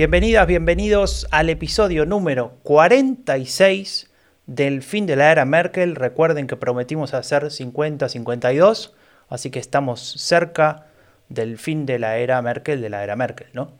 Bienvenidas, 0.00 0.46
bienvenidos 0.46 1.26
al 1.30 1.50
episodio 1.50 2.06
número 2.06 2.56
46 2.62 4.10
del 4.46 4.82
fin 4.82 5.04
de 5.04 5.14
la 5.14 5.30
era 5.30 5.44
Merkel. 5.44 5.94
Recuerden 5.94 6.46
que 6.46 6.56
prometimos 6.56 7.12
hacer 7.12 7.50
50, 7.50 8.08
52, 8.08 8.94
así 9.28 9.50
que 9.50 9.58
estamos 9.58 10.00
cerca 10.00 10.86
del 11.28 11.58
fin 11.58 11.84
de 11.84 11.98
la 11.98 12.16
era 12.16 12.40
Merkel, 12.40 12.80
de 12.80 12.88
la 12.88 13.04
era 13.04 13.14
Merkel, 13.14 13.48
¿no? 13.52 13.72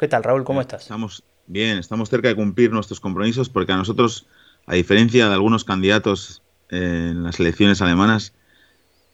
¿Qué 0.00 0.08
tal, 0.08 0.24
Raúl? 0.24 0.42
¿Cómo 0.42 0.60
estás? 0.60 0.82
Estamos 0.82 1.22
bien, 1.46 1.78
estamos 1.78 2.08
cerca 2.08 2.26
de 2.26 2.34
cumplir 2.34 2.72
nuestros 2.72 2.98
compromisos 2.98 3.48
porque 3.48 3.70
a 3.70 3.76
nosotros, 3.76 4.26
a 4.66 4.74
diferencia 4.74 5.28
de 5.28 5.34
algunos 5.34 5.62
candidatos 5.62 6.42
en 6.70 7.22
las 7.22 7.38
elecciones 7.38 7.80
alemanas, 7.80 8.34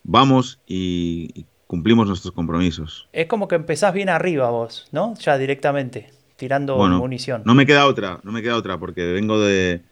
vamos 0.03 0.61
y 0.67 1.44
cumplimos 1.67 2.06
nuestros 2.06 2.33
compromisos. 2.33 3.06
Es 3.12 3.27
como 3.27 3.48
que 3.48 3.56
empezás 3.56 3.92
bien 3.92 4.09
arriba 4.09 4.48
vos, 4.48 4.89
¿no? 4.92 5.12
Ya 5.17 5.37
directamente 5.37 6.17
tirando 6.39 6.78
munición. 6.78 7.42
No 7.44 7.55
me 7.55 7.67
queda 7.67 7.86
otra, 7.86 8.20
no 8.22 8.31
me 8.31 8.42
queda 8.42 8.56
otra, 8.56 8.78
porque 8.78 9.05
vengo 9.12 9.41
de, 9.41 9.83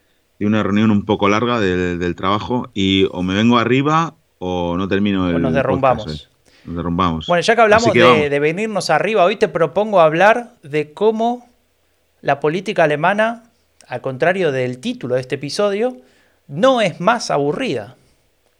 una 0.41 0.63
reunión 0.63 0.93
un 0.93 1.05
poco 1.05 1.29
larga 1.29 1.61
del, 1.61 2.15
trabajo 2.15 2.71
y 2.73 3.07
o 3.11 3.23
me 3.23 3.35
vengo 3.35 3.59
arriba 3.59 4.15
o 4.39 4.77
no 4.79 4.89
termino 4.89 5.29
el. 5.29 5.43
nos 5.43 5.53
derrumbamos. 5.53 6.31
Nos 6.65 6.77
derrumbamos. 6.77 7.27
Bueno, 7.27 7.43
ya 7.43 7.55
que 7.55 7.61
hablamos 7.61 7.93
de, 7.93 8.31
de, 8.31 8.41
venirnos 8.41 8.91
arriba, 8.91 9.25
hoy 9.25 9.37
te 9.37 9.49
propongo 9.49 10.01
hablar 10.01 10.53
de 10.63 10.93
cómo 10.93 11.49
la 12.23 12.39
política 12.39 12.85
alemana, 12.85 13.45
al 13.89 14.01
contrario 14.01 14.53
del 14.53 14.79
título 14.79 15.17
de 15.17 15.23
este 15.23 15.35
episodio, 15.35 15.97
no 16.47 16.81
es 16.81 17.01
más 17.01 17.31
aburrida. 17.31 17.97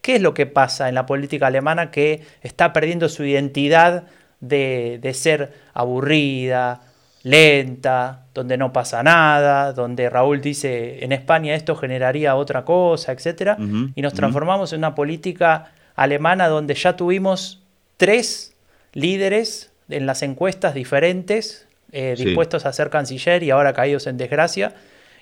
¿Qué 0.01 0.15
es 0.17 0.21
lo 0.21 0.33
que 0.33 0.45
pasa 0.45 0.89
en 0.89 0.95
la 0.95 1.05
política 1.05 1.47
alemana 1.47 1.89
que 1.91 2.21
está 2.41 2.73
perdiendo 2.73 3.07
su 3.09 3.23
identidad 3.23 4.03
de, 4.39 4.99
de 5.01 5.13
ser 5.13 5.53
aburrida, 5.73 6.81
lenta, 7.27 8.25
donde 8.33 8.57
no 8.57 8.73
pasa 8.73 9.03
nada, 9.03 9.73
donde 9.73 10.09
Raúl 10.09 10.41
dice 10.41 11.03
en 11.03 11.11
España 11.11 11.55
esto 11.55 11.75
generaría 11.75 12.35
otra 12.35 12.65
cosa, 12.65 13.11
etc. 13.11 13.57
y 13.95 14.01
nos 14.01 14.13
transformamos 14.13 14.73
en 14.73 14.79
una 14.79 14.95
política 14.95 15.71
alemana 15.95 16.47
donde 16.47 16.73
ya 16.73 16.95
tuvimos 16.95 17.61
tres 17.97 18.55
líderes 18.93 19.71
en 19.89 20.05
las 20.05 20.21
encuestas 20.21 20.73
diferentes 20.73 21.67
eh, 21.91 22.15
dispuestos 22.17 22.65
a 22.65 22.73
ser 22.73 22.89
canciller 22.89 23.43
y 23.43 23.51
ahora 23.51 23.73
caídos 23.73 24.07
en 24.07 24.17
desgracia. 24.17 24.75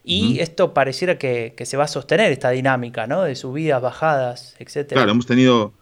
Y 0.07 0.39
esto 0.39 0.73
pareciera 0.75 1.17
que, 1.17 1.55
que, 1.57 1.65
se 1.65 1.77
va 1.77 1.85
a 1.85 1.87
sostener, 1.87 2.31
esta 2.31 2.51
dinámica, 2.51 3.07
¿no? 3.07 3.23
De 3.23 3.33
subidas, 3.33 3.81
bajadas, 3.81 4.55
etc. 4.59 4.89
Claro, 4.89 5.09
hemos 5.09 5.25
tenido 5.25 5.73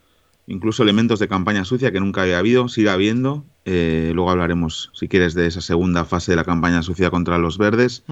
incluso 0.48 0.84
elementos 0.84 1.20
de 1.20 1.28
campaña 1.28 1.66
sucia 1.66 1.92
que 1.92 2.00
nunca 2.00 2.24
había 2.24 2.40
habido, 2.40 2.68
sigue 2.68 2.90
habiendo. 2.90 3.46
Eh, 3.66 4.12
luego 4.14 4.30
hablaremos, 4.30 4.92
si 4.94 5.08
quieres, 5.08 5.34
de 5.34 5.48
esa 5.48 5.62
segunda 5.62 6.04
fase 6.06 6.34
de 6.34 6.36
la 6.36 6.44
campaña 6.44 6.82
sucia 6.82 7.10
contra 7.10 7.38
los 7.38 7.58
verdes. 7.58 8.04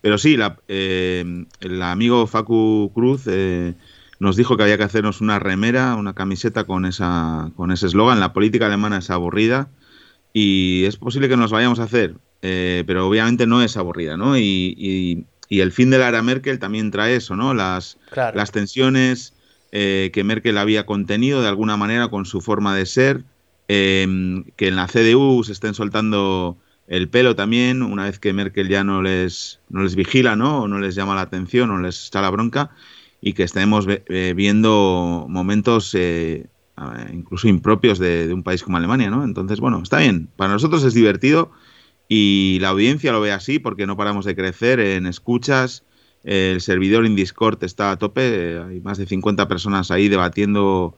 Pero 0.00 0.18
sí, 0.18 0.36
eh, 0.68 1.44
el 1.60 1.82
amigo 1.82 2.26
Facu 2.26 2.90
Cruz 2.94 3.22
eh, 3.26 3.74
nos 4.18 4.36
dijo 4.36 4.56
que 4.56 4.62
había 4.62 4.76
que 4.76 4.84
hacernos 4.84 5.20
una 5.20 5.38
remera, 5.38 5.94
una 5.96 6.14
camiseta 6.14 6.64
con, 6.64 6.84
esa, 6.84 7.50
con 7.56 7.70
ese 7.70 7.86
eslogan. 7.86 8.20
La 8.20 8.32
política 8.32 8.66
alemana 8.66 8.98
es 8.98 9.10
aburrida 9.10 9.70
y 10.34 10.84
es 10.84 10.96
posible 10.96 11.28
que 11.28 11.36
nos 11.36 11.50
vayamos 11.50 11.80
a 11.80 11.84
hacer, 11.84 12.16
pero 12.40 13.08
obviamente 13.08 13.46
no 13.46 13.62
es 13.62 13.76
aburrida, 13.76 14.16
¿no? 14.16 14.38
Y, 14.38 15.26
el 15.48 15.72
fin 15.72 15.90
de 15.90 15.98
la 15.98 16.08
era 16.08 16.22
Merkel 16.22 16.60
también 16.60 16.92
trae 16.92 17.16
eso, 17.16 17.34
¿no? 17.34 17.54
Las, 17.54 17.98
las 18.14 18.52
tensiones 18.52 19.34
eh, 19.72 20.10
que 20.12 20.24
Merkel 20.24 20.58
había 20.58 20.86
contenido 20.86 21.42
de 21.42 21.48
alguna 21.48 21.76
manera 21.76 22.08
con 22.08 22.26
su 22.26 22.40
forma 22.40 22.74
de 22.74 22.86
ser, 22.86 23.24
em, 23.68 24.44
que 24.56 24.68
en 24.68 24.76
la 24.76 24.88
CDU 24.88 25.44
se 25.44 25.52
estén 25.52 25.74
soltando 25.74 26.56
el 26.88 27.08
pelo 27.08 27.36
también, 27.36 27.82
una 27.82 28.04
vez 28.04 28.18
que 28.18 28.32
Merkel 28.32 28.68
ya 28.68 28.82
no 28.82 29.00
les, 29.00 29.60
no 29.68 29.82
les 29.84 29.94
vigila, 29.94 30.34
¿no? 30.34 30.62
O 30.62 30.68
no 30.68 30.80
les 30.80 30.96
llama 30.96 31.14
la 31.14 31.20
atención, 31.22 31.70
o 31.70 31.78
les 31.78 32.08
echa 32.08 32.20
la 32.20 32.30
bronca, 32.30 32.70
y 33.20 33.32
que 33.34 33.44
estemos 33.44 33.86
eh, 33.88 34.32
viendo 34.34 35.26
momentos 35.28 35.94
eh, 35.94 36.46
incluso 37.12 37.46
impropios 37.46 37.98
de, 37.98 38.26
de, 38.26 38.34
un 38.34 38.42
país 38.42 38.62
como 38.64 38.76
Alemania, 38.76 39.10
¿no? 39.10 39.22
Entonces, 39.22 39.60
bueno, 39.60 39.80
está 39.82 39.98
bien. 39.98 40.28
Para 40.36 40.52
nosotros 40.52 40.82
es 40.82 40.94
divertido 40.94 41.52
y 42.08 42.58
la 42.60 42.70
audiencia 42.70 43.12
lo 43.12 43.20
ve 43.20 43.30
así 43.30 43.60
porque 43.60 43.86
no 43.86 43.96
paramos 43.96 44.24
de 44.24 44.34
crecer 44.34 44.80
en 44.80 45.06
escuchas, 45.06 45.84
el 46.24 46.60
servidor 46.60 47.06
en 47.06 47.16
Discord 47.16 47.62
está 47.64 47.92
a 47.92 47.96
tope, 47.96 48.58
hay 48.58 48.80
más 48.80 48.98
de 48.98 49.06
50 49.06 49.48
personas 49.48 49.90
ahí 49.90 50.08
debatiendo 50.08 50.96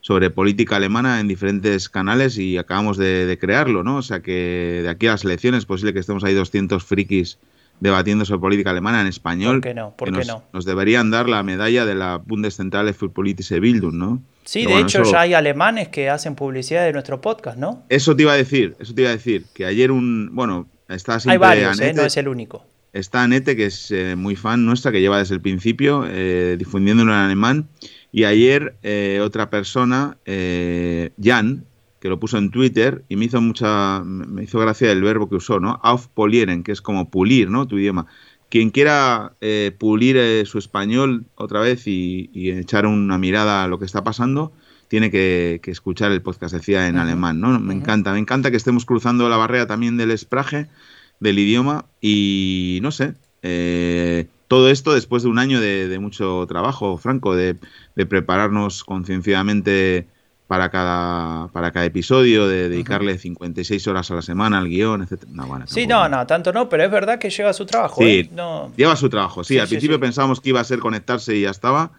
sobre 0.00 0.28
política 0.28 0.76
alemana 0.76 1.20
en 1.20 1.28
diferentes 1.28 1.88
canales 1.88 2.36
y 2.36 2.58
acabamos 2.58 2.98
de, 2.98 3.38
crearlo, 3.40 3.82
¿no? 3.82 3.96
O 3.96 4.02
sea 4.02 4.20
que 4.20 4.80
de 4.82 4.88
aquí 4.90 5.06
a 5.06 5.12
las 5.12 5.24
elecciones 5.24 5.60
es 5.60 5.64
posible 5.64 5.94
que 5.94 6.00
estemos 6.00 6.24
ahí 6.24 6.34
200 6.34 6.84
frikis 6.84 7.38
debatiendo 7.80 8.24
sobre 8.24 8.40
política 8.40 8.70
alemana 8.70 9.00
en 9.00 9.06
español. 9.06 9.56
¿Por 9.56 9.62
qué 9.62 9.74
no? 9.74 9.94
¿Por 9.96 10.12
qué 10.12 10.18
nos, 10.18 10.26
no? 10.26 10.42
Nos 10.52 10.64
deberían 10.64 11.10
dar 11.10 11.28
la 11.28 11.42
medalla 11.42 11.86
de 11.86 11.94
la 11.94 12.18
Bundeszentrale 12.18 12.92
für 12.92 13.10
politische 13.10 13.60
Bildung, 13.60 13.94
¿no? 13.94 14.22
Sí, 14.44 14.66
de 14.66 14.78
hecho 14.80 15.04
ya 15.04 15.22
hay 15.22 15.32
alemanes 15.32 15.88
que 15.88 16.10
hacen 16.10 16.34
publicidad 16.34 16.84
de 16.84 16.92
nuestro 16.92 17.22
podcast, 17.22 17.56
¿no? 17.56 17.82
Eso 17.88 18.14
te 18.14 18.24
iba 18.24 18.32
a 18.32 18.36
decir, 18.36 18.76
eso 18.78 18.94
te 18.94 19.02
iba 19.02 19.10
a 19.10 19.14
decir, 19.14 19.46
que 19.54 19.64
ayer 19.64 19.90
un, 19.90 20.30
bueno, 20.34 20.66
está 20.88 21.18
siempre 21.18 21.32
Hay 21.32 21.38
varios, 21.38 21.80
¿eh? 21.80 21.94
no 21.94 22.02
es 22.02 22.16
el 22.18 22.28
único. 22.28 22.62
Está 22.94 23.24
Anete, 23.24 23.56
que 23.56 23.66
es 23.66 23.90
eh, 23.90 24.14
muy 24.14 24.36
fan 24.36 24.64
nuestra, 24.64 24.92
que 24.92 25.00
lleva 25.00 25.18
desde 25.18 25.34
el 25.34 25.40
principio 25.40 26.04
eh, 26.06 26.54
difundiéndolo 26.56 27.12
en 27.12 27.18
alemán. 27.18 27.68
Y 28.12 28.22
ayer 28.22 28.76
eh, 28.84 29.20
otra 29.20 29.50
persona, 29.50 30.16
Jan, 30.24 31.64
que 31.98 32.08
lo 32.08 32.20
puso 32.20 32.38
en 32.38 32.52
Twitter 32.52 33.02
y 33.08 33.16
me 33.16 33.24
hizo 33.24 33.40
mucha, 33.40 34.00
me 34.04 34.44
hizo 34.44 34.60
gracia 34.60 34.92
el 34.92 35.02
verbo 35.02 35.28
que 35.28 35.34
usó, 35.34 35.58
¿no? 35.58 35.80
Aufpolieren, 35.82 36.62
que 36.62 36.70
es 36.70 36.80
como 36.80 37.10
pulir, 37.10 37.50
¿no? 37.50 37.66
Tu 37.66 37.78
idioma. 37.78 38.06
Quien 38.48 38.70
quiera 38.70 39.32
pulir 39.78 40.46
su 40.46 40.58
español 40.58 41.24
otra 41.34 41.58
vez 41.58 41.88
y, 41.88 42.30
echar 42.32 42.86
una 42.86 43.18
mirada 43.18 43.64
a 43.64 43.66
lo 43.66 43.80
que 43.80 43.86
está 43.86 44.04
pasando, 44.04 44.52
tiene 44.86 45.10
que, 45.10 45.60
escuchar 45.64 46.12
el 46.12 46.22
podcast, 46.22 46.54
decía 46.54 46.86
en 46.86 46.96
alemán, 46.96 47.40
¿no? 47.40 47.58
Me 47.58 47.74
encanta, 47.74 48.12
me 48.12 48.20
encanta 48.20 48.52
que 48.52 48.56
estemos 48.56 48.84
cruzando 48.84 49.28
la 49.28 49.36
barrera 49.36 49.66
también 49.66 49.96
del 49.96 50.12
espraje 50.12 50.68
del 51.20 51.38
idioma 51.38 51.86
y 52.00 52.78
no 52.82 52.90
sé, 52.90 53.14
eh, 53.42 54.26
todo 54.48 54.70
esto 54.70 54.94
después 54.94 55.22
de 55.22 55.28
un 55.28 55.38
año 55.38 55.60
de, 55.60 55.98
mucho 55.98 56.46
trabajo, 56.46 56.96
Franco, 56.96 57.34
de, 57.34 57.56
prepararnos 57.94 58.84
concienciadamente 58.84 60.06
para 60.46 60.70
cada, 60.70 61.48
para 61.48 61.72
cada 61.72 61.86
episodio, 61.86 62.46
de 62.46 62.68
dedicarle 62.68 63.18
56 63.18 63.86
horas 63.88 64.10
a 64.10 64.14
la 64.14 64.22
semana 64.22 64.58
al 64.58 64.68
guion, 64.68 65.02
etc. 65.02 65.24
sí, 65.66 65.86
no, 65.86 66.08
no, 66.08 66.26
tanto 66.26 66.52
no, 66.52 66.68
pero 66.68 66.84
es 66.84 66.90
verdad 66.90 67.18
que 67.18 67.30
lleva 67.30 67.52
su 67.52 67.66
trabajo. 67.66 68.02
Sí, 68.02 68.20
¿eh? 68.20 68.30
no... 68.32 68.70
lleva 68.76 68.94
su 68.96 69.08
trabajo, 69.08 69.42
sí. 69.44 69.58
al 69.58 69.68
principio 69.68 69.98
pensábamos 69.98 70.40
que 70.40 70.50
iba 70.50 70.60
a 70.60 70.64
ser 70.64 70.78
conectarse 70.78 71.34
y 71.34 71.42
ya 71.42 71.50
estaba, 71.50 71.92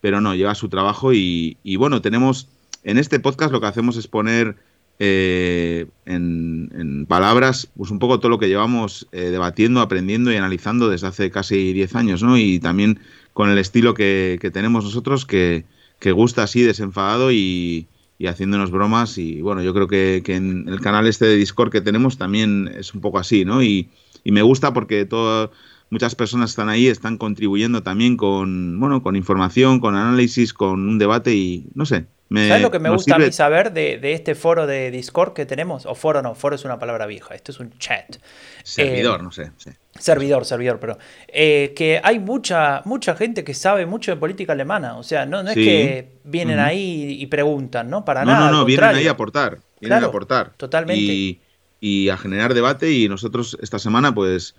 pero 0.00 0.20
no, 0.20 0.34
lleva 0.34 0.54
su 0.54 0.68
trabajo 0.68 1.12
y, 1.12 1.56
y 1.62 1.76
bueno, 1.76 2.02
tenemos, 2.02 2.48
en 2.84 2.98
este 2.98 3.18
podcast 3.18 3.50
lo 3.52 3.60
que 3.60 3.66
hacemos 3.66 3.96
es 3.96 4.06
poner 4.06 4.56
eh, 5.00 5.86
en, 6.06 7.06
palabras, 7.08 7.68
pues 7.76 7.90
un 7.90 7.98
poco 7.98 8.18
todo 8.18 8.28
lo 8.28 8.38
que 8.38 8.48
llevamos 8.48 9.08
eh, 9.12 9.30
debatiendo, 9.30 9.80
aprendiendo 9.80 10.30
y 10.30 10.36
analizando 10.36 10.90
desde 10.90 11.06
hace 11.06 11.30
casi 11.30 11.72
10 11.72 11.94
años, 11.94 12.22
¿no? 12.22 12.36
Y 12.36 12.58
también 12.58 13.00
con 13.32 13.48
el 13.48 13.58
estilo 13.58 13.94
que, 13.94 14.38
tenemos 14.52 14.84
nosotros, 14.84 15.24
que, 15.24 15.64
gusta 16.12 16.42
así, 16.42 16.62
desenfadado 16.62 17.32
y, 17.32 17.86
haciéndonos 18.26 18.70
bromas. 18.70 19.16
Y 19.16 19.40
bueno, 19.40 19.62
yo 19.62 19.72
creo 19.72 19.86
que, 19.86 20.22
en 20.26 20.68
el 20.68 20.80
canal 20.80 21.06
este 21.06 21.26
de 21.26 21.36
Discord 21.36 21.70
que 21.70 21.80
tenemos 21.80 22.18
también 22.18 22.68
es 22.76 22.92
un 22.94 23.00
poco 23.00 23.18
así, 23.18 23.44
¿no? 23.44 23.62
Y, 23.62 23.88
me 24.24 24.42
gusta 24.42 24.74
porque 24.74 25.06
todo, 25.06 25.52
muchas 25.88 26.14
personas 26.14 26.50
están 26.50 26.68
ahí, 26.68 26.88
están 26.88 27.16
contribuyendo 27.16 27.82
también 27.82 28.18
con, 28.18 28.78
bueno, 28.78 29.02
con 29.02 29.16
información, 29.16 29.80
con 29.80 29.94
análisis, 29.94 30.52
con 30.52 30.86
un 30.86 30.98
debate 30.98 31.34
y 31.34 31.64
no 31.74 31.86
sé. 31.86 32.06
¿Sabes 32.30 32.60
lo 32.60 32.70
que 32.70 32.78
me 32.78 32.90
gusta 32.90 33.16
a 33.16 33.18
mí 33.18 33.32
saber 33.32 33.72
de, 33.72 33.98
este 34.12 34.34
foro 34.34 34.66
de 34.66 34.90
Discord 34.90 35.32
que 35.32 35.46
tenemos? 35.46 35.86
O 35.86 35.94
foro 35.94 36.20
no, 36.20 36.34
foro 36.34 36.56
es 36.56 36.64
una 36.64 36.78
palabra 36.78 37.06
vieja, 37.06 37.34
esto 37.34 37.52
es 37.52 37.60
un 37.60 37.70
chat. 37.78 38.16
Servidor, 38.62 39.20
eh, 39.20 39.22
no 39.22 39.32
sé. 39.32 39.50
Servidor, 39.98 40.44
servidor, 40.44 40.78
pero 40.78 40.98
eh, 41.26 41.72
que 41.74 42.00
hay 42.02 42.18
mucha, 42.18 42.82
mucha 42.84 43.16
gente 43.16 43.44
que 43.44 43.54
sabe 43.54 43.86
mucho 43.86 44.10
de 44.10 44.18
política 44.18 44.52
alemana. 44.52 44.96
O 44.96 45.02
sea, 45.02 45.24
no, 45.24 45.42
no 45.42 45.50
es 45.50 45.56
que 45.56 46.18
vienen 46.24 46.58
ahí 46.58 47.16
y 47.18 47.26
preguntan, 47.26 47.88
¿no? 47.88 48.04
Para 48.04 48.24
nada. 48.24 48.50
No, 48.50 48.58
no, 48.58 48.64
vienen 48.64 48.90
ahí 48.90 49.06
a 49.06 49.12
aportar. 49.12 49.58
Vienen 49.80 50.04
a 50.04 50.06
aportar. 50.06 50.52
Totalmente. 50.56 51.00
Y, 51.00 51.40
y, 51.80 52.10
a 52.10 52.18
generar 52.18 52.52
debate. 52.52 52.92
Y 52.92 53.08
nosotros 53.08 53.56
esta 53.62 53.78
semana, 53.78 54.14
pues, 54.14 54.54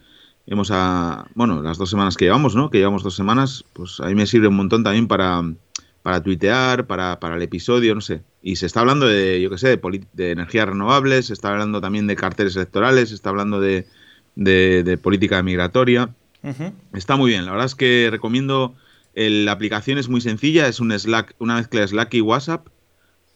hemos 0.48 0.71
a. 0.71 1.27
Bueno, 1.36 1.62
las 1.62 1.77
dos 1.77 1.92
semanas 1.92 2.18
que 2.18 2.25
llevamos, 2.25 2.56
¿no? 2.56 2.69
Que 2.69 2.80
llevamos 2.80 3.04
dos 3.04 3.16
semanas, 3.16 3.63
pues 3.74 4.00
ahí 4.00 4.16
me 4.16 4.25
sirve 4.25 4.48
un 4.48 4.56
montón 4.56 4.83
también 4.83 5.07
para 5.07 5.44
para 6.09 6.23
tuitear, 6.23 6.88
para, 6.88 7.19
para, 7.19 7.35
el 7.35 7.44
episodio, 7.44 7.94
no 7.94 8.01
sé. 8.01 8.23
Y 8.41 8.56
se 8.56 8.65
está 8.65 8.79
hablando 8.79 9.06
de, 9.06 9.39
yo 9.39 9.51
qué 9.51 9.59
sé, 9.59 9.79
de, 10.13 10.31
energías 10.31 10.67
renovables, 10.67 11.27
se 11.27 11.33
está 11.33 11.51
hablando 11.51 11.81
también 11.81 12.07
de 12.07 12.15
carteles 12.15 12.56
electorales, 12.56 13.09
se 13.09 13.15
está 13.15 13.29
hablando 13.29 13.61
de, 13.61 13.85
de, 14.35 14.97
política 14.97 15.44
migratoria. 15.44 16.09
Está 16.94 17.15
muy 17.15 17.29
bien, 17.29 17.45
la 17.45 17.51
verdad 17.51 17.67
es 17.67 17.75
que 17.75 18.07
recomiendo, 18.09 18.73
la 19.13 19.51
aplicación 19.51 20.00
es 20.00 20.09
muy 20.09 20.19
sencilla, 20.19 20.67
es 20.67 20.79
un 20.79 20.97
Slack, 20.97 21.35
una 21.38 21.57
mezcla 21.57 21.81
de 21.81 21.89
Slack 21.89 22.15
y 22.15 22.21
WhatsApp. 22.21 22.69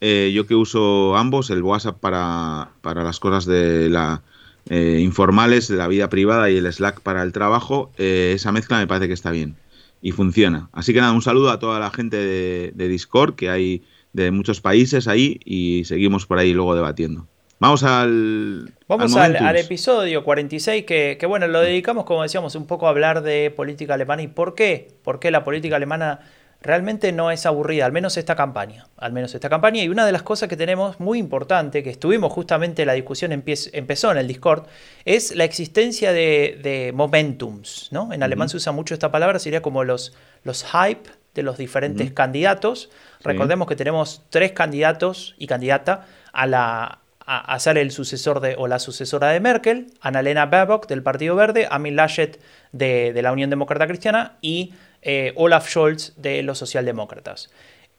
Eh, 0.02 0.32
yo 0.34 0.48
que 0.48 0.56
uso 0.56 1.16
ambos, 1.16 1.52
el 1.52 1.62
WhatsApp 1.62 2.00
para, 2.00 2.72
para 2.82 3.04
las 3.04 3.20
cosas 3.20 3.46
de 3.46 3.88
la, 3.88 4.24
eh, 4.72 4.98
informales, 5.00 5.68
de 5.68 5.76
la 5.76 5.88
vida 5.88 6.10
privada 6.10 6.50
y 6.50 6.58
el 6.58 6.74
Slack 6.74 7.02
para 7.02 7.22
el 7.22 7.34
trabajo, 7.34 7.92
eh, 8.00 8.32
esa 8.34 8.52
mezcla 8.52 8.80
me 8.80 8.88
parece 8.88 9.08
que 9.08 9.14
está 9.14 9.30
bien 9.30 9.58
y 10.04 10.12
funciona. 10.12 10.70
Así 10.74 10.94
que 10.94 11.00
nada, 11.00 11.14
un 11.14 11.22
saludo 11.22 11.50
a 11.50 11.60
toda 11.60 11.80
la 11.80 11.90
gente 11.90 12.18
de, 12.18 12.88
Discord, 12.90 13.36
que 13.36 13.50
hay 13.50 13.84
de 14.12 14.30
muchos 14.32 14.60
países 14.60 15.08
ahí 15.08 15.40
y 15.46 15.86
seguimos 15.86 16.26
por 16.26 16.38
ahí 16.38 16.54
luego 16.54 16.76
debatiendo. 16.76 17.26
Vamos 17.58 17.84
al. 17.84 18.74
Vamos 18.90 19.16
al, 19.16 19.56
episodio 19.56 20.26
46, 20.26 20.84
que, 20.84 21.16
que, 21.18 21.26
bueno, 21.26 21.48
lo 21.48 21.62
dedicamos, 21.62 22.04
como 22.04 22.22
decíamos, 22.22 22.54
un 22.56 22.68
poco 22.68 22.88
a 22.88 22.90
hablar 22.90 23.24
de 23.24 23.50
política 23.56 23.94
alemana 23.94 24.22
y 24.24 24.28
por 24.28 24.56
qué. 24.56 24.90
¿Por 25.04 25.22
qué 25.22 25.32
la 25.32 25.46
política 25.46 25.78
alemana 25.78 26.20
realmente 26.64 27.12
no 27.12 27.30
es 27.30 27.46
aburrida, 27.46 27.86
al 27.86 27.92
menos 27.92 28.16
esta 28.18 28.36
campaña, 28.36 28.88
al 28.98 29.12
menos 29.12 29.36
esta 29.36 29.50
campaña. 29.50 29.84
Y 29.84 29.90
una 29.90 30.06
de 30.06 30.12
las 30.14 30.24
cosas 30.24 30.48
que 30.50 30.56
tenemos 30.56 31.00
muy 31.00 31.20
importante, 31.20 31.84
que 31.84 31.90
estuvimos 31.90 32.32
justamente, 32.32 32.86
la 32.86 32.94
discusión 32.94 33.32
empezó 33.34 34.12
en 34.12 34.18
el 34.18 34.28
Discord, 34.28 34.66
es 35.06 35.36
la 35.36 35.44
existencia 35.44 36.14
de, 36.14 36.92
momentums. 36.96 37.90
¿no? 37.92 38.14
En 38.14 38.24
alemán 38.24 38.50
se 38.50 38.58
usa 38.58 38.72
mucho 38.72 38.94
esta 38.94 39.12
palabra, 39.12 39.40
sería 39.40 39.62
como 39.62 39.84
los, 39.84 40.16
los 40.44 40.64
hype 40.64 41.10
de 41.36 41.44
los 41.44 41.58
diferentes 41.58 42.14
candidatos. 42.14 42.90
Recordemos 43.24 43.68
que 43.68 43.76
tenemos 43.76 44.24
tres 44.30 44.54
candidatos 44.54 45.36
y 45.38 45.48
candidata 45.48 46.06
a 46.32 46.48
la 46.48 47.00
a, 47.26 47.58
ser 47.60 47.78
el 47.78 47.92
sucesor 47.92 48.42
de, 48.42 48.56
o 48.58 48.68
la 48.68 48.80
sucesora 48.80 49.30
de 49.30 49.40
Merkel, 49.40 49.94
Annalena 50.02 50.46
Baerbock 50.46 50.88
del 50.88 51.04
Partido 51.04 51.36
Verde, 51.36 51.68
Amin 51.72 51.96
Laschet 51.96 52.40
de, 52.74 53.14
de 53.14 53.22
la 53.22 53.32
Unión 53.32 53.50
Demócrata 53.50 53.88
Cristiana 53.88 54.38
y 54.42 54.74
eh, 55.04 55.34
Olaf 55.36 55.70
Scholz 55.70 56.14
de 56.16 56.42
los 56.44 56.58
socialdemócratas. 56.58 57.50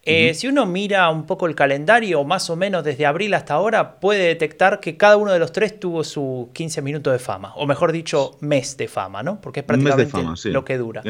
Eh, 0.07 0.35
si 0.35 0.47
uno 0.47 0.67
mira 0.67 1.09
un 1.09 1.25
poco 1.25 1.47
el 1.47 1.55
calendario, 1.55 2.23
más 2.23 2.51
o 2.51 2.55
menos 2.55 2.83
desde 2.83 3.07
abril 3.07 3.33
hasta 3.33 3.55
ahora, 3.55 3.99
puede 3.99 4.27
detectar 4.27 4.79
que 4.79 4.97
cada 4.97 5.17
uno 5.17 5.31
de 5.31 5.39
los 5.39 5.51
tres 5.51 5.79
tuvo 5.79 6.03
su 6.03 6.51
15 6.53 6.83
minutos 6.83 7.11
de 7.11 7.17
fama, 7.17 7.53
o 7.55 7.65
mejor 7.65 7.91
dicho, 7.91 8.37
mes 8.39 8.77
de 8.77 8.87
fama, 8.87 9.23
¿no? 9.23 9.41
Porque 9.41 9.61
es 9.61 9.65
prácticamente 9.65 10.49
lo 10.49 10.63
que 10.63 10.77
dura. 10.77 11.01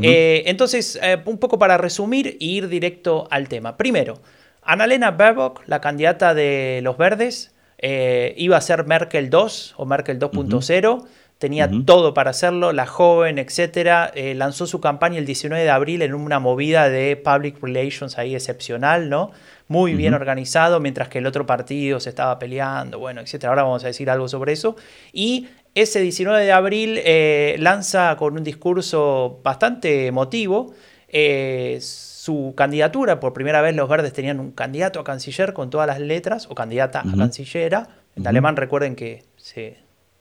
Eh, 0.00 0.44
entonces, 0.46 1.00
un 1.24 1.38
poco 1.38 1.58
para 1.58 1.78
resumir 1.78 2.28
e 2.28 2.44
ir 2.44 2.68
directo 2.68 3.26
al 3.28 3.48
tema. 3.48 3.76
Primero, 3.76 4.20
Annalena 4.62 5.10
Baerbock, 5.10 5.62
la 5.66 5.80
candidata 5.80 6.32
de 6.32 6.78
los 6.84 6.96
verdes, 6.96 7.56
iba 7.82 8.56
a 8.56 8.60
ser 8.60 8.86
Merkel 8.86 9.30
2 9.30 9.74
o 9.78 9.84
Merkel 9.84 10.20
2.0 10.20 11.06
tenía 11.38 11.70
todo 11.86 12.14
para 12.14 12.30
hacerlo, 12.30 12.72
la 12.72 12.86
joven, 12.86 13.38
etcétera, 13.38 14.10
eh, 14.14 14.34
lanzó 14.34 14.66
su 14.66 14.80
campaña 14.80 15.18
el 15.18 15.26
19 15.26 15.62
de 15.62 15.70
abril 15.70 16.02
en 16.02 16.14
una 16.14 16.40
movida 16.40 16.88
de 16.88 17.16
public 17.16 17.62
relations 17.62 18.18
ahí 18.18 18.34
excepcional, 18.34 19.08
¿no? 19.08 19.30
Muy 19.68 19.94
bien 19.94 20.14
organizado, 20.14 20.80
mientras 20.80 21.08
que 21.08 21.18
el 21.18 21.26
otro 21.26 21.46
partido 21.46 22.00
se 22.00 22.08
estaba 22.08 22.38
peleando, 22.38 22.98
bueno, 22.98 23.20
etcétera. 23.20 23.50
Ahora 23.50 23.62
vamos 23.62 23.84
a 23.84 23.88
decir 23.88 24.10
algo 24.10 24.26
sobre 24.26 24.52
eso. 24.52 24.76
Y 25.12 25.46
ese 25.74 26.00
19 26.00 26.44
de 26.44 26.52
abril 26.52 27.00
eh, 27.04 27.56
lanza 27.58 28.16
con 28.16 28.34
un 28.34 28.42
discurso 28.42 29.40
bastante 29.44 30.06
emotivo 30.06 30.72
eh, 31.08 31.78
su 31.80 32.54
candidatura. 32.56 33.20
Por 33.20 33.32
primera 33.32 33.60
vez 33.60 33.76
los 33.76 33.88
verdes 33.88 34.12
tenían 34.12 34.40
un 34.40 34.52
candidato 34.52 35.00
a 35.00 35.04
canciller 35.04 35.52
con 35.52 35.70
todas 35.70 35.86
las 35.86 36.00
letras, 36.00 36.46
o 36.50 36.54
candidata 36.54 37.00
a 37.00 37.16
cancillera. 37.16 37.88
En 38.16 38.26
alemán 38.26 38.56
recuerden 38.56 38.96
que 38.96 39.22
se 39.36 39.76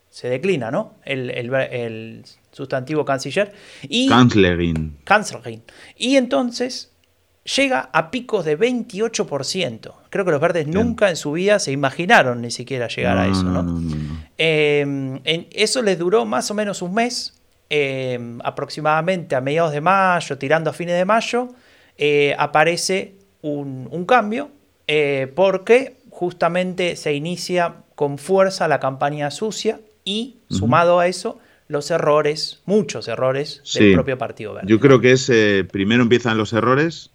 se 0.10 0.30
declina, 0.30 0.72
¿no? 0.72 0.96
El, 1.06 2.24
sustantivo 2.52 3.06
canciller. 3.06 3.54
Y, 3.84 4.10
Kanzlerin. 4.10 4.98
Kanzlerin. 5.04 5.62
Y 5.96 6.16
entonces 6.16 6.92
llega 7.56 7.90
a 7.94 8.10
picos 8.10 8.46
de 8.46 8.58
28%. 8.58 9.94
Creo 10.10 10.26
que 10.26 10.32
los 10.32 10.42
verdes 10.42 10.68
nunca 10.68 11.10
en 11.10 11.16
su 11.16 11.34
vida 11.34 11.60
se 11.60 11.72
imaginaron 11.72 12.42
ni 12.42 12.52
siquiera 12.52 12.88
llegar 12.88 13.18
a 13.18 13.28
eso, 13.28 13.44
¿no? 13.44 13.80
Em, 14.38 15.20
eso 15.24 15.82
les 15.82 16.00
duró 16.00 16.26
más 16.26 16.50
o 16.52 16.54
menos 16.54 16.82
un 16.82 16.94
mes, 16.94 17.40
em, 17.70 18.40
aproximadamente 18.44 19.36
a 19.36 19.42
mediados 19.42 19.72
de 19.72 19.82
mayo, 19.82 20.38
tirando 20.38 20.72
a 20.72 20.74
fines 20.74 20.96
de 20.96 21.06
mayo, 21.06 21.50
eh, 21.98 22.36
aparece 22.38 23.16
un, 23.42 23.88
un 23.92 24.06
cambio, 24.06 24.50
eh, 24.88 25.32
porque 25.36 25.98
justamente 26.10 26.96
se 26.96 27.14
inicia 27.14 27.76
con 27.96 28.18
fuerza 28.18 28.68
la 28.68 28.80
campaña 28.80 29.32
sucia 29.32 29.80
y 30.08 30.38
sumado 30.50 31.02
a 31.02 31.08
eso 31.08 31.38
los 31.68 31.92
errores, 31.92 32.62
muchos 32.66 33.10
errores 33.10 33.62
del 33.74 33.94
propio 33.94 34.18
Partido 34.18 34.54
Verde. 34.54 34.70
Yo 34.70 34.80
creo 34.80 35.02
que 35.02 35.12
es 35.12 35.30
eh, 35.30 35.68
primero 35.70 36.02
empiezan 36.02 36.38
los 36.38 36.54
errores 36.54 37.12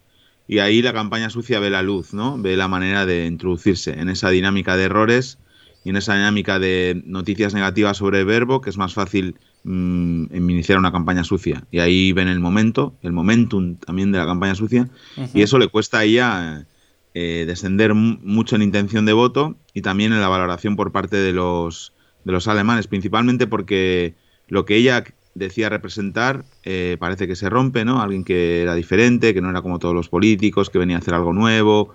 y 0.46 0.58
ahí 0.58 0.82
la 0.82 0.92
campaña 0.92 1.30
sucia 1.30 1.58
ve 1.58 1.70
la 1.70 1.80
luz, 1.80 2.12
¿no? 2.12 2.36
Ve 2.36 2.54
la 2.54 2.68
manera 2.68 3.06
de 3.06 3.24
introducirse 3.24 3.98
en 3.98 4.10
esa 4.10 4.28
dinámica 4.28 4.76
de 4.76 4.84
errores 4.84 5.38
y 5.84 5.88
en 5.88 5.96
esa 5.96 6.14
dinámica 6.14 6.58
de 6.58 7.00
noticias 7.06 7.54
negativas 7.54 7.96
sobre 7.96 8.20
el 8.20 8.26
verbo, 8.26 8.60
que 8.60 8.68
es 8.68 8.76
más 8.76 8.92
fácil 8.92 9.36
mm, 9.64 10.34
iniciar 10.34 10.78
una 10.78 10.92
campaña 10.92 11.24
sucia. 11.24 11.64
Y 11.70 11.78
ahí 11.78 12.12
ven 12.12 12.28
el 12.28 12.40
momento, 12.40 12.92
el 13.00 13.12
momentum 13.12 13.76
también 13.76 14.12
de 14.12 14.18
la 14.18 14.26
campaña 14.26 14.54
sucia, 14.54 14.90
y 15.32 15.40
eso 15.40 15.58
le 15.58 15.68
cuesta 15.68 16.00
a 16.00 16.04
ella 16.04 16.66
eh, 17.14 17.44
descender 17.46 17.94
mucho 17.94 18.54
en 18.56 18.62
intención 18.62 19.06
de 19.06 19.14
voto 19.14 19.56
y 19.72 19.80
también 19.80 20.12
en 20.12 20.20
la 20.20 20.28
valoración 20.28 20.76
por 20.76 20.92
parte 20.92 21.16
de 21.16 21.32
los 21.32 21.94
de 22.24 22.32
los 22.32 22.48
alemanes, 22.48 22.86
principalmente 22.86 23.46
porque 23.46 24.14
lo 24.48 24.64
que 24.64 24.76
ella 24.76 25.04
decía 25.34 25.68
representar 25.68 26.44
eh, 26.62 26.96
parece 27.00 27.26
que 27.26 27.36
se 27.36 27.48
rompe, 27.48 27.84
¿no? 27.84 28.00
Alguien 28.02 28.24
que 28.24 28.62
era 28.62 28.74
diferente, 28.74 29.34
que 29.34 29.40
no 29.40 29.50
era 29.50 29.62
como 29.62 29.78
todos 29.78 29.94
los 29.94 30.08
políticos, 30.08 30.70
que 30.70 30.78
venía 30.78 30.96
a 30.96 30.98
hacer 31.00 31.14
algo 31.14 31.32
nuevo. 31.32 31.94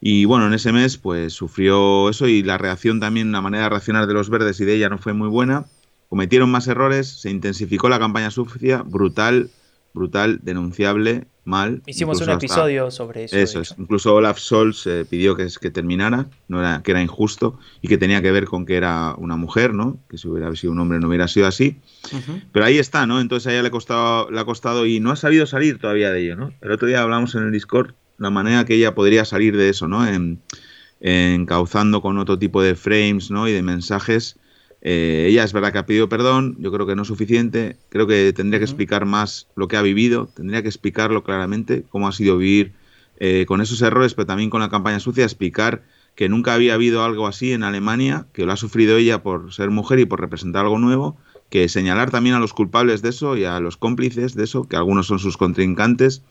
Y 0.00 0.26
bueno, 0.26 0.46
en 0.46 0.54
ese 0.54 0.72
mes 0.72 0.96
pues 0.96 1.32
sufrió 1.32 2.08
eso 2.08 2.28
y 2.28 2.42
la 2.42 2.58
reacción 2.58 3.00
también, 3.00 3.32
la 3.32 3.40
manera 3.40 3.64
de 3.64 3.70
reaccionar 3.70 4.06
de 4.06 4.14
los 4.14 4.30
verdes 4.30 4.60
y 4.60 4.64
de 4.64 4.74
ella 4.74 4.88
no 4.88 4.98
fue 4.98 5.12
muy 5.12 5.28
buena. 5.28 5.66
Cometieron 6.08 6.50
más 6.50 6.68
errores, 6.68 7.08
se 7.08 7.30
intensificó 7.30 7.88
la 7.88 7.98
campaña 7.98 8.30
sucia, 8.30 8.82
brutal, 8.82 9.50
brutal, 9.92 10.40
denunciable, 10.42 11.26
mal. 11.48 11.82
Hicimos 11.86 12.20
un 12.20 12.30
episodio 12.30 12.90
sobre 12.90 13.24
eso. 13.24 13.36
Eso 13.36 13.60
es. 13.60 13.74
Incluso 13.78 14.14
Olaf 14.14 14.38
Scholz 14.38 14.86
eh, 14.86 15.04
pidió 15.08 15.34
que, 15.34 15.48
que 15.60 15.70
terminara, 15.70 16.26
no 16.46 16.60
era, 16.60 16.82
que 16.84 16.92
era 16.92 17.02
injusto 17.02 17.58
y 17.82 17.88
que 17.88 17.98
tenía 17.98 18.22
que 18.22 18.30
ver 18.30 18.44
con 18.44 18.66
que 18.66 18.76
era 18.76 19.14
una 19.16 19.36
mujer, 19.36 19.74
¿no? 19.74 19.98
Que 20.08 20.18
si 20.18 20.28
hubiera 20.28 20.54
sido 20.54 20.72
un 20.72 20.78
hombre 20.78 21.00
no 21.00 21.08
hubiera 21.08 21.26
sido 21.26 21.46
así. 21.46 21.80
Pero 22.52 22.64
ahí 22.64 22.78
está, 22.78 23.06
¿no? 23.06 23.20
Entonces 23.20 23.48
a 23.48 23.52
ella 23.52 23.62
le, 23.62 23.70
costado, 23.70 24.30
le 24.30 24.38
ha 24.38 24.44
costado 24.44 24.86
y 24.86 25.00
no 25.00 25.10
ha 25.10 25.16
sabido 25.16 25.46
salir 25.46 25.78
todavía 25.78 26.12
de 26.12 26.20
ello, 26.20 26.36
¿no? 26.36 26.52
El 26.60 26.70
otro 26.70 26.86
día 26.86 27.02
hablamos 27.02 27.34
en 27.34 27.44
el 27.44 27.52
Discord 27.52 27.94
la 28.18 28.30
manera 28.30 28.64
que 28.64 28.74
ella 28.74 28.94
podría 28.94 29.24
salir 29.24 29.56
de 29.56 29.70
eso, 29.70 29.88
¿no? 29.88 30.06
En, 30.06 30.42
encauzando 31.00 32.02
con 32.02 32.18
otro 32.18 32.38
tipo 32.38 32.62
de 32.62 32.74
frames, 32.74 33.30
¿no? 33.30 33.48
Y 33.48 33.52
de 33.52 33.62
mensajes 33.62 34.36
eh, 34.80 35.26
ella 35.28 35.44
es 35.44 35.52
verdad 35.52 35.72
que 35.72 35.78
ha 35.78 35.86
pedido 35.86 36.08
perdón, 36.08 36.56
yo 36.60 36.70
creo 36.70 36.86
que 36.86 36.94
no 36.94 37.02
es 37.02 37.08
suficiente, 37.08 37.76
creo 37.88 38.06
que 38.06 38.32
tendría 38.32 38.60
que 38.60 38.64
explicar 38.64 39.06
más 39.06 39.48
lo 39.56 39.68
que 39.68 39.76
ha 39.76 39.82
vivido, 39.82 40.28
tendría 40.34 40.62
que 40.62 40.68
explicarlo 40.68 41.24
claramente, 41.24 41.84
cómo 41.88 42.08
ha 42.08 42.12
sido 42.12 42.38
vivir 42.38 42.72
eh, 43.18 43.44
con 43.46 43.60
esos 43.60 43.82
errores, 43.82 44.14
pero 44.14 44.26
también 44.26 44.50
con 44.50 44.60
la 44.60 44.68
campaña 44.68 45.00
sucia, 45.00 45.24
explicar 45.24 45.82
que 46.14 46.28
nunca 46.28 46.54
había 46.54 46.74
habido 46.74 47.04
algo 47.04 47.26
así 47.26 47.52
en 47.52 47.62
Alemania, 47.62 48.26
que 48.32 48.44
lo 48.44 48.52
ha 48.52 48.56
sufrido 48.56 48.96
ella 48.96 49.22
por 49.22 49.52
ser 49.52 49.70
mujer 49.70 49.98
y 49.98 50.04
por 50.04 50.20
representar 50.20 50.64
algo 50.64 50.78
nuevo, 50.78 51.16
que 51.50 51.68
señalar 51.68 52.10
también 52.10 52.34
a 52.34 52.40
los 52.40 52.52
culpables 52.52 53.02
de 53.02 53.08
eso 53.10 53.36
y 53.36 53.44
a 53.44 53.58
los 53.60 53.76
cómplices 53.76 54.34
de 54.34 54.44
eso, 54.44 54.64
que 54.64 54.76
algunos 54.76 55.06
son 55.06 55.18
sus 55.18 55.36
contrincantes, 55.36 56.22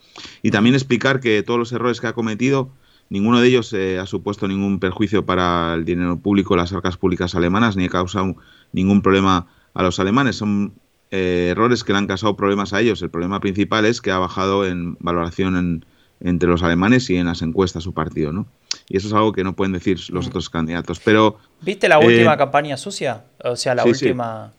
y 0.42 0.50
también 0.50 0.74
explicar 0.74 1.20
que 1.20 1.42
todos 1.42 1.58
los 1.58 1.72
errores 1.72 2.00
que 2.00 2.06
ha 2.06 2.12
cometido 2.12 2.70
Ninguno 3.10 3.40
de 3.40 3.48
ellos 3.48 3.72
eh, 3.72 3.98
ha 3.98 4.06
supuesto 4.06 4.46
ningún 4.46 4.80
perjuicio 4.80 5.24
para 5.24 5.74
el 5.74 5.84
dinero 5.84 6.18
público, 6.18 6.56
las 6.56 6.72
arcas 6.72 6.96
públicas 6.96 7.34
alemanas, 7.34 7.76
ni 7.76 7.86
ha 7.86 7.88
causado 7.88 8.36
ningún 8.72 9.00
problema 9.00 9.46
a 9.72 9.82
los 9.82 9.98
alemanes. 9.98 10.36
Son 10.36 10.74
eh, 11.10 11.48
errores 11.52 11.84
que 11.84 11.92
le 11.92 11.98
han 11.98 12.06
causado 12.06 12.36
problemas 12.36 12.74
a 12.74 12.80
ellos. 12.80 13.00
El 13.00 13.10
problema 13.10 13.40
principal 13.40 13.86
es 13.86 14.02
que 14.02 14.10
ha 14.10 14.18
bajado 14.18 14.66
en 14.66 14.96
valoración 15.00 15.84
entre 16.20 16.48
los 16.50 16.62
alemanes 16.62 17.08
y 17.08 17.16
en 17.16 17.26
las 17.26 17.40
encuestas 17.40 17.84
su 17.84 17.94
partido, 17.94 18.32
¿no? 18.32 18.46
Y 18.90 18.98
eso 18.98 19.08
es 19.08 19.14
algo 19.14 19.32
que 19.32 19.44
no 19.44 19.56
pueden 19.56 19.72
decir 19.72 19.98
los 20.10 20.26
mm. 20.26 20.28
otros 20.28 20.50
candidatos. 20.50 21.00
Pero 21.00 21.38
¿Viste 21.62 21.88
la 21.88 21.98
última 21.98 22.34
eh, 22.34 22.38
campaña 22.38 22.76
sucia? 22.76 23.24
O 23.42 23.56
sea, 23.56 23.74
la 23.74 23.84
última, 23.84 24.52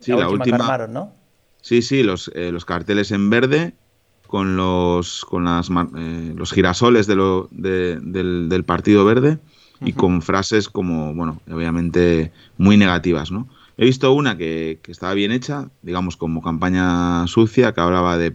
sí. 0.00 0.12
la, 0.12 0.28
última, 0.28 0.44
que 0.44 0.62
armaron, 0.62 0.92
¿no? 0.94 1.12
Sí, 1.60 1.82
sí, 1.82 2.02
los, 2.02 2.30
eh, 2.34 2.52
los 2.52 2.64
carteles 2.64 3.12
en 3.12 3.28
verde 3.28 3.74
con 4.32 4.56
los 4.56 5.26
con 5.26 5.44
las 5.44 5.68
los 5.68 6.52
girasoles 6.52 7.06
de 7.06 7.16
lo, 7.16 7.48
del, 7.50 8.64
Partido 8.64 9.04
Verde 9.04 9.38
y 9.82 9.92
con 9.92 10.22
frases 10.22 10.70
como, 10.70 11.12
bueno, 11.12 11.42
obviamente 11.50 12.32
muy 12.56 12.78
negativas, 12.78 13.30
¿no? 13.30 13.46
He 13.76 13.84
visto 13.84 14.10
una 14.14 14.38
que, 14.38 14.80
estaba 14.88 15.12
bien 15.12 15.32
hecha, 15.32 15.68
digamos 15.82 16.16
como 16.16 16.40
campaña 16.40 17.26
sucia, 17.26 17.74
que 17.74 17.82
hablaba 17.82 18.16
de 18.16 18.34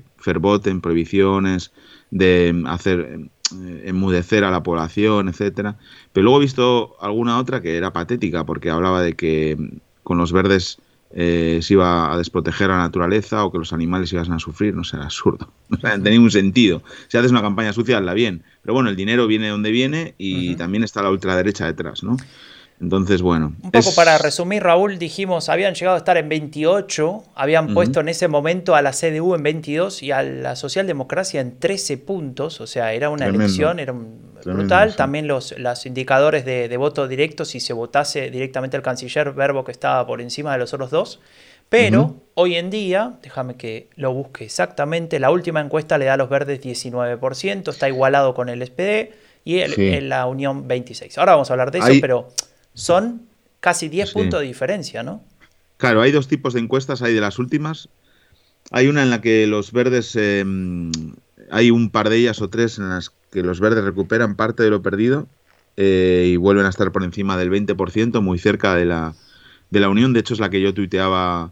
en 0.66 0.82
prohibiciones, 0.82 1.72
de 2.12 2.64
hacer 2.68 3.30
eh, 3.56 3.84
enmudecer 3.86 4.44
a 4.44 4.52
la 4.52 4.62
población, 4.62 5.30
etcétera. 5.30 5.80
Pero 6.14 6.26
luego 6.26 6.38
he 6.38 6.42
visto 6.42 6.96
alguna 7.02 7.40
otra 7.40 7.64
que 7.64 7.76
era 7.76 7.92
patética, 7.92 8.46
porque 8.46 8.70
hablaba 8.70 9.02
de 9.02 9.16
que 9.16 9.80
con 10.04 10.20
los 10.20 10.32
verdes 10.32 10.78
eh, 11.12 11.60
se 11.62 11.74
iba 11.74 12.14
a 12.14 12.18
desproteger 12.18 12.70
a 12.70 12.78
la 12.78 12.84
naturaleza 12.84 13.44
o 13.46 13.52
que 13.52 13.58
los 13.58 13.74
animales 13.74 14.12
iban 14.14 14.32
a 14.32 14.40
sufrir, 14.40 14.76
no 14.76 14.84
sé, 14.84 14.98
era 14.98 15.06
absurdo. 15.06 15.52
No 15.70 15.78
tenía 15.78 16.12
ningún 16.12 16.32
sentido. 16.32 16.82
Si 17.08 17.18
haces 17.18 17.32
una 17.32 17.42
campaña 17.42 17.74
sucia, 17.74 17.98
hazla 17.98 18.14
bien. 18.14 18.44
Pero 18.62 18.74
bueno, 18.74 18.90
el 18.90 18.96
dinero 18.96 19.28
viene 19.28 19.46
de 19.46 19.52
donde 19.52 19.72
viene 19.72 20.16
y 20.18 20.56
también 20.56 20.84
está 20.84 21.02
la 21.02 21.10
ultraderecha 21.10 21.66
detrás, 21.66 22.04
¿no? 22.04 22.18
Entonces, 22.80 23.24
bueno. 23.24 23.54
Un 23.64 23.72
poco 23.72 23.94
para 23.96 24.20
resumir, 24.20 24.62
Raúl, 24.62 25.00
dijimos, 25.00 25.50
habían 25.50 25.74
llegado 25.74 25.96
a 25.96 25.98
estar 25.98 26.16
en 26.18 26.30
28, 26.30 27.24
habían 27.34 27.74
puesto 27.74 28.02
en 28.02 28.10
ese 28.10 28.28
momento 28.28 28.76
a 28.76 28.84
la 28.84 28.92
CDU 28.92 29.34
en 29.34 29.42
22 29.42 30.04
y 30.04 30.12
a 30.12 30.22
la 30.22 30.56
socialdemocracia 30.56 31.42
en 31.42 31.58
13 31.58 31.98
puntos, 31.98 32.62
o 32.62 32.68
sea, 32.68 32.94
era 32.94 33.10
una 33.10 33.26
elección, 33.26 33.80
era 33.80 33.96
brutal. 34.46 34.96
También 34.96 35.28
los, 35.28 35.58
los 35.58 35.86
indicadores 35.88 36.46
de, 36.46 36.78
voto 36.78 37.08
directo, 37.08 37.46
si 37.46 37.60
se 37.60 37.74
votase 37.74 38.30
directamente 38.30 38.78
al 38.78 38.84
canciller, 38.84 39.32
verbo 39.34 39.64
que 39.64 39.72
estaba 39.72 40.06
por 40.06 40.22
encima 40.22 40.52
de 40.54 40.60
los 40.60 40.74
otros 40.74 40.92
dos. 40.92 41.20
Pero 41.70 42.16
hoy 42.36 42.56
en 42.56 42.70
día, 42.70 43.18
déjame 43.22 43.56
que 43.56 43.90
lo 43.96 44.14
busque 44.14 44.46
exactamente, 44.46 45.20
la 45.20 45.32
última 45.32 45.60
encuesta 45.60 45.98
le 45.98 46.06
da 46.06 46.14
a 46.14 46.18
los 46.18 46.30
verdes 46.30 46.62
19%, 46.62 47.70
está 47.70 47.90
igualado 47.90 48.34
con 48.36 48.48
el 48.48 48.66
SPD 48.66 49.14
y 49.44 49.60
el, 49.60 50.08
la 50.08 50.28
Unión 50.28 50.68
26. 50.68 51.18
Ahora 51.18 51.34
vamos 51.34 51.50
a 51.50 51.54
hablar 51.54 51.72
de 51.72 51.80
eso, 51.80 51.92
pero 52.00 52.30
son 52.78 53.24
casi 53.60 53.90
10 53.90 54.12
puntos 54.14 54.40
de 54.40 54.46
diferencia, 54.46 55.02
¿no? 55.02 55.24
Claro, 55.78 56.02
hay 56.02 56.12
dos 56.12 56.28
tipos 56.28 56.54
de 56.54 56.60
encuestas, 56.60 57.02
hay 57.02 57.14
de 57.14 57.22
las 57.22 57.40
últimas. 57.40 57.90
Hay 58.72 58.88
una 58.88 59.02
en 59.02 59.10
la 59.10 59.20
que 59.20 59.48
los 59.48 59.72
verdes, 59.72 60.16
em, 60.16 60.92
hay 61.50 61.72
un 61.72 61.90
par 61.90 62.10
de 62.10 62.18
ellas 62.18 62.40
o 62.42 62.50
tres 62.50 62.78
en 62.78 62.90
las 62.90 63.12
que 63.32 63.42
los 63.42 63.60
verdes 63.60 63.84
recuperan 63.84 64.36
parte 64.36 64.62
de 64.62 64.70
lo 64.70 64.82
perdido 64.84 65.28
eh, 65.76 66.30
y 66.34 66.36
vuelven 66.36 66.66
a 66.66 66.70
estar 66.70 66.92
por 66.92 67.04
encima 67.04 67.36
del 67.36 67.50
20%, 67.50 68.22
muy 68.22 68.38
cerca 68.38 68.76
de 68.76 68.86
la, 68.86 69.16
de 69.72 69.80
la 69.80 69.90
Unión. 69.90 70.14
De 70.14 70.20
hecho, 70.20 70.36
es 70.36 70.40
la 70.40 70.52
que 70.52 70.62
yo 70.62 70.74
tuiteaba 70.74 71.52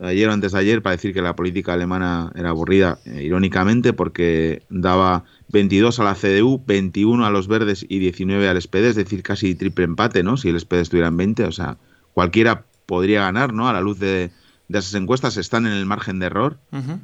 ayer 0.00 0.28
o 0.28 0.32
antes 0.32 0.52
de 0.52 0.58
ayer 0.58 0.82
para 0.82 0.96
decir 0.96 1.14
que 1.14 1.22
la 1.22 1.36
política 1.36 1.72
alemana 1.72 2.32
era 2.34 2.50
aburrida, 2.50 2.98
eh, 3.04 3.22
irónicamente, 3.24 3.92
porque 3.92 4.62
daba 4.68 5.24
22 5.48 6.00
a 6.00 6.04
la 6.04 6.14
CDU, 6.14 6.62
21 6.66 7.24
a 7.24 7.30
los 7.30 7.48
verdes 7.48 7.84
y 7.88 7.98
19 7.98 8.48
al 8.48 8.60
SPD, 8.60 8.88
es 8.88 8.96
decir, 8.96 9.22
casi 9.22 9.54
triple 9.54 9.84
empate, 9.84 10.22
¿no? 10.22 10.36
Si 10.36 10.48
el 10.48 10.58
SPD 10.58 10.80
estuviera 10.80 11.08
en 11.08 11.16
20, 11.16 11.44
o 11.44 11.52
sea, 11.52 11.78
cualquiera 12.12 12.64
podría 12.86 13.22
ganar, 13.22 13.52
¿no? 13.52 13.68
A 13.68 13.72
la 13.72 13.80
luz 13.80 13.98
de, 13.98 14.30
esas 14.68 14.94
encuestas 14.94 15.36
están 15.36 15.66
en 15.66 15.72
el 15.72 15.86
margen 15.86 16.18
de 16.18 16.26
error, 16.26 16.58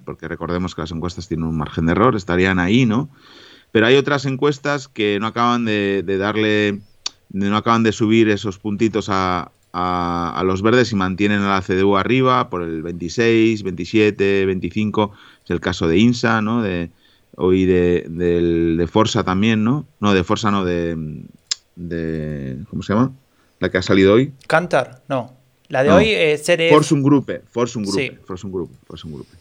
porque 0.04 0.26
recordemos 0.26 0.75
que 0.75 0.80
las 0.80 0.90
encuestas 0.90 1.28
tienen 1.28 1.47
un 1.47 1.56
margen 1.56 1.87
de 1.87 1.92
error, 1.92 2.16
estarían 2.16 2.59
ahí, 2.59 2.87
¿no? 2.87 3.11
Pero 3.70 3.87
hay 3.87 3.97
otras 3.97 4.25
encuestas 4.25 4.88
que 4.88 5.18
no 5.20 5.28
acaban 5.28 5.64
de, 5.64 6.02
darle, 6.18 6.80
no 7.30 7.56
acaban 7.56 7.85
de 7.85 7.92
subir 7.92 8.28
esos 8.28 8.59
puntitos 8.59 9.09
a, 9.09 9.52
a, 9.73 10.43
los 10.45 10.62
verdes 10.62 10.93
y 10.93 10.97
mantienen 10.97 11.41
a 11.41 11.55
la 11.55 11.62
CDU 11.62 11.97
arriba 11.97 12.50
por 12.50 12.62
el 12.62 12.83
26, 12.83 13.62
27, 13.62 14.47
25, 14.47 15.12
es 15.45 15.50
el 15.50 15.61
caso 15.61 15.89
de 15.89 15.99
INSA, 15.99 16.43
¿no? 16.43 16.62
De, 16.62 16.91
hoy 17.37 17.65
de, 17.65 18.07
de, 18.09 18.87
Forza 18.87 19.25
también, 19.25 19.65
¿no? 19.65 19.87
No, 20.00 20.12
de 20.15 20.25
Forza 20.25 20.50
no, 20.50 20.65
de, 20.65 20.97
de... 21.77 22.59
¿Cómo 22.69 22.83
se 22.83 22.93
llama? 22.93 23.12
La 23.61 23.71
que 23.71 23.79
ha 23.79 23.83
salido 23.83 24.15
hoy. 24.15 24.33
Cantar, 24.47 25.03
no. 25.09 25.35
La 25.69 25.85
de 25.85 25.91
hoy 25.91 26.11
es 26.11 26.43
CDF. 26.43 26.71
Force 26.71 26.95
un 26.95 27.03
Gruppe, 27.03 27.43
Force 27.49 27.79
un 27.79 27.85
Gruppe, 27.85 28.19
Gruppe. 29.05 29.37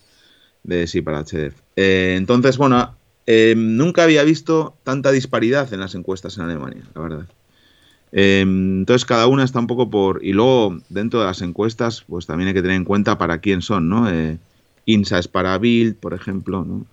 De, 0.64 0.86
sí, 0.86 1.02
para 1.02 1.24
HDF. 1.24 1.56
Eh, 1.76 2.14
entonces, 2.18 2.58
bueno, 2.58 2.96
eh, 3.26 3.56
nunca 3.58 4.04
había 4.04 4.24
visto 4.24 4.78
tanta 4.84 5.12
disparidad 5.12 5.74
en 5.74 5.80
las 5.80 5.96
encuestas 5.96 6.38
en 6.38 6.44
Alemania, 6.44 6.84
la 6.94 7.02
verdad. 7.02 7.26
Eh, 8.12 8.42
entonces 8.42 9.06
cada 9.06 9.28
una 9.28 9.44
está 9.44 9.60
un 9.60 9.68
poco 9.68 9.90
por... 9.90 10.24
Y 10.24 10.34
luego 10.34 10.78
dentro 10.90 11.20
de 11.20 11.26
las 11.26 11.42
encuestas, 11.42 12.04
pues 12.08 12.26
también 12.26 12.50
hay 12.50 12.54
que 12.54 12.62
tener 12.62 12.78
en 12.78 12.86
cuenta 12.86 13.18
para 13.18 13.40
quién 13.40 13.62
son, 13.62 13.90
¿no? 13.90 14.08
INSA 14.86 15.20
es 15.20 15.28
para 15.28 15.58
Bild, 15.58 15.96
por 15.98 16.14
ejemplo, 16.14 16.66
¿no? 16.66 16.86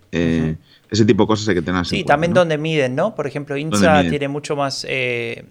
Ese 0.90 1.04
tipo 1.04 1.24
de 1.24 1.26
cosas 1.26 1.48
hay 1.48 1.54
que 1.54 1.62
tener 1.62 1.84
Sí, 1.84 2.04
también 2.04 2.32
donde 2.32 2.58
miden, 2.58 2.94
¿no? 2.94 3.14
Por 3.14 3.26
ejemplo, 3.26 3.56
INSA 3.56 4.08
tiene 4.08 4.28
mucho 4.28 4.54
más 4.54 4.86
eh, 4.88 5.44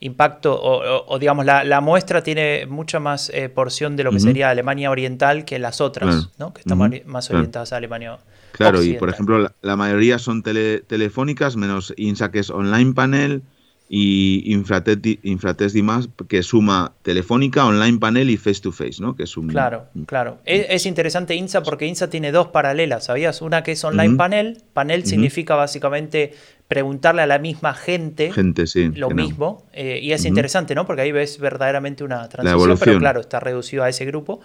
impacto, 0.00 0.58
o, 0.60 1.18
digamos, 1.18 1.44
la, 1.44 1.80
muestra 1.80 2.22
tiene 2.22 2.66
mucha 2.66 3.00
más 3.00 3.30
eh, 3.34 3.48
porción 3.48 3.96
de 3.96 4.04
lo 4.04 4.12
que 4.12 4.20
sería 4.20 4.50
Alemania 4.50 4.90
Oriental 4.90 5.44
que 5.44 5.58
las 5.58 5.80
otras, 5.80 6.30
¿no? 6.38 6.52
Que 6.52 6.60
están 6.60 7.02
más 7.06 7.30
orientadas 7.30 7.72
a 7.72 7.76
Alemania 7.76 8.18
Claro, 8.52 8.82
y 8.82 8.94
por 8.94 9.08
ejemplo, 9.08 9.50
la, 9.60 9.76
mayoría 9.76 10.18
son 10.18 10.42
telefónicas, 10.42 11.56
menos 11.56 11.92
INSA 11.96 12.30
que 12.30 12.38
es 12.40 12.50
online 12.50 12.92
panel, 12.92 13.42
y 13.90 14.52
Infratest, 14.52 15.74
y 15.74 15.82
más 15.82 16.10
que 16.28 16.42
suma 16.42 16.92
Telefónica, 17.02 17.64
Online 17.64 17.98
Panel 17.98 18.28
y 18.28 18.36
Face 18.36 18.60
to 18.60 18.70
Face, 18.70 18.96
¿no? 19.00 19.16
Que 19.16 19.22
es 19.22 19.36
un... 19.36 19.48
Claro, 19.48 19.86
claro. 20.06 20.38
Es, 20.44 20.84
interesante 20.84 21.34
INSA 21.34 21.62
porque 21.62 21.86
INSA 21.86 22.10
tiene 22.10 22.30
dos 22.30 22.48
paralelas, 22.48 23.06
¿sabías? 23.06 23.40
Una 23.40 23.62
que 23.62 23.72
es 23.72 23.84
Online 23.84 24.16
Panel. 24.16 24.62
Panel 24.74 25.06
significa 25.06 25.54
básicamente 25.54 26.34
preguntarle 26.68 27.22
a 27.22 27.26
la 27.26 27.38
misma 27.38 27.72
gente, 27.72 28.30
gente 28.30 28.66
sí, 28.66 28.88
lo 28.88 29.08
mismo. 29.08 29.66
Eh, 29.72 30.00
y 30.02 30.12
es 30.12 30.26
interesante, 30.26 30.74
¿no? 30.74 30.86
Porque 30.86 31.02
ahí 31.02 31.12
ves 31.12 31.38
verdaderamente 31.38 32.04
una 32.04 32.28
transición, 32.28 32.78
pero 32.78 32.98
claro, 32.98 33.20
está 33.20 33.40
reducido 33.40 33.84
a 33.84 33.88
ese 33.88 34.04
grupo. 34.04 34.40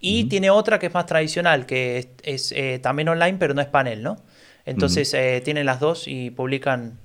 Y 0.00 0.24
tiene 0.24 0.50
otra 0.50 0.80
que 0.80 0.86
es 0.86 0.94
más 0.94 1.06
tradicional, 1.06 1.66
que 1.66 2.08
es, 2.22 2.52
eh, 2.52 2.80
también 2.82 3.08
online, 3.08 3.36
pero 3.38 3.54
no 3.54 3.60
es 3.60 3.68
panel, 3.68 4.02
¿no? 4.02 4.16
Entonces 4.64 5.14
eh, 5.14 5.40
tienen 5.44 5.66
las 5.66 5.80
dos 5.80 6.06
y 6.06 6.30
publican 6.30 6.98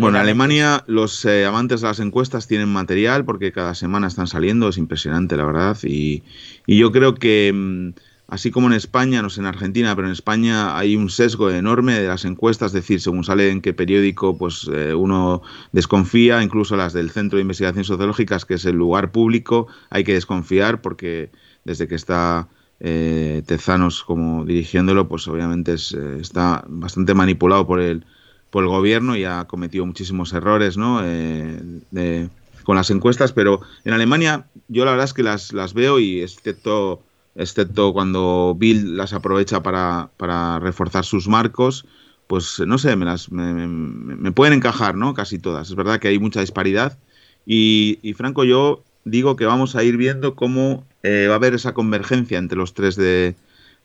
bueno, 0.00 0.16
en 0.18 0.22
Alemania 0.22 0.84
los 0.86 1.24
eh, 1.24 1.44
amantes 1.46 1.80
de 1.80 1.88
las 1.88 2.00
encuestas 2.00 2.46
tienen 2.46 2.68
material 2.68 3.24
porque 3.24 3.52
cada 3.52 3.74
semana 3.74 4.06
están 4.06 4.26
saliendo, 4.26 4.68
es 4.68 4.78
impresionante 4.78 5.36
la 5.36 5.44
verdad. 5.44 5.76
Y, 5.82 6.22
yo 6.66 6.92
creo 6.92 7.14
que 7.14 7.52
mm, 7.54 7.90
así 8.28 8.50
como 8.50 8.68
en 8.68 8.72
España, 8.72 9.22
no 9.22 9.30
sé 9.30 9.40
en 9.40 9.46
Argentina, 9.46 9.94
pero 9.94 10.08
en 10.08 10.12
España 10.12 10.76
hay 10.76 10.96
un 10.96 11.10
sesgo 11.10 11.50
enorme 11.50 11.94
de 11.94 12.08
las 12.08 12.24
encuestas, 12.24 12.68
es 12.68 12.82
decir, 12.82 13.00
según 13.00 13.24
sale 13.24 13.50
en 13.50 13.60
qué 13.60 13.72
periódico, 13.72 14.36
pues 14.36 14.68
eh, 14.72 14.94
uno 14.94 15.42
desconfía, 15.72 16.42
incluso 16.42 16.76
las 16.76 16.92
del 16.92 17.10
Centro 17.10 17.36
de 17.36 17.42
Investigaciones 17.42 17.86
Sociológicas, 17.86 18.44
que 18.44 18.54
es 18.54 18.64
el 18.64 18.76
lugar 18.76 19.12
público, 19.12 19.68
hay 19.90 20.04
que 20.04 20.14
desconfiar 20.14 20.80
porque 20.80 21.30
desde 21.64 21.88
que 21.88 21.94
está 21.94 22.48
eh, 22.80 23.42
Tezanos 23.46 24.02
como 24.02 24.44
dirigiéndolo, 24.44 25.08
pues 25.08 25.28
obviamente 25.28 25.74
está 25.74 26.64
bastante 26.68 27.14
manipulado 27.14 27.66
por 27.66 27.80
el 27.80 28.04
por 28.54 28.62
el 28.62 28.70
gobierno 28.70 29.16
y 29.16 29.24
ha 29.24 29.46
cometido 29.46 29.84
muchísimos 29.84 30.32
errores 30.32 30.76
¿no? 30.76 31.00
Eh, 31.02 32.28
con 32.62 32.76
las 32.76 32.88
encuestas, 32.88 33.32
pero 33.32 33.62
en 33.84 33.94
Alemania 33.94 34.46
yo 34.68 34.84
la 34.84 34.92
verdad 34.92 35.06
es 35.06 35.12
que 35.12 35.24
las, 35.24 35.52
las 35.52 35.74
veo 35.74 35.98
y 35.98 36.22
excepto, 36.22 37.02
excepto 37.34 37.92
cuando 37.92 38.54
Bill 38.56 38.96
las 38.96 39.12
aprovecha 39.12 39.64
para, 39.64 40.08
para 40.16 40.60
reforzar 40.60 41.04
sus 41.04 41.26
marcos, 41.26 41.84
pues 42.28 42.62
no 42.64 42.78
sé, 42.78 42.94
me, 42.94 43.04
las, 43.06 43.28
me, 43.32 44.30
pueden 44.30 44.54
encajar, 44.54 44.94
¿no? 44.94 45.14
Casi 45.14 45.40
todas. 45.40 45.70
Es 45.70 45.74
verdad 45.74 45.98
que 45.98 46.06
hay 46.06 46.20
mucha 46.20 46.38
disparidad 46.38 46.96
y, 47.44 48.14
Franco, 48.16 48.44
yo 48.44 48.84
digo 49.04 49.34
que 49.34 49.46
vamos 49.46 49.74
a 49.74 49.82
ir 49.82 49.96
viendo 49.96 50.36
cómo 50.36 50.86
eh, 51.02 51.26
va 51.26 51.32
a 51.32 51.38
haber 51.38 51.54
esa 51.54 51.74
convergencia 51.74 52.38
entre 52.38 52.56
los 52.56 52.72
tres 52.72 52.94
de, 52.94 53.34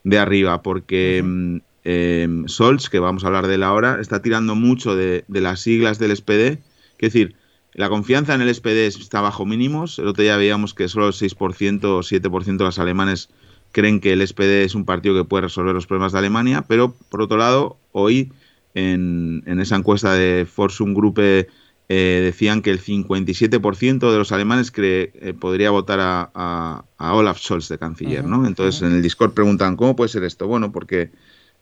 de 0.04 0.20
arriba, 0.20 0.62
porque 0.62 1.60
eh, 1.84 2.28
Solz, 2.48 2.90
que 2.90 3.00
vamos 3.00 3.24
a 3.24 3.28
hablar 3.28 3.48
de 3.48 3.56
él 3.56 3.64
ahora, 3.64 4.00
está 4.02 4.22
tirando 4.22 4.56
mucho 4.56 4.96
de, 4.96 5.24
las 5.28 5.62
siglas 5.62 6.00
del 6.00 6.16
SPD. 6.16 6.60
Es 6.98 7.14
decir, 7.14 7.36
la 7.74 7.90
confianza 7.90 8.36
en 8.36 8.42
el 8.42 8.54
SPD 8.54 8.88
está 8.88 9.22
bajo 9.22 9.46
mínimos. 9.46 10.00
El 10.00 10.08
otro 10.08 10.24
día 10.24 10.38
veíamos 10.38 10.74
que 10.74 10.88
solo 10.88 11.08
el 11.08 11.14
6% 11.14 11.84
o 11.86 12.00
7% 12.00 12.58
de 12.58 12.64
los 12.64 12.80
alemanes 12.80 13.30
creen 13.72 14.00
que 14.00 14.14
el 14.14 14.28
SPD 14.28 14.64
es 14.64 14.76
un 14.76 14.86
partido 14.86 15.16
que 15.16 15.28
puede 15.28 15.44
resolver 15.44 15.74
los 15.74 15.88
problemas 15.88 16.12
de 16.12 16.20
Alemania, 16.20 16.66
pero 16.68 16.96
por 17.10 17.22
otro 17.22 17.38
lado, 17.38 17.78
hoy 17.92 18.32
en, 18.74 19.44
esa 19.46 19.76
encuesta 19.76 20.14
de 20.14 20.48
Forsum 20.52 20.94
Gruppe 20.94 21.48
eh, 21.88 22.22
decían 22.24 22.62
que 22.62 22.72
el 22.72 22.82
57% 22.82 24.12
de 24.12 24.18
los 24.18 24.32
alemanes 24.32 24.72
cree, 24.72 25.36
podría 25.40 25.72
votar 25.72 26.00
a, 26.02 26.84
Olaf 26.98 27.40
Scholz 27.40 27.70
de 27.70 27.78
canciller, 27.78 28.26
¿no? 28.26 28.46
Entonces 28.46 28.82
en 28.82 28.94
el 28.94 29.02
Discord 29.02 29.34
preguntan, 29.34 29.76
¿cómo 29.76 29.96
puede 29.96 30.10
ser 30.10 30.24
esto? 30.24 30.48
Bueno, 30.48 30.72
porque 30.72 31.12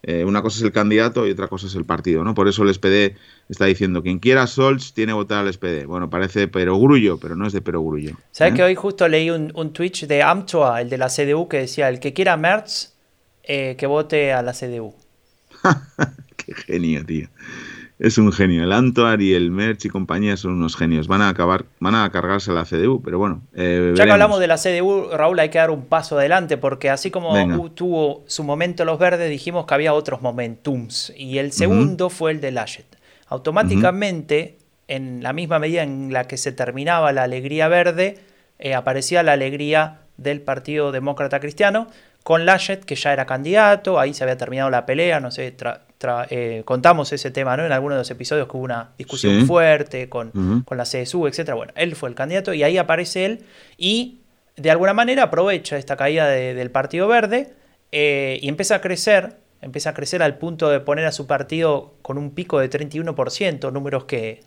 eh, 0.04 0.24
una 0.24 0.42
cosa 0.42 0.58
es 0.58 0.64
el 0.64 0.72
candidato 0.72 1.28
y 1.28 1.32
otra 1.32 1.48
cosa 1.48 1.68
es 1.68 1.76
el 1.76 1.86
partido, 1.86 2.24
¿no? 2.24 2.34
Por 2.34 2.48
eso 2.48 2.64
el 2.64 2.74
SPD 2.74 3.18
está 3.50 3.66
diciendo, 3.66 4.04
quien 4.04 4.20
quiera 4.20 4.46
Scholz 4.48 4.94
tiene 4.94 5.12
que 5.12 5.16
votar 5.16 5.46
al 5.46 5.54
SPD. 5.54 5.86
Bueno, 5.86 6.10
parece 6.10 6.48
perogrullo, 6.48 7.18
pero 7.18 7.36
no 7.36 7.48
es 7.48 7.54
de 7.54 7.62
perogrullo. 7.62 8.16
¿Sabes 8.32 8.54
¿eh? 8.54 8.56
que 8.58 8.64
hoy 8.64 8.76
justo 8.76 9.08
leí 9.08 9.30
un, 9.30 9.52
un 9.56 9.74
Twitch 9.74 10.06
de 10.06 10.24
Amtua, 10.24 10.82
el 10.82 10.90
de 10.90 10.98
la 10.98 11.08
CDU, 11.08 11.48
que 11.48 11.58
decía, 11.58 11.90
el 11.90 12.00
que 12.00 12.14
quiera 12.14 12.38
Merz, 12.38 12.94
eh, 13.44 13.76
que 13.78 13.88
vote 13.88 14.34
a 14.34 14.42
la 14.42 14.54
CDU. 14.54 14.94
Qué 16.38 16.54
genio, 16.54 17.06
tío 17.06 17.28
es 18.00 18.18
un 18.18 18.32
genio. 18.32 18.64
El 18.64 18.72
Antoar 18.72 19.22
y 19.22 19.34
el 19.34 19.50
Merch 19.52 19.86
y 19.86 19.90
compañía 19.90 20.38
son 20.38 20.54
unos 20.54 20.76
genios. 20.76 21.08
Van 21.08 21.22
a 21.22 21.30
acabar, 21.30 21.66
van 21.80 21.96
a 21.96 22.10
cargarse 22.12 22.52
la 22.52 22.64
CDU, 22.64 23.02
pero 23.02 23.18
bueno. 23.18 23.42
Eh, 23.56 23.94
ya 23.96 24.06
que 24.06 24.12
hablamos 24.12 24.40
de 24.40 24.48
la 24.48 24.58
CDU, 24.58 25.10
Raúl, 25.12 25.40
hay 25.40 25.50
que 25.50 25.58
dar 25.58 25.72
un 25.72 25.86
paso 25.86 26.18
adelante, 26.18 26.58
porque 26.58 26.90
así 26.90 27.10
como 27.10 27.72
tuvo 27.72 28.24
su 28.28 28.44
momento 28.44 28.86
los 28.86 29.00
verdes, 29.00 29.30
dijimos 29.30 29.66
que 29.66 29.74
había 29.74 29.94
otros 29.94 30.22
momentums. 30.22 31.12
Y 31.18 31.40
el 31.40 31.52
segundo 31.52 32.10
fue 32.10 32.32
el 32.32 32.42
de 32.42 32.52
Laschet. 32.52 32.86
Automáticamente, 33.28 34.58
en 34.88 35.24
la 35.24 35.34
misma 35.34 35.60
medida 35.60 35.84
en 35.84 36.14
la 36.14 36.26
que 36.26 36.38
se 36.38 36.52
terminaba 36.52 37.12
la 37.12 37.24
alegría 37.24 37.68
verde, 37.68 38.20
eh, 38.60 38.76
aparecía 38.76 39.24
la 39.24 39.34
alegría 39.34 40.02
del 40.18 40.42
Partido 40.42 40.92
Demócrata 40.92 41.40
Cristiano, 41.40 41.88
con 42.28 42.46
Laschet, 42.46 42.84
que 42.84 42.98
ya 42.98 43.14
era 43.14 43.26
candidato, 43.26 44.02
ahí 44.02 44.14
se 44.14 44.22
había 44.22 44.36
terminado 44.36 44.70
la 44.70 44.86
pelea, 44.86 45.22
no 45.22 45.32
sé, 45.32 45.56
eh, 46.30 46.62
contamos 46.66 47.14
ese 47.14 47.32
tema 47.32 47.56
¿no? 47.56 47.66
en 47.66 47.72
algunos 47.72 47.96
de 47.96 48.00
los 48.00 48.12
episodios 48.12 48.50
que 48.50 48.58
hubo 48.58 48.66
una 48.66 48.90
discusión 48.98 49.48
fuerte 49.48 50.10
con, 50.10 50.34
la 50.70 50.84
CSU, 50.84 51.26
etc. 51.28 51.54
Bueno, 51.54 51.72
él 51.78 51.96
fue 51.96 52.10
el 52.10 52.16
candidato 52.16 52.54
y 52.54 52.64
ahí 52.64 52.78
aparece 52.78 53.24
él 53.24 53.46
y 53.78 54.18
de 54.58 54.70
alguna 54.72 54.94
manera 54.94 55.24
aprovecha 55.24 55.78
esta 55.78 55.96
caída 55.96 56.28
del 56.28 56.70
Partido 56.70 57.08
Verde 57.08 57.54
eh, 57.94 58.40
y 58.42 58.50
empieza 58.50 58.76
a 58.76 58.82
crecer, 58.82 59.38
empieza 59.62 59.92
a 59.92 59.94
crecer 59.94 60.22
al 60.22 60.38
punto 60.38 60.68
de 60.68 60.82
poner 60.82 61.06
a 61.06 61.14
su 61.14 61.28
partido 61.28 61.94
con 62.02 62.18
un 62.18 62.32
pico 62.32 62.60
de 62.60 62.70
31%, 62.70 63.72
números 63.72 64.04
que, 64.04 64.42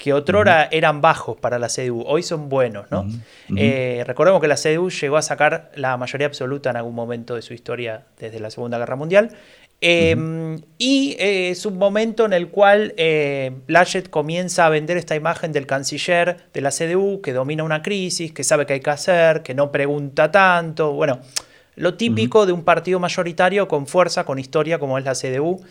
que 0.00 0.14
otrora 0.14 0.68
eran 0.70 1.00
bajos 1.00 1.36
para 1.36 1.58
la 1.58 1.68
CDU, 1.68 2.02
hoy 2.06 2.22
son 2.22 2.48
buenos, 2.48 2.90
¿no? 2.90 3.06
Eh, 3.54 4.02
recordemos 4.06 4.40
que 4.40 4.48
la 4.48 4.56
CDU 4.56 4.88
llegó 4.88 5.18
a 5.18 5.22
sacar 5.22 5.70
la 5.74 5.96
mayoría 5.98 6.26
absoluta 6.26 6.70
en 6.70 6.76
algún 6.76 6.94
momento 6.94 7.34
de 7.34 7.42
su 7.42 7.52
historia 7.52 8.04
desde 8.18 8.40
la 8.40 8.50
Segunda 8.50 8.78
Guerra 8.78 8.96
Mundial 8.96 9.36
Em, 9.82 10.60
y 10.76 11.16
eh, 11.18 11.50
es 11.50 11.64
un 11.64 11.78
momento 11.78 12.26
en 12.26 12.34
el 12.34 12.48
cual 12.48 12.92
eh, 12.98 13.52
comienza 14.10 14.66
a 14.66 14.68
vender 14.68 14.98
esta 14.98 15.16
imagen 15.16 15.52
del 15.52 15.66
canciller 15.66 16.36
de 16.52 16.60
la 16.60 16.70
CDU 16.70 17.22
que 17.22 17.32
domina 17.32 17.64
una 17.64 17.80
crisis, 17.80 18.32
que 18.32 18.44
sabe 18.44 18.66
qué 18.66 18.74
hay 18.74 18.80
que 18.80 18.90
hacer, 18.90 19.42
que 19.42 19.54
no 19.54 19.72
pregunta 19.72 20.30
tanto. 20.30 20.92
Bueno, 20.92 21.20
lo 21.76 21.94
típico 21.94 22.44
de 22.44 22.52
un 22.52 22.62
partido 22.62 23.00
mayoritario 23.00 23.68
con 23.68 23.86
fuerza, 23.86 24.24
con 24.24 24.38
historia 24.38 24.78
como 24.78 24.98
es 24.98 25.04
la 25.04 25.14
CDU. 25.14 25.64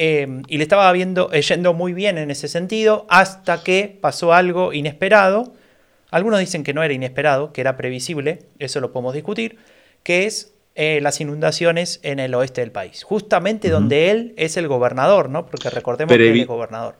Em, 0.00 0.44
y 0.46 0.58
le 0.58 0.62
estaba 0.62 0.90
viendo, 0.92 1.32
eh, 1.32 1.42
yendo 1.42 1.74
muy 1.74 1.92
bien 1.92 2.18
en 2.18 2.30
ese 2.30 2.46
sentido 2.46 3.04
hasta 3.10 3.64
que 3.64 3.98
pasó 4.00 4.32
algo 4.32 4.72
inesperado. 4.72 5.52
Algunos 6.12 6.38
dicen 6.38 6.62
que 6.62 6.72
no 6.72 6.84
era 6.84 6.94
inesperado, 6.94 7.52
que 7.52 7.60
era 7.60 7.76
previsible, 7.76 8.46
eso 8.60 8.80
lo 8.80 8.92
podemos 8.92 9.12
discutir, 9.12 9.58
que 10.04 10.24
es 10.26 10.54
eh, 10.76 11.00
las 11.02 11.20
inundaciones 11.20 11.98
en 12.04 12.20
el 12.20 12.32
oeste 12.34 12.60
del 12.60 12.70
país, 12.70 13.02
justamente 13.02 13.70
donde 13.70 14.12
él 14.12 14.34
es 14.36 14.56
el 14.56 14.68
gobernador, 14.68 15.28
¿no? 15.28 15.46
Porque 15.46 15.68
recordemos 15.68 16.16
que 16.16 16.30
él 16.30 16.40
es 16.40 16.46
gobernador. 16.46 16.94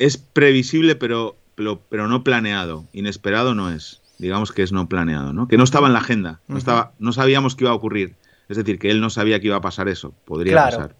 Es 0.00 0.18
previsible, 0.18 0.96
pero, 0.96 1.36
pero, 1.54 2.08
no 2.08 2.24
planeado. 2.24 2.84
Inesperado 2.92 3.54
no 3.54 3.70
es. 3.70 4.02
Digamos 4.18 4.50
que 4.50 4.64
es 4.64 4.72
no 4.72 4.88
planeado, 4.88 5.32
¿no? 5.32 5.46
Que 5.46 5.56
no 5.56 5.62
estaba 5.62 5.86
en 5.86 5.92
la 5.92 6.00
agenda, 6.00 6.40
no, 6.48 6.58
estaba, 6.58 6.92
no 6.98 7.12
sabíamos 7.12 7.54
qué 7.54 7.64
iba 7.64 7.70
a 7.70 7.74
ocurrir. 7.74 8.16
Es 8.48 8.56
decir, 8.56 8.80
que 8.80 8.90
él 8.90 9.00
no 9.00 9.08
sabía 9.08 9.38
que 9.38 9.46
iba 9.46 9.56
a 9.56 9.60
pasar 9.60 9.88
eso. 9.88 10.12
Podría 10.24 10.56
pasar. 10.56 10.96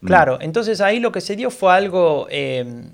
Mm. 0.00 0.06
Claro, 0.06 0.38
entonces 0.40 0.80
ahí 0.80 1.00
lo 1.00 1.12
que 1.12 1.20
se 1.20 1.36
dio 1.36 1.50
fue 1.50 1.72
algo. 1.72 2.26
Eh, 2.30 2.84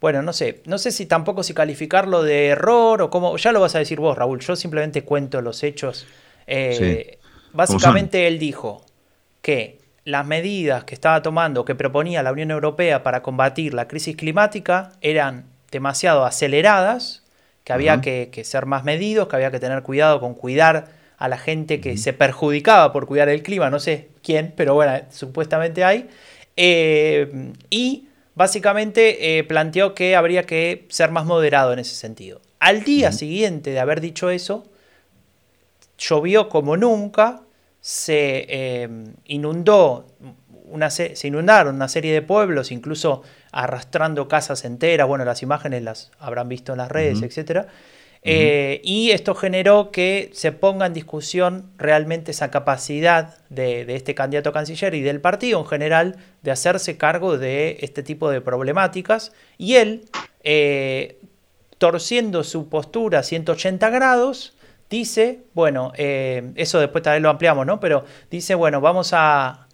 bueno, 0.00 0.20
no 0.22 0.32
sé, 0.32 0.62
no 0.66 0.78
sé 0.78 0.90
si 0.90 1.06
tampoco 1.06 1.42
si 1.44 1.54
calificarlo 1.54 2.22
de 2.22 2.48
error 2.48 3.02
o 3.02 3.10
cómo, 3.10 3.36
ya 3.36 3.52
lo 3.52 3.60
vas 3.60 3.76
a 3.76 3.78
decir 3.78 4.00
vos, 4.00 4.18
Raúl, 4.18 4.40
yo 4.40 4.56
simplemente 4.56 5.04
cuento 5.04 5.40
los 5.40 5.62
hechos. 5.62 6.06
Eh, 6.46 7.18
Básicamente 7.52 8.26
él 8.26 8.38
dijo 8.38 8.84
que 9.42 9.78
las 10.04 10.26
medidas 10.26 10.84
que 10.84 10.94
estaba 10.94 11.22
tomando, 11.22 11.64
que 11.64 11.74
proponía 11.74 12.22
la 12.22 12.32
Unión 12.32 12.50
Europea 12.50 13.02
para 13.02 13.22
combatir 13.22 13.74
la 13.74 13.88
crisis 13.88 14.16
climática 14.16 14.92
eran 15.00 15.44
demasiado 15.70 16.24
aceleradas, 16.24 17.22
que 17.64 17.72
había 17.72 18.00
que, 18.00 18.42
ser 18.44 18.66
más 18.66 18.84
medidos, 18.84 19.28
que 19.28 19.36
había 19.36 19.50
que 19.50 19.60
tener 19.60 19.82
cuidado 19.82 20.18
con 20.18 20.34
cuidar 20.34 20.88
a 21.22 21.28
la 21.28 21.38
gente 21.38 21.80
que 21.80 21.96
se 21.98 22.12
perjudicaba 22.12 22.92
por 22.92 23.06
cuidar 23.06 23.28
el 23.28 23.44
clima, 23.44 23.70
no 23.70 23.78
sé 23.78 24.08
quién, 24.24 24.52
pero 24.56 24.74
bueno, 24.74 24.92
supuestamente 25.10 25.84
hay. 25.84 26.08
Eh, 26.56 27.52
y 27.70 28.08
básicamente 28.34 29.38
eh, 29.38 29.44
planteó 29.44 29.94
que 29.94 30.16
habría 30.16 30.42
que 30.46 30.84
ser 30.88 31.12
más 31.12 31.24
moderado 31.24 31.72
en 31.72 31.78
ese 31.78 31.94
sentido. 31.94 32.40
Al 32.58 32.82
día 32.82 33.12
siguiente 33.12 33.70
de 33.70 33.78
haber 33.78 34.00
dicho 34.00 34.30
eso, 34.30 34.66
llovió 35.96 36.48
como 36.48 36.76
nunca, 36.76 37.42
se 37.80 38.44
eh, 38.48 38.88
inundó 39.26 40.08
una 40.64 40.90
se 40.90 41.14
inundaron 41.24 41.76
una 41.76 41.86
serie 41.88 42.12
de 42.12 42.22
pueblos, 42.22 42.72
incluso 42.72 43.22
arrastrando 43.52 44.26
casas 44.26 44.64
enteras, 44.64 45.06
bueno, 45.06 45.24
las 45.24 45.40
imágenes 45.44 45.84
las 45.84 46.10
habrán 46.18 46.48
visto 46.48 46.72
en 46.72 46.78
las 46.78 46.90
redes, 46.90 47.22
etc. 47.22 47.68
Eh, 48.24 48.80
y 48.84 49.10
esto 49.10 49.34
generó 49.34 49.90
que 49.90 50.30
se 50.32 50.52
ponga 50.52 50.86
en 50.86 50.94
discusión 50.94 51.72
realmente 51.76 52.30
esa 52.30 52.52
capacidad 52.52 53.38
de, 53.48 53.84
este 53.94 54.14
candidato 54.14 54.50
a 54.50 54.52
canciller 54.52 54.94
y 54.94 55.00
del 55.00 55.20
partido 55.20 55.58
en 55.58 55.66
general 55.66 56.16
de 56.42 56.52
hacerse 56.52 56.96
cargo 56.96 57.36
de 57.36 57.78
este 57.80 58.02
tipo 58.02 58.30
de 58.30 58.40
problemáticas. 58.40 59.32
Y 59.58 59.74
él, 59.74 60.04
eh, 60.44 61.18
torciendo 61.78 62.44
su 62.44 62.68
postura 62.68 63.20
a 63.20 63.22
180 63.24 63.90
grados, 63.90 64.56
dice, 64.88 65.40
bueno, 65.54 65.92
eh, 65.96 66.52
eso 66.54 66.78
después 66.78 67.02
también 67.02 67.24
lo 67.24 67.30
ampliamos, 67.30 67.66
¿no? 67.66 67.80
Pero 67.80 68.04
dice, 68.30 68.54
bueno, 68.54 68.80
vamos 68.80 69.10
a, 69.12 69.66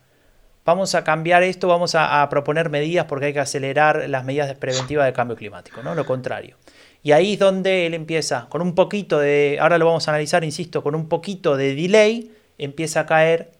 vamos 0.64 0.94
a 0.94 1.04
cambiar 1.04 1.42
esto, 1.42 1.68
vamos 1.68 1.94
a, 1.94 2.26
proponer 2.30 2.70
medidas 2.70 3.06
porque 3.06 3.26
hay 3.26 3.32
que 3.32 3.40
acelerar 3.40 4.08
las 4.08 4.24
medidas 4.24 4.54
preventivas 4.54 5.06
de 5.06 5.12
cambio 5.12 5.36
climático, 5.36 5.82
¿no? 5.82 5.94
Lo 5.94 6.06
contrario. 6.06 6.56
Y 7.02 7.12
ahí 7.12 7.34
es 7.34 7.38
donde 7.38 7.86
él 7.86 7.94
empieza, 7.94 8.46
con 8.48 8.60
un 8.60 8.74
poquito 8.74 9.18
de, 9.18 9.58
ahora 9.60 9.78
lo 9.78 9.86
vamos 9.86 10.08
a 10.08 10.10
analizar, 10.10 10.44
insisto, 10.44 10.82
con 10.82 10.94
un 10.94 11.08
poquito 11.08 11.56
de 11.56 11.74
delay, 11.74 12.32
empieza 12.58 13.00
a 13.00 13.06
caer 13.06 13.52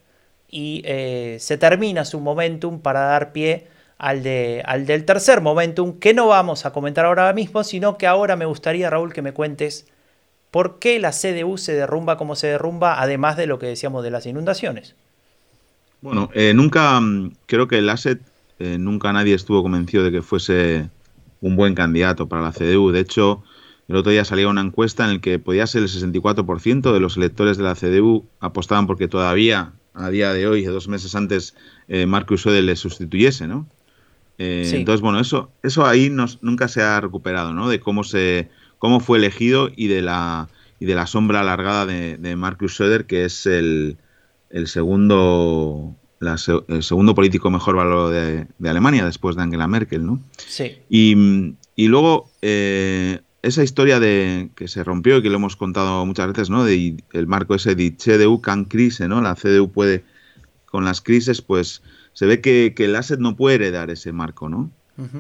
y 0.50 0.82
eh, 0.84 1.36
se 1.40 1.56
termina 1.56 2.04
su 2.04 2.20
momentum 2.20 2.80
para 2.80 3.00
dar 3.00 3.32
pie 3.32 3.68
al, 3.96 4.22
de, 4.22 4.62
al 4.66 4.86
del 4.86 5.04
tercer 5.04 5.40
momentum, 5.40 5.98
que 5.98 6.14
no 6.14 6.26
vamos 6.28 6.66
a 6.66 6.72
comentar 6.72 7.04
ahora 7.04 7.32
mismo, 7.32 7.64
sino 7.64 7.96
que 7.96 8.06
ahora 8.06 8.36
me 8.36 8.44
gustaría, 8.44 8.90
Raúl, 8.90 9.12
que 9.12 9.22
me 9.22 9.32
cuentes 9.32 9.86
¿Por 10.50 10.78
qué 10.78 10.98
la 10.98 11.12
CDU 11.12 11.58
se 11.58 11.74
derrumba 11.74 12.16
como 12.16 12.34
se 12.34 12.46
derrumba, 12.46 13.00
además 13.00 13.36
de 13.36 13.46
lo 13.46 13.58
que 13.58 13.66
decíamos 13.66 14.02
de 14.02 14.10
las 14.10 14.24
inundaciones? 14.26 14.94
Bueno, 16.00 16.30
eh, 16.32 16.54
nunca, 16.54 16.98
mm, 17.00 17.32
creo 17.46 17.68
que 17.68 17.78
el 17.78 17.88
ASET, 17.88 18.20
eh, 18.58 18.78
nunca 18.78 19.12
nadie 19.12 19.34
estuvo 19.34 19.62
convencido 19.62 20.04
de 20.04 20.10
que 20.10 20.22
fuese 20.22 20.88
un 21.40 21.56
buen 21.56 21.74
candidato 21.74 22.28
para 22.28 22.42
la 22.42 22.52
CDU. 22.52 22.90
De 22.90 23.00
hecho, 23.00 23.42
el 23.88 23.96
otro 23.96 24.12
día 24.12 24.24
salía 24.24 24.48
una 24.48 24.60
encuesta 24.60 25.04
en 25.04 25.14
la 25.14 25.20
que 25.20 25.38
podía 25.38 25.66
ser 25.66 25.82
el 25.82 25.88
64% 25.88 26.92
de 26.92 27.00
los 27.00 27.16
electores 27.16 27.56
de 27.56 27.64
la 27.64 27.74
CDU 27.74 28.26
apostaban 28.40 28.86
porque 28.86 29.08
todavía, 29.08 29.72
a 29.94 30.10
día 30.10 30.32
de 30.32 30.46
hoy, 30.46 30.64
dos 30.64 30.88
meses 30.88 31.14
antes, 31.14 31.54
eh, 31.88 32.06
Marcus 32.06 32.42
Söder 32.42 32.64
le 32.64 32.76
sustituyese, 32.76 33.46
¿no? 33.46 33.66
Entonces, 34.40 35.00
bueno, 35.00 35.18
eso, 35.18 35.50
eso 35.64 35.84
ahí 35.84 36.10
nunca 36.10 36.68
se 36.68 36.80
ha 36.80 37.00
recuperado, 37.00 37.52
¿no? 37.52 37.68
De 37.68 37.80
cómo 37.80 38.04
se 38.04 38.48
cómo 38.78 39.00
fue 39.00 39.18
elegido 39.18 39.70
y 39.74 39.88
de 39.88 40.02
la, 40.02 40.48
y 40.80 40.86
de 40.86 40.94
la 40.94 41.06
sombra 41.06 41.40
alargada 41.40 41.86
de, 41.86 42.36
Marcus 42.36 42.76
Söder, 42.76 43.06
que 43.06 43.24
es 43.24 43.46
el, 43.46 43.98
segundo 44.66 45.94
el 46.20 46.82
segundo 46.82 47.14
político 47.14 47.50
mejor 47.50 47.76
valor 47.76 48.12
de, 48.12 48.46
Alemania 48.68 49.04
después 49.04 49.36
de 49.36 49.42
Angela 49.42 49.68
Merkel, 49.68 50.04
¿no? 50.04 50.20
Sí. 50.36 50.78
Y, 50.88 51.86
luego 51.88 52.30
eh, 52.42 53.20
esa 53.42 53.62
historia 53.62 54.00
de 54.00 54.50
que 54.56 54.68
se 54.68 54.82
rompió 54.82 55.18
y 55.18 55.22
que 55.22 55.30
lo 55.30 55.36
hemos 55.36 55.56
contado 55.56 56.04
muchas 56.06 56.28
veces, 56.28 56.50
¿no? 56.50 56.64
De 56.64 56.96
el 57.12 57.26
marco 57.26 57.54
ese 57.54 57.74
de 57.74 57.96
CDU 57.96 58.40
can 58.40 58.64
crise, 58.64 59.08
¿no? 59.08 59.20
La 59.20 59.34
CDU 59.34 59.70
puede 59.70 60.04
con 60.66 60.84
las 60.84 61.00
crisis, 61.00 61.40
pues 61.40 61.82
se 62.12 62.26
ve 62.26 62.40
que, 62.40 62.74
que 62.76 62.86
el 62.86 62.96
asset 62.96 63.20
no 63.20 63.36
puede 63.36 63.56
heredar 63.56 63.90
ese 63.90 64.12
marco, 64.12 64.48
¿no? 64.48 64.70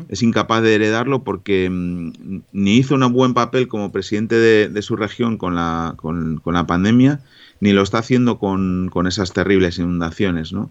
es 0.08 0.22
incapaz 0.22 0.62
de 0.62 0.74
heredarlo 0.74 1.22
porque 1.22 1.70
mm, 1.70 2.40
ni 2.52 2.76
hizo 2.76 2.96
un 2.96 3.12
buen 3.12 3.34
papel 3.34 3.68
como 3.68 3.92
presidente 3.92 4.34
de, 4.34 4.82
su 4.82 4.96
región 4.96 5.36
con 5.36 5.54
la, 5.54 5.94
con, 5.96 6.40
la, 6.44 6.66
pandemia, 6.66 7.20
ni 7.60 7.72
lo 7.72 7.82
está 7.82 7.98
haciendo 7.98 8.38
con, 8.38 8.90
esas 9.06 9.32
terribles 9.32 9.78
inundaciones, 9.78 10.52
¿no? 10.52 10.70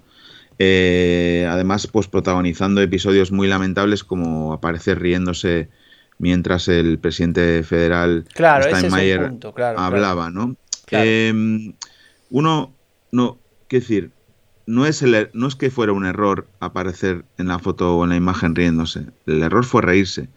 Eh, 0.59 1.47
además, 1.49 1.87
pues 1.87 2.07
protagonizando 2.07 2.81
episodios 2.81 3.31
muy 3.31 3.47
lamentables 3.47 4.03
como 4.03 4.53
aparecer 4.53 4.99
riéndose 4.99 5.69
mientras 6.19 6.67
el 6.67 6.97
presidente 6.97 7.61
federal 7.63 8.25
claro, 8.33 8.65
Steinmeier 8.75 9.33
hablaba, 9.75 10.31
¿no? 10.31 10.55
Em, 10.89 11.73
uno, 12.31 12.73
no, 13.11 13.37
qué 13.67 13.79
decir, 13.81 14.11
no 14.65 14.85
es, 14.85 15.01
el, 15.03 15.29
no 15.33 15.47
es 15.47 15.55
que 15.55 15.69
fuera 15.69 15.93
un 15.93 16.05
error 16.05 16.47
aparecer 16.59 17.23
en 17.37 17.49
la 17.49 17.59
foto 17.59 17.95
o 17.95 18.03
en 18.03 18.09
la 18.09 18.15
imagen 18.15 18.55
riéndose, 18.55 19.05
el 19.25 19.43
error 19.43 19.65
fue 19.65 19.81
reírse. 19.81 20.29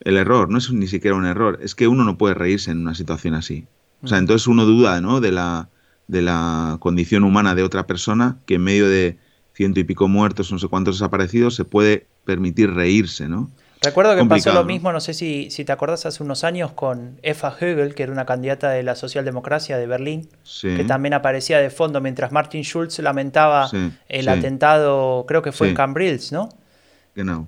El 0.00 0.18
error 0.18 0.50
no 0.50 0.58
es 0.58 0.70
ni 0.70 0.86
siquiera 0.86 1.16
un 1.16 1.26
error, 1.26 1.58
es 1.62 1.74
que 1.74 1.88
uno 1.88 2.04
no 2.04 2.18
puede 2.18 2.34
reírse 2.34 2.70
en 2.70 2.82
una 2.82 2.94
situación 2.94 3.34
así. 3.34 3.66
O 4.02 4.06
sea, 4.06 4.18
entonces 4.18 4.46
uno 4.46 4.66
duda, 4.66 5.00
¿no? 5.00 5.20
De 5.20 5.32
la, 5.32 5.70
de 6.06 6.22
la 6.22 6.76
condición 6.80 7.24
humana 7.24 7.54
de 7.54 7.62
otra 7.62 7.86
persona 7.86 8.36
que 8.46 8.56
en 8.56 8.62
medio 8.62 8.88
de 8.88 9.18
ciento 9.56 9.80
y 9.80 9.84
pico 9.84 10.06
muertos, 10.06 10.52
no 10.52 10.58
sé 10.58 10.68
cuántos 10.68 10.98
desaparecidos, 10.98 11.54
se 11.54 11.64
puede 11.64 12.06
permitir 12.24 12.74
reírse, 12.74 13.26
¿no? 13.26 13.50
Recuerdo 13.82 14.16
que 14.16 14.24
pasó 14.24 14.52
lo 14.52 14.64
mismo, 14.64 14.92
no 14.92 15.00
sé 15.00 15.14
si, 15.14 15.50
si 15.50 15.64
te 15.64 15.72
acordás, 15.72 16.06
hace 16.06 16.22
unos 16.22 16.44
años 16.44 16.72
con 16.72 17.18
Eva 17.22 17.54
Högel, 17.58 17.94
que 17.94 18.02
era 18.02 18.12
una 18.12 18.26
candidata 18.26 18.70
de 18.70 18.82
la 18.82 18.96
socialdemocracia 18.96 19.78
de 19.78 19.86
Berlín, 19.86 20.28
que 20.60 20.84
también 20.84 21.14
aparecía 21.14 21.58
de 21.58 21.70
fondo 21.70 22.00
mientras 22.00 22.32
Martin 22.32 22.62
Schulz 22.62 22.98
lamentaba 22.98 23.70
el 24.08 24.28
atentado, 24.28 25.24
creo 25.26 25.40
que 25.42 25.52
fue 25.52 25.68
en 25.68 25.74
Cambrils, 25.74 26.32
¿no? 26.32 26.48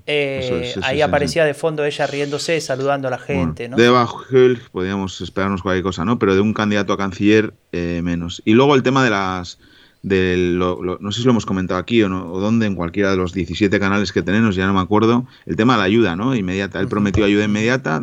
Eh, 0.06 0.74
ahí 0.82 1.02
aparecía 1.02 1.44
de 1.44 1.52
fondo 1.52 1.84
ella 1.84 2.06
riéndose, 2.06 2.58
saludando 2.62 3.08
a 3.08 3.10
la 3.10 3.18
gente. 3.18 3.68
¿no? 3.68 3.76
De 3.76 3.86
Eva 3.86 4.06
Högel 4.06 4.62
podíamos 4.72 5.20
esperarnos 5.20 5.60
cualquier 5.60 5.82
cosa, 5.82 6.06
¿no? 6.06 6.18
Pero 6.18 6.34
de 6.34 6.40
un 6.40 6.54
candidato 6.54 6.94
a 6.94 6.96
canciller, 6.96 7.52
eh, 7.72 8.00
menos. 8.02 8.40
Y 8.46 8.54
luego 8.54 8.74
el 8.74 8.82
tema 8.82 9.04
de 9.04 9.10
las 9.10 9.58
no 10.02 11.12
sé 11.12 11.20
si 11.20 11.24
lo 11.24 11.30
hemos 11.30 11.46
comentado 11.46 11.80
aquí 11.80 12.02
o, 12.02 12.08
no, 12.08 12.32
o 12.32 12.40
dónde, 12.40 12.66
en 12.66 12.74
cualquiera 12.74 13.10
de 13.10 13.16
los 13.16 13.32
17 13.32 13.80
canales 13.80 14.12
que 14.12 14.22
tenemos, 14.22 14.54
ya 14.54 14.66
no 14.66 14.74
me 14.74 14.80
acuerdo, 14.80 15.26
el 15.46 15.56
tema 15.56 15.74
de 15.74 15.78
la 15.78 15.84
ayuda, 15.84 16.16
¿no? 16.16 16.34
Inmediata. 16.34 16.80
Él 16.80 16.88
prometió 16.88 17.24
ayuda 17.24 17.44
inmediata, 17.44 18.00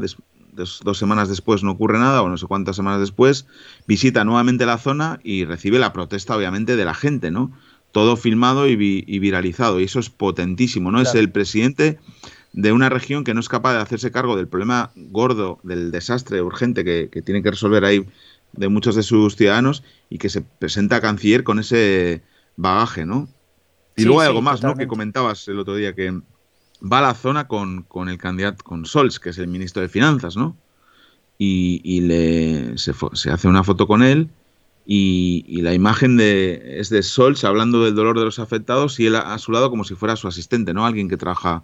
dos 0.54 0.98
semanas 0.98 1.30
después 1.30 1.64
no 1.64 1.72
ocurre 1.72 2.00
nada, 2.00 2.22
o 2.22 2.30
no 2.30 2.38
sé 2.38 2.48
cuántas 2.48 2.76
semanas 2.76 3.00
después, 3.00 3.46
visita 3.88 4.24
nuevamente 4.26 4.66
la 4.66 4.78
zona 4.78 5.20
y 5.24 5.46
recibe 5.46 5.80
la 5.80 5.94
protesta, 5.94 6.36
obviamente, 6.36 6.76
de 6.76 6.86
la 6.86 6.94
gente, 6.94 7.32
¿no? 7.32 7.52
Todo 7.92 8.18
filmado 8.18 8.68
y, 8.68 8.76
viralizado, 8.76 9.80
y 9.80 9.86
eso 9.86 10.00
es 10.00 10.10
potentísimo, 10.10 10.92
¿no? 10.92 11.00
Es 11.02 11.16
el 11.16 11.32
presidente 11.32 11.98
de 12.52 12.72
una 12.72 12.90
región 12.90 13.24
que 13.24 13.34
no 13.34 13.40
es 13.40 13.50
capaz 13.50 13.74
de 13.74 13.80
hacerse 13.80 14.12
cargo 14.12 14.36
del 14.36 14.48
problema 14.48 14.92
gordo, 14.96 15.60
del 15.64 15.92
desastre 15.92 16.42
urgente 16.42 16.84
que, 16.84 17.10
que 17.12 17.22
tiene 17.22 17.42
que 17.42 17.52
resolver 17.52 17.84
ahí 17.84 18.06
de 18.54 18.70
muchos 18.70 18.96
de 18.96 19.04
sus 19.04 19.36
ciudadanos 19.36 19.84
y 20.10 20.18
que 20.18 20.30
se 20.30 20.42
presenta 20.42 20.98
a 20.98 21.02
canciller 21.02 21.44
con 21.44 21.60
ese 21.60 22.24
bagaje, 22.56 23.06
¿no? 23.06 23.28
Y 23.96 24.04
luego 24.04 24.22
hay 24.22 24.28
algo 24.28 24.42
más, 24.42 24.62
¿no? 24.62 24.76
Que 24.76 24.88
comentabas 24.88 25.48
el 25.48 25.60
otro 25.60 25.76
día, 25.76 25.94
que 25.96 26.12
va 26.82 27.00
a 27.00 27.02
la 27.02 27.14
zona 27.14 27.48
con, 27.48 27.84
con 27.84 28.10
el 28.10 28.18
candidato, 28.18 28.64
con 28.64 28.86
Sols, 28.86 29.20
que 29.20 29.30
es 29.30 29.38
el 29.38 29.48
ministro 29.48 29.82
de 29.82 29.90
Finanzas, 29.90 30.36
¿no? 30.36 30.58
Y, 31.38 31.82
y 31.84 32.02
le, 32.02 32.78
se, 32.78 32.94
se, 33.14 33.32
hace 33.32 33.48
una 33.48 33.64
foto 33.64 33.88
con 33.88 34.04
él 34.04 34.30
y, 34.86 35.44
y, 35.48 35.62
la 35.62 35.74
imagen 35.74 36.16
de, 36.16 36.80
es 36.80 36.90
de 36.90 37.04
Sols 37.04 37.44
hablando 37.44 37.84
del 37.84 37.94
dolor 37.94 38.18
de 38.18 38.24
los 38.24 38.40
afectados 38.40 39.02
y 39.02 39.08
él 39.08 39.16
a, 39.16 39.34
a, 39.34 39.38
su 39.38 39.52
lado 39.52 39.70
como 39.70 39.84
si 39.84 39.96
fuera 39.96 40.16
su 40.16 40.30
asistente, 40.30 40.74
¿no? 40.74 40.86
Alguien 40.86 41.10
que 41.10 41.18
trabaja 41.18 41.64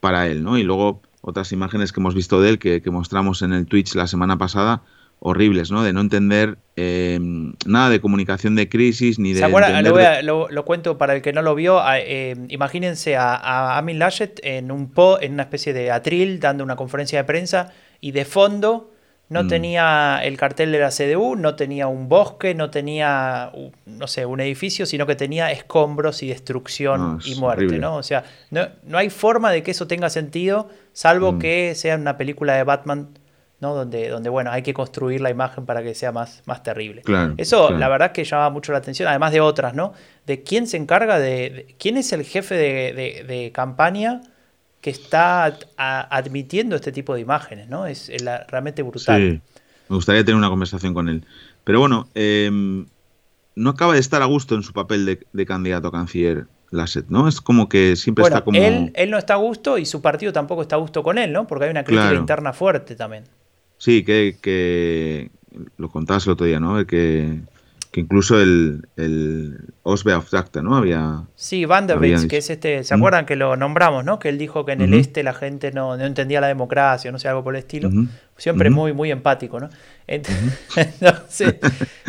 para 0.00 0.28
él, 0.28 0.42
¿no? 0.42 0.58
Y 0.58 0.64
luego 0.64 1.02
otras 1.20 1.52
imágenes 1.52 1.92
que 1.92 2.00
hemos 2.00 2.14
visto 2.14 2.40
de 2.40 2.50
él, 2.50 2.58
que, 2.58 2.82
que 2.82 2.90
mostramos 2.90 3.42
en 3.42 3.52
el 3.52 3.66
Twitch 3.66 3.94
la 3.94 4.06
semana 4.06 4.38
pasada, 4.38 4.82
horribles, 5.20 5.70
¿no? 5.70 5.82
De 5.82 5.92
no 5.92 6.00
entender 6.00 6.58
eh, 6.76 7.18
nada 7.66 7.90
de 7.90 8.00
comunicación 8.00 8.54
de 8.54 8.68
crisis 8.68 9.18
ni 9.18 9.32
de. 9.32 9.40
¿Se 9.40 10.22
lo, 10.22 10.48
lo, 10.48 10.64
cuento 10.64 10.98
para 10.98 11.14
el 11.14 11.22
que 11.22 11.32
no 11.32 11.42
lo 11.42 11.54
vio. 11.54 11.80
Eh, 11.94 12.36
imagínense 12.48 13.16
a, 13.16 13.78
Amin 13.78 13.98
Laschet 13.98 14.40
en 14.42 14.70
un 14.70 14.90
po, 14.90 15.20
en 15.20 15.32
una 15.34 15.44
especie 15.44 15.72
de 15.72 15.90
atril, 15.90 16.38
dando 16.38 16.64
una 16.64 16.76
conferencia 16.76 17.18
de 17.18 17.24
prensa 17.24 17.72
y 18.00 18.12
de 18.12 18.24
fondo 18.24 18.92
no 19.28 19.44
mm. 19.44 19.48
tenía 19.48 20.20
el 20.22 20.36
cartel 20.36 20.70
de 20.70 20.78
la 20.78 20.90
CDU, 20.90 21.34
no 21.34 21.56
tenía 21.56 21.88
un 21.88 22.08
bosque, 22.08 22.54
no 22.54 22.70
tenía, 22.70 23.50
no 23.84 24.06
sé, 24.06 24.24
un 24.24 24.40
edificio, 24.40 24.86
sino 24.86 25.06
que 25.06 25.16
tenía 25.16 25.50
escombros 25.50 26.22
y 26.22 26.28
destrucción 26.28 27.18
y 27.24 27.34
muerte, 27.34 27.78
¿no? 27.78 27.96
O 27.96 28.02
sea, 28.04 28.22
no, 28.50 28.68
no, 28.84 28.98
hay 28.98 29.10
forma 29.10 29.50
de 29.50 29.64
que 29.64 29.72
eso 29.72 29.88
tenga 29.88 30.10
sentido, 30.10 30.68
salvo 30.92 31.32
mm. 31.32 31.38
que 31.40 31.74
sea 31.74 31.96
una 31.96 32.16
película 32.16 32.54
de 32.54 32.62
Batman 32.62 33.08
¿no? 33.60 33.74
Donde, 33.74 34.08
donde, 34.08 34.28
bueno, 34.28 34.50
hay 34.50 34.62
que 34.62 34.74
construir 34.74 35.20
la 35.20 35.30
imagen 35.30 35.64
para 35.64 35.82
que 35.82 35.94
sea 35.94 36.12
más, 36.12 36.42
más 36.46 36.62
terrible. 36.62 37.02
Eso, 37.36 37.70
la 37.70 37.88
verdad, 37.88 38.12
que 38.12 38.24
llama 38.24 38.50
mucho 38.50 38.72
la 38.72 38.78
atención, 38.78 39.08
además 39.08 39.32
de 39.32 39.40
otras, 39.40 39.74
¿no? 39.74 39.94
De 40.26 40.42
quién 40.42 40.66
se 40.66 40.76
encarga 40.76 41.18
de. 41.18 41.74
quién 41.78 41.96
es 41.96 42.12
el 42.12 42.24
jefe 42.24 42.54
de, 42.54 43.50
campaña 43.54 44.20
que 44.80 44.90
está 44.90 45.56
admitiendo 45.76 46.76
este 46.76 46.92
tipo 46.92 47.14
de 47.14 47.20
imágenes, 47.20 47.68
¿no? 47.68 47.86
Es, 47.86 48.12
realmente 48.48 48.82
brutal. 48.82 49.20
Sí, 49.20 49.60
me 49.88 49.96
gustaría 49.96 50.24
tener 50.24 50.36
una 50.36 50.50
conversación 50.50 50.92
con 50.92 51.08
él. 51.08 51.24
Pero 51.64 51.80
bueno, 51.80 52.08
em, 52.14 52.86
no 53.54 53.70
acaba 53.70 53.94
de 53.94 54.00
estar 54.00 54.22
a 54.22 54.26
gusto 54.26 54.54
en 54.54 54.62
su 54.62 54.72
papel 54.72 55.18
de, 55.32 55.46
candidato 55.46 55.88
a 55.88 55.92
canciller. 55.92 56.46
Lasset, 56.72 57.06
¿no? 57.08 57.28
Es 57.28 57.40
como 57.40 57.68
que 57.68 57.94
siempre 57.94 58.24
está 58.24 58.42
como. 58.42 58.58
Él, 58.58 58.90
él 58.96 59.08
no 59.08 59.18
está 59.18 59.34
a 59.34 59.36
gusto 59.36 59.78
y 59.78 59.86
su 59.86 60.02
partido 60.02 60.32
tampoco 60.32 60.62
está 60.62 60.74
a 60.74 60.80
gusto 60.80 61.04
con 61.04 61.16
él, 61.16 61.32
¿no? 61.32 61.46
Porque 61.46 61.66
hay 61.66 61.70
una 61.70 61.84
crítica 61.84 62.12
interna 62.12 62.52
fuerte 62.52 62.96
también. 62.96 63.22
Sí, 63.78 64.04
que, 64.04 64.36
que 64.40 65.30
lo 65.76 65.88
contabas 65.88 66.26
el 66.26 66.32
otro 66.32 66.46
día, 66.46 66.60
¿no? 66.60 66.86
Que, 66.86 67.40
que 67.90 68.00
incluso 68.00 68.40
el, 68.40 68.88
el 68.96 69.58
Osbeauftragte, 69.82 70.62
¿no? 70.62 70.76
Había. 70.76 71.24
Sí, 71.34 71.64
Vanderbilt, 71.64 72.28
que 72.28 72.38
es 72.38 72.50
este. 72.50 72.84
¿Se 72.84 72.94
acuerdan 72.94 73.26
que 73.26 73.36
lo 73.36 73.56
nombramos, 73.56 74.04
no? 74.04 74.18
Que 74.18 74.28
él 74.28 74.38
dijo 74.38 74.64
que 74.64 74.72
en 74.72 74.82
el 74.82 74.94
este 74.94 75.22
la 75.22 75.34
gente 75.34 75.72
no, 75.72 75.96
no, 75.96 76.04
entendía 76.04 76.40
la 76.40 76.48
democracia, 76.48 77.10
no 77.10 77.18
sé, 77.18 77.28
algo 77.28 77.42
por 77.44 77.54
el 77.54 77.60
estilo. 77.60 77.90
Siempre 78.36 78.70
muy, 78.70 78.92
muy 78.92 79.10
empático, 79.10 79.60
¿no? 79.60 79.70
Entonces, 80.06 81.56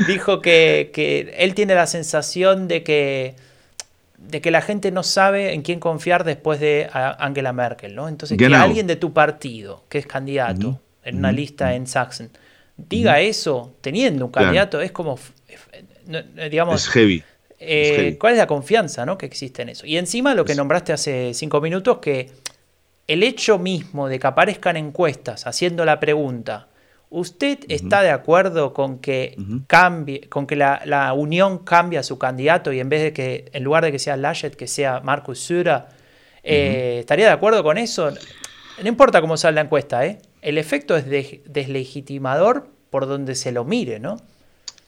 dijo 0.08 0.42
que, 0.42 0.92
que 0.94 1.34
él 1.38 1.56
tiene 1.56 1.74
la 1.74 1.88
sensación 1.88 2.68
de 2.68 2.84
que 2.84 3.36
de 4.18 4.42
que 4.42 4.52
la 4.52 4.62
gente 4.62 4.92
no 4.92 5.04
sabe 5.04 5.54
en 5.54 5.62
quién 5.62 5.80
confiar 5.80 6.24
después 6.24 6.60
de 6.60 6.90
Angela 6.92 7.54
Merkel, 7.54 7.96
¿no? 7.96 8.10
Entonces, 8.10 8.38
que 8.38 8.48
alguien 8.48 8.88
de 8.88 8.96
tu 8.96 9.14
partido, 9.14 9.84
que 9.90 10.00
es 10.00 10.08
candidato, 10.08 10.82
en 11.08 11.18
una 11.18 11.32
lista 11.32 11.74
en 11.74 11.88
Sachsen, 11.88 12.30
diga 12.76 13.20
eso 13.20 13.76
teniendo 13.82 14.26
un 14.26 14.32
candidato, 14.32 14.82
es 14.82 14.92
como, 14.92 15.18
digamos... 16.50 16.86
Es 16.86 16.90
heavy. 16.90 17.24
Eh, 17.60 18.18
¿Cuál 18.20 18.34
es 18.34 18.40
la 18.40 18.46
confianza 18.46 19.06
¿no? 19.06 19.18
que 19.18 19.26
existe 19.26 19.64
en 19.64 19.70
eso? 19.70 19.88
Y 19.88 19.98
encima 19.98 20.36
lo 20.36 20.46
que 20.46 20.54
nombraste 20.54 20.94
hace 20.94 21.34
cinco 21.34 21.60
minutos, 21.60 21.98
que 21.98 22.30
el 23.08 23.24
hecho 23.24 23.58
mismo 23.58 24.08
de 24.08 24.20
que 24.20 24.28
aparezcan 24.28 24.78
encuestas 24.78 25.48
haciendo 25.48 25.84
la 25.86 26.00
pregunta, 26.00 26.68
¿usted 27.10 27.60
está 27.68 28.04
de 28.04 28.12
acuerdo 28.12 28.74
con 28.74 29.00
que 29.00 29.36
cambie, 29.66 30.28
con 30.30 30.46
que 30.46 30.56
la, 30.56 31.14
unión 31.16 31.60
cambie 31.60 31.98
a 31.98 32.04
su 32.04 32.20
candidato 32.20 32.72
y 32.72 32.80
en 32.80 32.90
vez 32.90 33.02
de 33.02 33.14
que, 33.14 33.50
en 33.54 33.64
lugar 33.64 33.84
de 33.86 33.92
que 33.92 34.00
sea 34.00 34.18
Laschet, 34.18 34.56
que 34.56 34.68
sea 34.68 35.00
Marcus 35.00 35.40
Söder, 35.40 35.84
eh, 36.44 36.98
¿estaría 37.00 37.26
de 37.26 37.32
acuerdo 37.32 37.64
con 37.64 37.78
eso? 37.78 38.12
No 38.12 38.88
importa 38.88 39.22
cómo 39.22 39.36
sale 39.38 39.56
la 39.56 39.62
encuesta, 39.62 40.06
¿eh? 40.06 40.20
El 40.42 40.58
efecto 40.58 40.96
es 40.96 41.06
deslegitimador 41.46 42.70
por 42.90 43.08
donde 43.08 43.36
se 43.36 43.52
lo 43.52 43.66
mire, 43.66 44.00
¿no? 44.00 44.18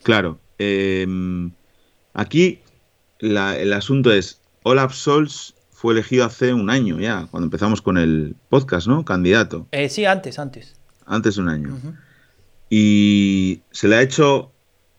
Claro. 0.02 0.38
Em, 0.58 1.52
aquí 2.14 2.60
el 3.20 3.72
asunto 3.72 4.12
es, 4.12 4.40
Olaf 4.62 4.94
Scholz 4.94 5.54
fue 5.70 5.94
elegido 5.94 6.24
hace 6.24 6.52
un 6.52 6.70
año 6.70 6.98
ya, 7.00 7.26
cuando 7.30 7.46
empezamos 7.46 7.82
con 7.82 7.96
el 7.98 8.36
podcast, 8.48 8.86
¿no? 8.86 9.04
Candidato. 9.04 9.66
Eh, 9.72 9.88
sí, 9.88 10.04
antes, 10.04 10.38
antes. 10.38 10.76
Antes 11.06 11.36
de 11.36 11.42
un 11.42 11.48
año. 11.48 11.78
Y 12.68 13.62
se 13.70 13.88
le 13.88 13.96
ha 13.96 14.02
hecho 14.02 14.52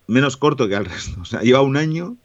menos 0.07 0.37
corto 0.37 0.67
que 0.67 0.75
al 0.75 0.85
resto. 0.87 1.21
O 1.21 1.25
sea, 1.25 1.41
lleva 1.41 1.61
un 1.61 1.77
año 1.77 2.17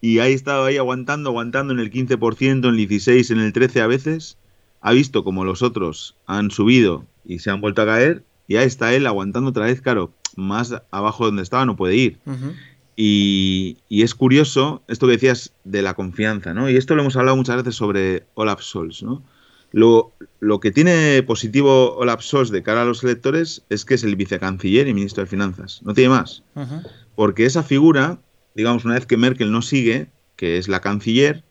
y 0.00 0.18
ahí 0.18 0.32
estado 0.32 0.64
ahí 0.64 0.76
aguantando, 0.76 1.30
aguantando 1.30 1.72
en 1.72 1.80
el 1.80 1.90
15%, 1.90 2.42
en 2.42 2.64
el 2.64 2.88
16%, 2.88 3.30
en 3.30 3.40
el 3.40 3.52
13% 3.52 3.80
a 3.80 3.86
veces. 3.86 4.38
Ha 4.84 4.92
visto 4.92 5.24
como 5.24 5.46
los 5.46 5.62
otros 5.62 6.14
han 6.26 6.50
subido 6.50 7.06
y 7.24 7.38
se 7.38 7.50
han 7.50 7.62
vuelto 7.62 7.80
a 7.80 7.86
caer. 7.86 8.22
Y 8.46 8.56
ahí 8.56 8.66
está 8.66 8.92
él 8.92 9.06
aguantando 9.06 9.48
otra 9.48 9.64
vez, 9.64 9.80
claro, 9.80 10.12
más 10.36 10.74
abajo 10.90 11.24
donde 11.24 11.42
estaba 11.42 11.64
no 11.64 11.74
puede 11.74 11.96
ir. 11.96 12.18
y, 12.94 13.78
es 13.88 14.14
curioso 14.14 14.82
esto 14.86 15.06
que 15.06 15.12
decías 15.12 15.54
de 15.64 15.80
la 15.80 15.94
confianza, 15.94 16.52
¿no? 16.52 16.68
Y 16.68 16.76
esto 16.76 16.94
lo 16.94 17.00
hemos 17.00 17.16
hablado 17.16 17.34
muchas 17.38 17.56
veces 17.56 17.76
sobre 17.76 18.26
Olaf 18.34 18.60
Scholz, 18.60 19.02
¿no? 19.02 19.22
Lo, 19.72 20.12
lo 20.38 20.60
que 20.60 20.70
tiene 20.70 21.22
positivo 21.22 21.96
Olaf 21.96 22.20
Scholz 22.22 22.50
de 22.50 22.62
cara 22.62 22.82
a 22.82 22.84
los 22.84 23.02
electores 23.02 23.64
es 23.70 23.86
que 23.86 23.94
es 23.94 24.04
el 24.04 24.16
vicecanciller 24.16 24.86
y 24.86 24.92
ministro 24.92 25.24
de 25.24 25.30
Finanzas, 25.30 25.80
no 25.82 25.94
tiene 25.94 26.10
más. 26.10 26.42
Porque 27.14 27.46
esa 27.46 27.62
figura, 27.62 28.18
digamos, 28.54 28.84
una 28.84 28.94
vez 28.94 29.06
que 29.06 29.16
Merkel 29.16 29.50
no 29.50 29.62
sigue, 29.62 30.08
que 30.36 30.58
es 30.58 30.68
la 30.68 30.80
canciller, 30.80 31.42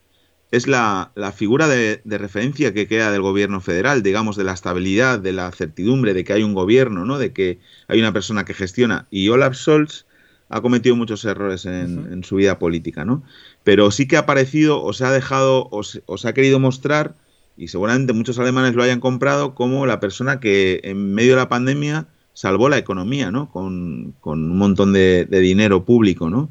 es 0.50 0.68
la, 0.68 1.10
figura 1.34 1.66
de, 1.68 2.00
referencia 2.04 2.72
que 2.72 2.86
queda 2.86 3.10
del 3.10 3.22
gobierno 3.22 3.60
federal, 3.60 4.02
digamos, 4.02 4.36
de 4.36 4.44
la 4.44 4.52
estabilidad, 4.52 5.18
de 5.18 5.32
la 5.32 5.50
certidumbre 5.50 6.14
de 6.14 6.24
que 6.24 6.32
hay 6.32 6.42
un 6.42 6.54
gobierno, 6.54 7.04
¿no? 7.04 7.18
de 7.18 7.32
que 7.32 7.58
hay 7.88 7.98
una 7.98 8.12
persona 8.12 8.44
que 8.44 8.54
gestiona. 8.54 9.06
Y 9.10 9.28
Olaf 9.28 9.56
Scholz 9.56 10.06
ha 10.48 10.60
cometido 10.60 10.94
muchos 10.94 11.24
errores 11.24 11.64
en, 11.66 12.22
su 12.22 12.36
vida 12.36 12.58
política, 12.58 13.04
¿no? 13.04 13.24
Pero 13.64 13.90
sí 13.90 14.06
que 14.06 14.16
ha 14.16 14.20
aparecido 14.20 14.82
o 14.82 14.92
se 14.92 15.04
ha 15.04 15.10
dejado 15.10 15.68
o 15.70 15.82
se, 15.82 16.02
ha 16.28 16.34
querido 16.34 16.60
mostrar 16.60 17.14
y 17.56 17.68
seguramente 17.68 18.12
muchos 18.12 18.38
alemanes 18.38 18.74
lo 18.74 18.82
hayan 18.82 19.00
comprado 19.00 19.54
como 19.54 19.86
la 19.86 20.00
persona 20.00 20.40
que 20.40 20.80
en 20.84 21.14
medio 21.14 21.32
de 21.32 21.38
la 21.38 21.48
pandemia 21.48 22.06
salvó 22.34 22.68
la 22.68 22.78
economía, 22.78 23.30
¿no? 23.30 23.50
Con, 23.50 24.14
un 24.22 24.58
montón 24.58 24.92
de, 24.92 25.26
dinero 25.26 25.84
público, 25.84 26.30
¿no? 26.30 26.50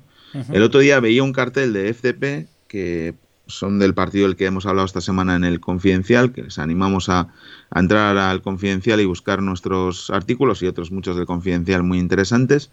El 0.51 0.63
otro 0.63 0.79
día 0.79 0.99
veía 0.99 1.21
un 1.21 1.31
cartel 1.31 1.73
de 1.73 1.93
FDP 1.93 2.49
que 2.67 3.13
son 3.57 3.79
del 3.79 3.93
partido 3.93 4.27
del 4.27 4.35
que 4.35 4.45
hemos 4.45 4.65
hablado 4.65 4.85
esta 4.85 5.01
semana 5.01 5.35
en 5.35 5.43
el 5.43 5.59
Confidencial, 5.59 6.31
que 6.31 6.43
les 6.43 6.59
animamos 6.59 7.09
a, 7.09 7.27
entrar 7.73 8.17
al 8.17 8.41
Confidencial 8.41 8.99
y 8.99 9.05
buscar 9.05 9.41
nuestros 9.41 10.09
artículos 10.09 10.61
y 10.61 10.67
otros 10.67 10.91
muchos 10.91 11.15
del 11.15 11.25
Confidencial 11.25 11.83
muy 11.83 11.99
interesantes, 11.99 12.71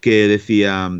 que 0.00 0.28
decía, 0.28 0.92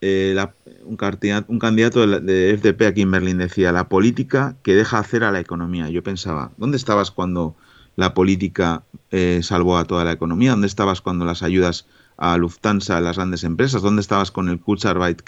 eh, 0.00 0.36
un, 0.84 0.96
candidato 0.96 2.06
de, 2.06 2.58
FDP 2.58 2.82
aquí 2.86 3.02
en 3.02 3.10
Berlín 3.10 3.38
decía, 3.38 3.72
la 3.72 3.88
política 3.88 4.56
que 4.62 4.74
deja 4.74 4.98
hacer 4.98 5.24
a 5.24 5.30
la 5.30 5.40
economía. 5.40 5.88
Yo 5.90 6.02
pensaba, 6.02 6.52
¿dónde 6.56 6.76
estabas 6.76 7.10
cuando 7.10 7.54
la 7.96 8.14
política 8.14 8.84
eh, 9.10 9.40
salvó 9.42 9.78
a 9.78 9.84
toda 9.84 10.04
la 10.04 10.12
economía? 10.12 10.52
¿Dónde 10.52 10.66
estabas 10.66 11.00
cuando 11.00 11.24
las 11.24 11.42
ayudas 11.42 11.86
a 12.16 12.36
Lufthansa, 12.36 12.98
a 12.98 13.00
las 13.00 13.16
grandes 13.16 13.44
empresas? 13.44 13.82
¿Dónde 13.82 14.00
estabas 14.00 14.30
con 14.30 14.48
el 14.48 14.60
Kurzarbeit 14.60 15.22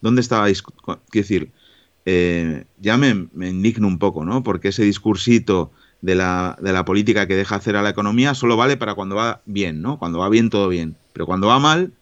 ¿Dónde 0.00 0.20
estabais? 0.20 0.62
Quiero 0.62 1.00
decir, 1.10 1.52
eh, 2.08 2.64
ya 2.78 2.96
me, 2.96 3.08
indigno 3.48 3.88
un 3.88 3.98
poco, 3.98 4.24
¿no? 4.24 4.44
Porque 4.44 4.68
ese 4.68 4.84
discursito 4.84 5.72
de 6.00 6.14
la, 6.14 6.56
de 6.60 6.72
la, 6.72 6.84
política 6.84 7.26
que 7.26 7.34
deja 7.34 7.56
hacer 7.56 7.74
a 7.74 7.82
la 7.82 7.90
economía 7.90 8.34
solo 8.34 8.56
vale 8.56 8.76
para 8.76 8.94
cuando 8.94 9.16
va 9.16 9.42
bien, 9.44 9.82
¿no? 9.82 9.98
Cuando 9.98 10.20
va 10.20 10.28
bien, 10.28 10.48
todo 10.48 10.68
bien. 10.68 10.96
Pero 11.12 11.26
cuando 11.26 11.48
va 11.48 11.58
mal, 11.58 11.92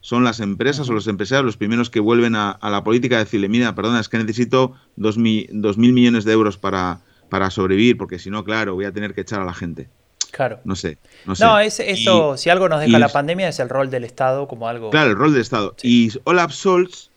son 0.00 0.22
las 0.22 0.40
empresas 0.40 0.86
o 0.90 0.92
los 0.92 1.06
empresarios 1.06 1.46
los 1.46 1.56
primeros 1.56 1.88
que 1.88 1.98
vuelven 1.98 2.36
a, 2.36 2.58
la 2.62 2.84
política 2.84 3.16
a 3.16 3.20
decirle, 3.20 3.48
mira, 3.48 3.74
perdona, 3.74 4.00
es 4.00 4.10
que 4.10 4.18
necesito 4.18 4.74
dos, 4.96 5.16
mil 5.16 5.48
millones 5.78 6.26
de 6.26 6.32
euros 6.32 6.58
para, 6.58 7.00
para 7.30 7.48
sobrevivir, 7.48 7.96
porque 7.96 8.18
si 8.18 8.28
no, 8.28 8.44
claro, 8.44 8.74
voy 8.74 8.84
a 8.84 8.92
tener 8.92 9.14
que 9.14 9.22
echar 9.22 9.40
a 9.40 9.46
la 9.46 9.54
gente. 9.54 9.88
Claro. 10.30 10.60
No 10.64 10.76
sé. 10.76 10.98
No, 11.24 11.32
no 11.38 11.58
es, 11.58 11.80
eso, 11.80 12.36
si 12.36 12.50
algo 12.50 12.68
nos 12.68 12.80
deja 12.80 12.98
la 12.98 13.08
pandemia, 13.08 13.48
es 13.48 13.60
el 13.60 13.70
rol 13.70 13.88
del 13.88 14.04
Estado 14.04 14.46
como 14.46 14.68
algo. 14.68 14.90
Claro, 14.90 15.10
el 15.10 15.16
rol 15.16 15.32
del 15.32 15.40
Estado. 15.40 15.74
Y 15.82 16.10
Olaf 16.24 16.52
Scholz 16.52 17.10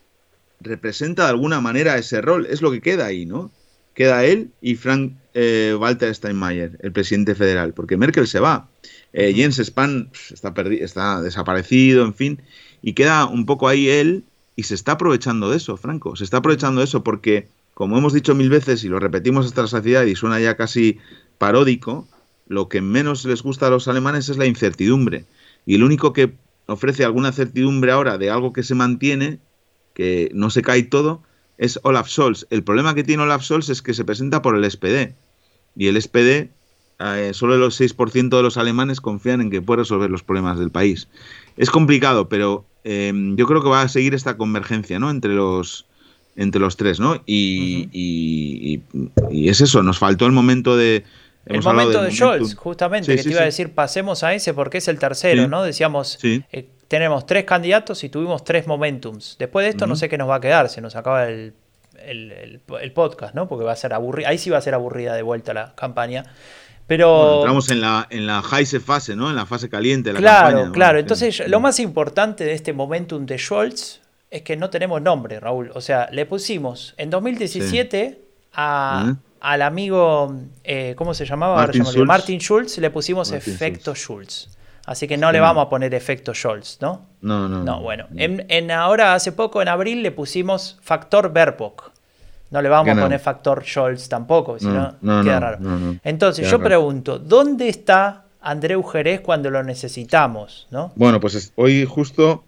representa 0.59 1.23
de 1.23 1.29
alguna 1.29 1.61
manera 1.61 1.97
ese 1.97 2.21
rol. 2.21 2.45
Es 2.45 2.61
lo 2.61 2.71
que 2.71 2.81
queda 2.81 3.05
ahí, 3.05 3.25
¿no? 3.25 3.51
Queda 3.93 4.25
él 4.25 4.51
y 4.61 4.75
Frank 4.75 5.13
eh, 5.33 5.75
Walter 5.79 6.13
Steinmeier, 6.13 6.77
el 6.81 6.91
presidente 6.91 7.35
federal, 7.35 7.73
porque 7.73 7.97
Merkel 7.97 8.27
se 8.27 8.39
va. 8.39 8.67
Eh, 9.13 9.33
Jens 9.33 9.57
Spahn 9.57 10.09
está, 10.31 10.53
está 10.79 11.21
desaparecido, 11.21 12.05
en 12.05 12.13
fin, 12.13 12.41
y 12.81 12.93
queda 12.93 13.25
un 13.25 13.45
poco 13.45 13.67
ahí 13.67 13.89
él 13.89 14.23
y 14.55 14.63
se 14.63 14.75
está 14.75 14.93
aprovechando 14.93 15.49
de 15.49 15.57
eso, 15.57 15.77
Franco. 15.77 16.15
Se 16.15 16.23
está 16.23 16.37
aprovechando 16.37 16.81
de 16.81 16.85
eso 16.85 17.03
porque, 17.03 17.47
como 17.73 17.97
hemos 17.97 18.13
dicho 18.13 18.35
mil 18.35 18.49
veces 18.49 18.83
y 18.83 18.89
lo 18.89 18.99
repetimos 18.99 19.45
hasta 19.45 19.63
la 19.63 19.67
saciedad 19.67 20.03
y 20.03 20.15
suena 20.15 20.39
ya 20.39 20.57
casi 20.57 20.97
paródico, 21.37 22.07
lo 22.47 22.69
que 22.69 22.81
menos 22.81 23.25
les 23.25 23.43
gusta 23.43 23.67
a 23.67 23.69
los 23.69 23.87
alemanes 23.87 24.29
es 24.29 24.37
la 24.37 24.45
incertidumbre. 24.45 25.25
Y 25.65 25.75
el 25.75 25.83
único 25.83 26.13
que 26.13 26.33
ofrece 26.65 27.05
alguna 27.05 27.31
certidumbre 27.31 27.91
ahora 27.91 28.17
de 28.17 28.29
algo 28.29 28.53
que 28.53 28.63
se 28.63 28.75
mantiene 28.75 29.39
que 29.97 30.29
no 30.31 30.51
se 30.51 30.61
cae 30.61 30.83
todo, 30.83 31.23
es 31.57 31.79
Olaf 31.81 32.07
Scholz. 32.07 32.45
El 32.51 32.63
problema 32.63 32.93
que 32.93 33.03
tiene 33.03 33.23
Olaf 33.23 33.41
Scholz 33.41 33.69
es 33.69 33.81
que 33.81 33.95
se 33.95 34.05
presenta 34.05 34.43
por 34.43 34.55
el 34.55 34.69
SPD. 34.69 35.15
Y 35.75 35.87
el 35.87 35.99
SPD, 35.99 36.51
eh, 36.99 37.31
solo 37.33 37.55
el 37.55 37.61
6% 37.63 38.29
de 38.29 38.43
los 38.43 38.57
alemanes 38.57 39.01
confían 39.01 39.41
en 39.41 39.49
que 39.49 39.59
puede 39.59 39.79
resolver 39.79 40.11
los 40.11 40.21
problemas 40.21 40.59
del 40.59 40.69
país. 40.69 41.07
Es 41.57 41.71
complicado, 41.71 42.29
pero 42.29 42.63
eh, 42.83 43.11
yo 43.35 43.47
creo 43.47 43.63
que 43.63 43.69
va 43.69 43.81
a 43.81 43.87
seguir 43.87 44.13
esta 44.13 44.37
convergencia 44.37 44.99
¿no? 44.99 45.09
entre, 45.09 45.33
los, 45.33 45.87
entre 46.35 46.61
los 46.61 46.77
tres. 46.77 46.99
¿no? 46.99 47.15
Y, 47.25 47.89
y, 47.91 49.49
es 49.49 49.61
eso, 49.61 49.81
nos 49.81 49.97
faltó 49.97 50.27
el 50.27 50.31
momento 50.31 50.77
de... 50.77 51.03
El 51.47 51.63
momento 51.63 52.03
de 52.03 52.11
Scholz, 52.11 52.53
justamente, 52.53 53.15
que 53.15 53.23
te 53.23 53.31
iba 53.31 53.41
a 53.41 53.45
decir, 53.45 53.71
pasemos 53.71 54.21
a 54.23 54.35
ese 54.35 54.53
porque 54.53 54.77
es 54.77 54.87
el 54.89 54.99
tercero, 54.99 55.47
¿no? 55.47 55.63
Decíamos, 55.63 56.19
eh, 56.21 56.67
tenemos 56.87 57.25
tres 57.25 57.43
candidatos 57.43 58.03
y 58.03 58.09
tuvimos 58.09 58.43
tres 58.43 58.67
momentums. 58.67 59.35
Después 59.39 59.65
de 59.65 59.71
esto 59.71 59.87
no 59.87 59.95
sé 59.95 60.09
qué 60.09 60.17
nos 60.17 60.29
va 60.29 60.35
a 60.35 60.41
quedar, 60.41 60.69
se 60.69 60.81
nos 60.81 60.95
acaba 60.95 61.27
el, 61.27 61.53
podcast, 62.93 63.35
¿no? 63.35 63.47
Porque 63.47 63.65
va 63.65 63.73
a 63.73 63.75
ser 63.75 63.93
aburrida, 63.93 64.29
ahí 64.29 64.37
sí 64.37 64.49
va 64.49 64.57
a 64.57 64.61
ser 64.61 64.73
aburrida 64.73 65.13
de 65.13 65.21
vuelta 65.21 65.53
la 65.53 65.75
campaña. 65.75 66.23
Pero 66.87 67.39
entramos 67.39 67.69
en 67.69 67.81
la, 67.81 68.07
en 68.09 68.25
la 68.25 68.41
high 68.41 68.65
fase, 68.65 69.15
¿no? 69.15 69.29
En 69.29 69.35
la 69.35 69.45
fase 69.45 69.69
caliente 69.69 70.09
de 70.09 70.13
la 70.13 70.19
claro, 70.19 70.47
campaña. 70.47 70.71
Claro, 70.71 70.99
Entonces, 70.99 71.43
lo 71.47 71.59
más 71.59 71.81
importante 71.81 72.45
de 72.45 72.53
este 72.53 72.71
momentum 72.71 73.25
de 73.25 73.37
Scholz 73.37 73.99
es 74.31 74.41
que 74.43 74.55
no 74.55 74.69
tenemos 74.69 75.01
nombre, 75.01 75.39
Raúl. 75.41 75.71
O 75.73 75.81
sea, 75.81 76.09
le 76.13 76.25
pusimos 76.25 76.93
en 76.97 77.09
2017 77.09 78.21
al 78.53 79.61
amigo, 79.61 80.33
eh, 80.63 80.95
¿cómo 80.97 81.13
se 81.13 81.25
llamaba? 81.25 81.57
Martin 81.57 81.83
Schulz. 81.83 82.07
Martin 82.07 82.39
Schulz, 82.39 82.77
le 82.77 82.89
pusimos 82.89 83.33
efecto 83.33 83.93
Schulz. 83.93 84.56
Así 84.87 85.05
que 85.05 85.17
no 85.17 85.33
le 85.33 85.41
vamos 85.41 85.65
a 85.65 85.69
poner 85.69 85.93
efecto 85.93 86.33
Scholz, 86.33 86.77
¿no? 86.79 87.07
No, 87.19 87.49
no. 87.49 87.61
No, 87.61 87.81
bueno. 87.81 88.07
En, 88.15 88.71
ahora, 88.71 89.13
hace 89.13 89.33
poco, 89.33 89.61
en 89.61 89.67
abril, 89.67 90.01
le 90.01 90.11
pusimos 90.11 90.79
factor 90.81 91.33
Verpoc. 91.33 91.91
No 92.51 92.61
le 92.61 92.69
vamos 92.69 92.97
a 92.97 93.01
poner 93.01 93.19
factor 93.19 93.65
Scholz 93.65 94.07
tampoco, 94.07 94.57
si 94.57 94.65
no, 94.65 94.95
queda 95.01 95.39
raro. 95.41 95.59
Entonces, 96.05 96.49
yo 96.49 96.59
pregunto, 96.59 97.19
¿dónde 97.19 97.67
está 97.67 98.23
Andreu 98.39 98.81
Jerez 98.81 99.19
cuando 99.19 99.49
lo 99.51 99.61
necesitamos? 99.61 100.67
¿no? 100.71 100.93
Bueno, 100.95 101.19
pues 101.19 101.51
hoy 101.57 101.83
justo 101.83 102.45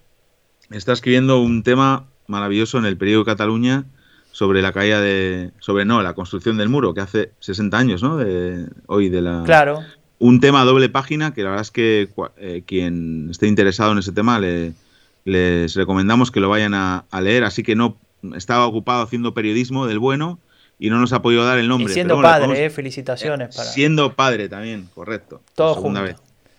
está 0.72 0.94
escribiendo 0.94 1.42
un 1.42 1.62
tema 1.62 2.06
maravilloso 2.28 2.78
en 2.78 2.86
el 2.86 2.98
periódico 2.98 3.26
Cataluña 3.26 3.84
sobre 4.32 4.62
la 4.62 4.72
caída 4.72 5.02
de. 5.02 5.52
sobre 5.60 5.84
no, 5.84 6.02
la 6.02 6.14
construcción 6.14 6.56
del 6.56 6.70
muro, 6.70 6.94
que 6.94 7.02
hace 7.02 7.34
60 7.40 7.78
años, 7.78 8.02
¿no? 8.02 8.16
De, 8.16 8.66
hoy 8.86 9.10
de 9.10 9.22
la. 9.22 9.44
Claro 9.44 9.84
un 10.20 10.42
tema 10.42 10.62
a 10.62 10.66
doble 10.66 10.90
página 10.90 11.34
que 11.34 11.44
la 11.44 11.50
verdad 11.50 11.64
es 11.64 11.72
que 11.72 12.10
eh, 12.38 12.64
quien 12.66 13.30
esté 13.32 13.48
interesado 13.48 13.94
en 13.94 14.00
ese 14.00 14.12
tema 14.12 14.40
les 14.40 15.76
recomendamos 15.76 16.30
que 16.30 16.40
lo 16.40 16.50
vayan 16.50 16.74
a, 16.74 17.06
leer. 17.22 17.46
Así 17.46 17.64
que 17.64 17.76
no 17.76 17.98
estaba 18.36 18.68
ocupado 18.68 19.02
haciendo 19.02 19.34
periodismo 19.34 19.88
del 19.88 20.00
bueno 20.00 20.40
y 20.78 20.90
no 20.90 21.00
nos 21.00 21.14
ha 21.14 21.22
podido 21.22 21.46
dar 21.46 21.58
el 21.58 21.68
nombre. 21.68 21.92
Y 21.92 21.94
siendo 21.94 22.22
padre, 22.22 22.66
eh, 22.66 22.70
felicitaciones. 22.70 23.56
Para... 23.56 23.70
Siendo 23.70 24.14
padre 24.14 24.50
también, 24.50 24.90
correcto. 24.94 25.42
Todo 25.56 25.76
junto. 25.76 26.04
Vez. 26.04 26.18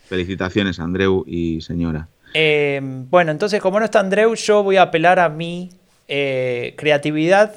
Felicitaciones, 0.09 0.81
Andreu 0.81 1.25
y 1.27 1.61
señora. 1.61 2.09
Eh, 2.33 2.81
bueno, 2.83 3.31
entonces 3.31 3.61
como 3.61 3.79
no 3.79 3.85
está 3.85 4.01
Andreu, 4.01 4.35
yo 4.35 4.63
voy 4.63 4.77
a 4.77 4.83
apelar 4.83 5.19
a 5.19 5.29
mi 5.29 5.71
creatividad 6.07 7.55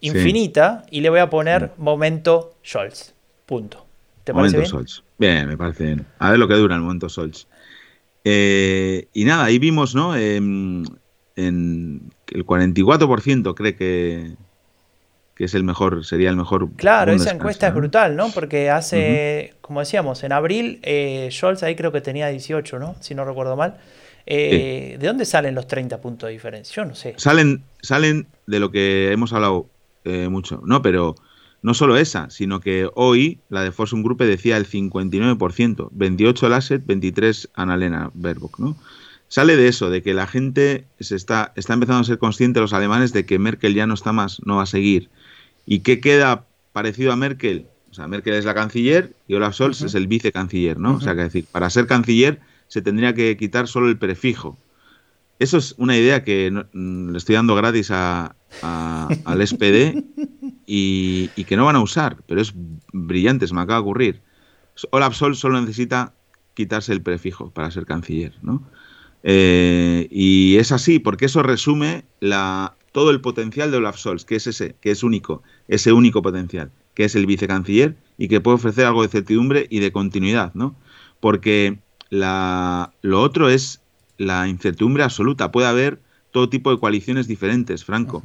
infinita 0.00 0.84
y 0.90 1.02
le 1.02 1.10
voy 1.10 1.20
a 1.20 1.30
poner 1.30 1.70
momento 1.76 2.54
Scholz. 2.64 3.14
Punto. 3.46 3.91
¿Te 4.24 4.32
parece 4.32 4.56
momento 4.56 4.78
bien? 4.78 4.88
Bien, 5.18 5.48
me 5.48 5.56
parece 5.56 5.84
bien. 5.84 6.06
A 6.18 6.30
ver 6.30 6.38
lo 6.38 6.48
que 6.48 6.54
dura 6.54 6.76
el 6.76 6.82
momento 6.82 7.08
Solch. 7.08 7.46
Eh, 8.24 9.08
y 9.12 9.24
nada, 9.24 9.44
ahí 9.44 9.58
vimos, 9.58 9.94
¿no? 9.94 10.14
en 10.14 12.10
el 12.34 12.46
44% 12.46 13.54
cree 13.54 13.74
que, 13.74 14.32
que 15.34 15.44
es 15.44 15.54
el 15.54 15.64
mejor, 15.64 16.04
sería 16.04 16.30
el 16.30 16.36
mejor. 16.36 16.70
Claro, 16.76 17.12
esa 17.12 17.30
encuesta 17.30 17.68
es 17.68 17.74
brutal, 17.74 18.16
¿no? 18.16 18.30
Porque 18.30 18.70
hace, 18.70 19.54
como 19.60 19.80
decíamos, 19.80 20.22
en 20.24 20.32
abril, 20.32 20.80
eh, 20.82 21.28
Scholz 21.30 21.62
ahí 21.62 21.74
creo 21.74 21.92
que 21.92 22.00
tenía 22.00 22.28
18, 22.28 22.78
¿no? 22.78 22.96
Si 23.00 23.14
no 23.14 23.24
recuerdo 23.24 23.56
mal. 23.56 23.78
Eh, 24.24 24.96
¿De 25.00 25.06
dónde 25.06 25.24
salen 25.24 25.54
los 25.54 25.66
30 25.66 26.00
puntos 26.00 26.28
de 26.28 26.32
diferencia? 26.32 26.74
Yo 26.76 26.88
no 26.88 26.94
sé. 26.94 27.14
Salen, 27.16 27.64
salen 27.80 28.28
de 28.46 28.60
lo 28.60 28.70
que 28.70 29.10
hemos 29.10 29.32
hablado 29.32 29.66
eh, 30.04 30.28
mucho, 30.28 30.62
¿no? 30.64 30.80
Pero 30.80 31.16
no 31.62 31.74
solo 31.74 31.96
esa, 31.96 32.28
sino 32.30 32.60
que 32.60 32.90
hoy 32.94 33.38
la 33.48 33.62
de 33.62 33.72
Fosun 33.72 34.02
Group 34.02 34.18
decía 34.18 34.56
el 34.56 34.66
59%, 34.66 35.88
28 35.92 36.46
el 36.46 36.52
asset, 36.52 36.82
23 36.84 37.50
Annalena 37.54 38.10
Baerbock, 38.14 38.58
¿no? 38.58 38.76
Sale 39.28 39.56
de 39.56 39.68
eso, 39.68 39.88
de 39.88 40.02
que 40.02 40.12
la 40.12 40.26
gente 40.26 40.84
se 41.00 41.16
está, 41.16 41.52
está 41.56 41.72
empezando 41.72 42.00
a 42.00 42.04
ser 42.04 42.18
consciente, 42.18 42.60
los 42.60 42.74
alemanes, 42.74 43.14
de 43.14 43.24
que 43.24 43.38
Merkel 43.38 43.74
ya 43.74 43.86
no 43.86 43.94
está 43.94 44.12
más, 44.12 44.42
no 44.44 44.56
va 44.56 44.64
a 44.64 44.66
seguir. 44.66 45.08
¿Y 45.64 45.78
qué 45.78 46.00
queda 46.00 46.44
parecido 46.72 47.12
a 47.12 47.16
Merkel? 47.16 47.66
O 47.90 47.94
sea, 47.94 48.08
Merkel 48.08 48.34
es 48.34 48.44
la 48.44 48.54
canciller 48.54 49.14
y 49.28 49.34
Olaf 49.34 49.54
Scholz 49.54 49.82
es 49.82 49.94
el 49.94 50.06
vicecanciller, 50.06 50.78
¿no? 50.78 50.96
O 50.96 51.00
sea, 51.00 51.14
que 51.14 51.22
decir, 51.22 51.46
para 51.50 51.70
ser 51.70 51.86
canciller 51.86 52.40
se 52.68 52.82
tendría 52.82 53.14
que 53.14 53.36
quitar 53.36 53.68
solo 53.68 53.88
el 53.88 53.96
prefijo. 53.96 54.58
Eso 55.38 55.58
es 55.58 55.74
una 55.78 55.96
idea 55.96 56.24
que 56.24 56.50
le 56.72 57.18
estoy 57.18 57.34
dando 57.34 57.54
gratis 57.54 57.90
a, 57.90 58.34
al 58.62 59.46
SPD 59.46 60.04
y, 60.66 61.28
que 61.44 61.56
no 61.56 61.66
van 61.66 61.76
a 61.76 61.80
usar, 61.80 62.16
pero 62.26 62.40
es 62.40 62.52
brillante, 62.92 63.46
se 63.46 63.54
me 63.54 63.60
acaba 63.60 63.78
de 63.78 63.82
ocurrir. 63.82 64.20
Olaf 64.90 65.14
Scholz 65.14 65.38
solo 65.38 65.60
necesita 65.60 66.14
quitarse 66.54 66.92
el 66.92 67.02
prefijo 67.02 67.50
para 67.50 67.70
ser 67.70 67.86
canciller, 67.86 68.34
¿no? 68.42 68.62
Eh, 69.22 70.08
y 70.10 70.56
es 70.56 70.72
así, 70.72 70.98
porque 70.98 71.26
eso 71.26 71.42
resume 71.42 72.04
la, 72.20 72.74
todo 72.92 73.10
el 73.10 73.20
potencial 73.20 73.70
de 73.70 73.76
Olaf 73.76 73.98
Scholz, 73.98 74.24
que 74.24 74.36
es 74.36 74.46
ese, 74.46 74.74
que 74.80 74.90
es 74.90 75.02
único, 75.02 75.42
ese 75.68 75.92
único 75.92 76.22
potencial, 76.22 76.70
que 76.94 77.04
es 77.04 77.14
el 77.14 77.26
vicecanciller 77.26 77.96
y 78.18 78.28
que 78.28 78.40
puede 78.40 78.56
ofrecer 78.56 78.86
algo 78.86 79.02
de 79.02 79.08
certidumbre 79.08 79.66
y 79.70 79.80
de 79.80 79.92
continuidad, 79.92 80.52
¿no? 80.54 80.74
Porque 81.20 81.78
la, 82.10 82.92
lo 83.02 83.20
otro 83.20 83.48
es 83.48 83.80
la 84.18 84.48
incertidumbre 84.48 85.04
absoluta. 85.04 85.52
Puede 85.52 85.68
haber 85.68 86.00
todo 86.32 86.48
tipo 86.48 86.70
de 86.70 86.78
coaliciones 86.78 87.28
diferentes, 87.28 87.84
Franco 87.84 88.22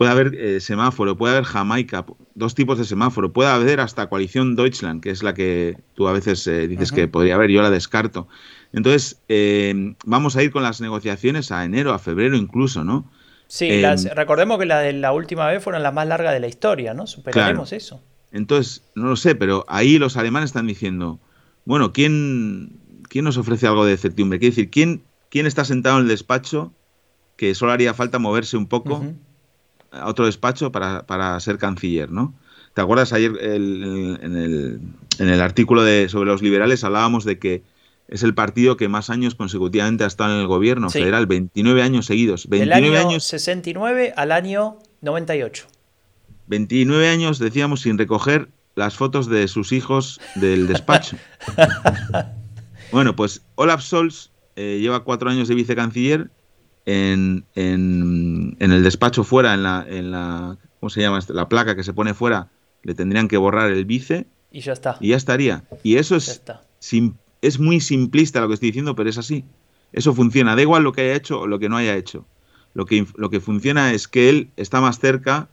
puede 0.00 0.12
haber 0.12 0.34
eh, 0.34 0.60
semáforo, 0.60 1.14
puede 1.14 1.34
haber 1.34 1.44
Jamaica, 1.44 2.06
dos 2.34 2.54
tipos 2.54 2.78
de 2.78 2.86
semáforo, 2.86 3.34
puede 3.34 3.50
haber 3.50 3.80
hasta 3.80 4.08
coalición 4.08 4.56
Deutschland, 4.56 5.02
que 5.02 5.10
es 5.10 5.22
la 5.22 5.34
que 5.34 5.76
tú 5.92 6.08
a 6.08 6.12
veces 6.12 6.46
eh, 6.46 6.68
dices 6.68 6.90
que 6.90 7.06
podría 7.06 7.34
haber, 7.34 7.50
yo 7.50 7.60
la 7.60 7.68
descarto. 7.68 8.26
Entonces, 8.72 9.20
eh, 9.28 9.94
vamos 10.06 10.36
a 10.36 10.42
ir 10.42 10.52
con 10.52 10.62
las 10.62 10.80
negociaciones 10.80 11.52
a 11.52 11.66
enero, 11.66 11.92
a 11.92 11.98
febrero 11.98 12.34
incluso, 12.34 12.82
¿no? 12.82 13.12
Sí, 13.46 13.82
recordemos 14.14 14.58
que 14.58 14.64
las 14.64 14.82
de 14.84 14.94
la 14.94 15.12
última 15.12 15.46
vez 15.46 15.62
fueron 15.62 15.82
las 15.82 15.92
más 15.92 16.08
largas 16.08 16.32
de 16.32 16.40
la 16.40 16.48
historia, 16.48 16.94
¿no? 16.94 17.06
Superaremos 17.06 17.74
eso. 17.74 18.00
Entonces, 18.32 18.82
no 18.94 19.08
lo 19.08 19.16
sé, 19.16 19.34
pero 19.34 19.66
ahí 19.68 19.98
los 19.98 20.16
alemanes 20.16 20.48
están 20.48 20.66
diciendo, 20.66 21.20
bueno, 21.66 21.92
¿quién, 21.92 22.80
quién 23.10 23.26
nos 23.26 23.36
ofrece 23.36 23.66
algo 23.66 23.84
de 23.84 23.98
certidumbre? 23.98 24.38
Quiere 24.38 24.52
decir, 24.52 24.70
¿quién, 24.70 25.02
quién 25.28 25.44
está 25.44 25.66
sentado 25.66 25.98
en 25.98 26.04
el 26.04 26.08
despacho 26.08 26.72
que 27.36 27.54
solo 27.54 27.72
haría 27.72 27.92
falta 27.92 28.18
moverse 28.18 28.56
un 28.56 28.66
poco 28.66 29.04
a 29.92 30.06
otro 30.08 30.26
despacho 30.26 30.72
para, 30.72 31.40
ser 31.40 31.58
canciller, 31.58 32.10
¿no? 32.10 32.34
¿Te 32.74 32.80
acuerdas 32.80 33.12
ayer 33.12 33.32
en, 33.40 34.90
el, 35.18 35.40
artículo 35.40 35.82
de, 35.82 36.08
sobre 36.08 36.30
los 36.30 36.40
liberales 36.40 36.84
hablábamos 36.84 37.24
de 37.24 37.38
que 37.38 37.62
es 38.08 38.22
el 38.22 38.34
partido 38.34 38.76
que 38.76 38.88
más 38.88 39.10
años 39.10 39.34
consecutivamente 39.34 40.04
ha 40.04 40.06
estado 40.06 40.34
en 40.34 40.40
el 40.40 40.46
gobierno 40.46 40.90
federal, 40.90 41.26
29 41.26 41.82
años 41.82 42.06
seguidos. 42.06 42.48
29 42.48 42.84
Del 42.84 42.96
año 42.96 43.08
años, 43.08 43.24
69 43.24 44.14
al 44.16 44.32
año 44.32 44.78
98. 45.00 45.66
29 46.46 47.08
años, 47.08 47.38
decíamos, 47.38 47.82
sin 47.82 47.98
recoger 47.98 48.48
las 48.74 48.96
fotos 48.96 49.28
de 49.28 49.46
sus 49.46 49.72
hijos 49.72 50.20
del 50.34 50.66
despacho. 50.66 51.16
bueno, 52.92 53.14
pues 53.14 53.42
Olaf 53.54 53.82
Scholz 53.82 54.30
eh, 54.56 54.78
lleva 54.80 55.04
cuatro 55.04 55.30
años 55.30 55.48
de 55.48 55.54
vicecanciller 55.54 56.30
en, 56.86 57.44
en, 57.54 58.56
el 58.58 58.82
despacho 58.82 59.24
fuera, 59.24 59.54
en 59.54 59.62
la, 59.62 59.84
en 59.88 60.10
la, 60.10 60.58
¿cómo 60.80 60.90
se 60.90 61.00
llama? 61.00 61.20
La 61.28 61.48
placa 61.48 61.76
que 61.76 61.84
se 61.84 61.92
pone 61.92 62.14
fuera, 62.14 62.48
le 62.82 62.94
tendrían 62.94 63.28
que 63.28 63.36
borrar 63.36 63.70
el 63.70 63.84
vice. 63.84 64.26
Y 64.50 64.60
ya 64.60 64.72
está. 64.72 64.96
Y 65.00 65.08
ya 65.10 65.16
estaría. 65.16 65.64
Y 65.82 65.96
eso 65.96 66.16
es, 66.16 66.42
es 67.42 67.60
muy 67.60 67.80
simplista 67.80 68.40
lo 68.40 68.48
que 68.48 68.54
estoy 68.54 68.70
diciendo, 68.70 68.96
pero 68.96 69.08
es 69.08 69.18
así. 69.18 69.44
Eso 69.92 70.14
funciona. 70.14 70.56
Da 70.56 70.62
igual 70.62 70.82
lo 70.82 70.92
que 70.92 71.02
haya 71.02 71.14
hecho 71.14 71.40
o 71.40 71.46
lo 71.46 71.58
que 71.58 71.68
no 71.68 71.76
haya 71.76 71.96
hecho. 71.96 72.24
Lo 72.74 72.86
que, 72.86 73.04
lo 73.16 73.30
que 73.30 73.40
funciona 73.40 73.92
es 73.92 74.06
que 74.08 74.28
él 74.28 74.50
está 74.56 74.80
más 74.80 75.00
cerca 75.00 75.48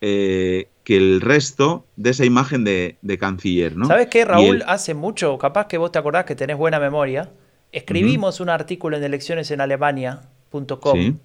eh, 0.00 0.68
que 0.84 0.96
el 0.96 1.20
resto 1.20 1.86
de 1.96 2.10
esa 2.10 2.24
imagen 2.24 2.64
de, 2.64 3.18
canciller, 3.18 3.76
¿no? 3.76 3.86
¿Sabes 3.86 4.08
qué, 4.08 4.24
Raúl? 4.24 4.62
Hace 4.66 4.94
mucho, 4.94 5.38
capaz 5.38 5.66
que 5.66 5.78
vos 5.78 5.90
te 5.92 5.98
acordás 5.98 6.24
que 6.24 6.34
tenés 6.34 6.56
buena 6.56 6.78
memoria, 6.78 7.30
escribimos 7.72 8.40
un 8.40 8.48
artículo 8.48 8.96
en 8.96 9.04
elecciones 9.04 9.50
en 9.50 9.60
Alemania 9.60 10.22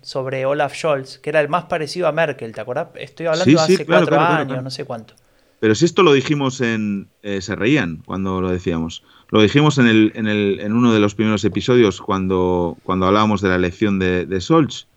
sobre 0.01 0.45
Olaf 0.45 0.75
Scholz, 0.75 1.17
que 1.19 1.29
era 1.29 1.41
el 1.41 1.49
más 1.49 1.65
parecido 1.65 2.07
a 2.07 2.11
Merkel, 2.11 2.53
¿te 2.53 2.61
acordás? 2.61 2.89
Estoy 2.95 3.27
hablando 3.27 3.45
de 3.45 3.59
hace 3.59 3.85
cuatro 3.85 4.19
años, 4.19 4.63
no 4.63 4.69
sé 4.69 4.85
cuánto. 4.85 5.13
Pero 5.59 5.75
si 5.75 5.85
esto 5.85 6.01
lo 6.01 6.13
dijimos 6.13 6.59
en... 6.59 7.07
Eh, 7.21 7.39
se 7.41 7.55
reían 7.55 8.01
cuando 8.05 8.41
lo 8.41 8.49
decíamos. 8.49 9.03
Lo 9.29 9.41
dijimos 9.41 9.77
en, 9.77 9.87
el, 9.87 10.11
en, 10.15 10.27
el, 10.27 10.59
en 10.59 10.73
uno 10.73 10.91
de 10.91 10.99
los 10.99 11.13
primeros 11.13 11.45
episodios 11.45 12.01
cuando, 12.01 12.77
cuando 12.83 13.05
hablábamos 13.05 13.41
de 13.41 13.49
la 13.49 13.55
elección 13.55 13.99
de, 13.99 14.25
de 14.25 14.41
Scholz, 14.41 14.87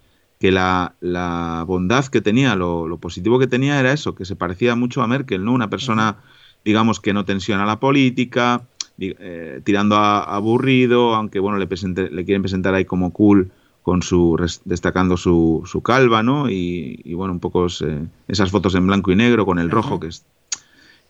que 0.40 0.50
la, 0.50 0.94
la, 1.00 1.64
bondad 1.66 2.06
que 2.06 2.22
tenía, 2.22 2.56
lo, 2.56 2.96
positivo 2.98 3.38
que 3.38 3.46
tenía 3.46 3.78
era 3.78 3.92
eso, 3.92 4.14
que 4.14 4.24
se 4.24 4.36
parecía 4.36 4.74
mucho 4.74 5.02
a 5.02 5.06
Merkel, 5.06 5.44
¿no? 5.44 5.52
Una 5.52 5.68
persona, 5.68 6.16
digamos, 6.64 6.98
que 6.98 7.12
no 7.12 7.26
tensiona 7.26 7.66
la 7.66 7.78
política, 7.78 8.62
eh, 8.98 9.60
tirando 9.64 9.96
a, 9.96 10.24
aburrido, 10.24 11.14
aunque 11.14 11.40
bueno, 11.40 11.58
le, 11.58 11.66
le 11.66 12.24
quieren 12.24 12.42
presentar 12.42 12.74
ahí 12.74 12.86
como 12.86 13.12
cool 13.12 13.52
con 13.84 14.02
su 14.02 14.34
destacando 14.64 15.18
su, 15.18 15.62
su 15.66 15.82
calva, 15.82 16.22
¿no? 16.22 16.48
Y, 16.48 17.12
bueno, 17.12 17.34
un 17.34 17.38
poco 17.38 17.66
esas 17.66 18.50
fotos 18.50 18.74
en 18.74 18.86
blanco 18.86 19.12
y 19.12 19.16
negro 19.16 19.44
con 19.44 19.58
el 19.58 19.70
rojo 19.70 20.00
que 20.00 20.06
es. 20.06 20.24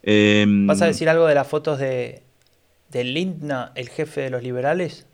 Em, 0.03 0.67
¿Vas 0.67 0.83
a 0.83 0.87
decir 0.87 1.09
algo 1.09 1.27
de 1.27 1.37
las 1.37 1.47
fotos 1.47 1.79
de, 1.79 2.25
de 2.91 3.05
Lindna, 3.05 3.71
el 3.77 3.89
jefe 3.89 4.23
de 4.23 4.31
los 4.31 4.43
liberales? 4.43 5.07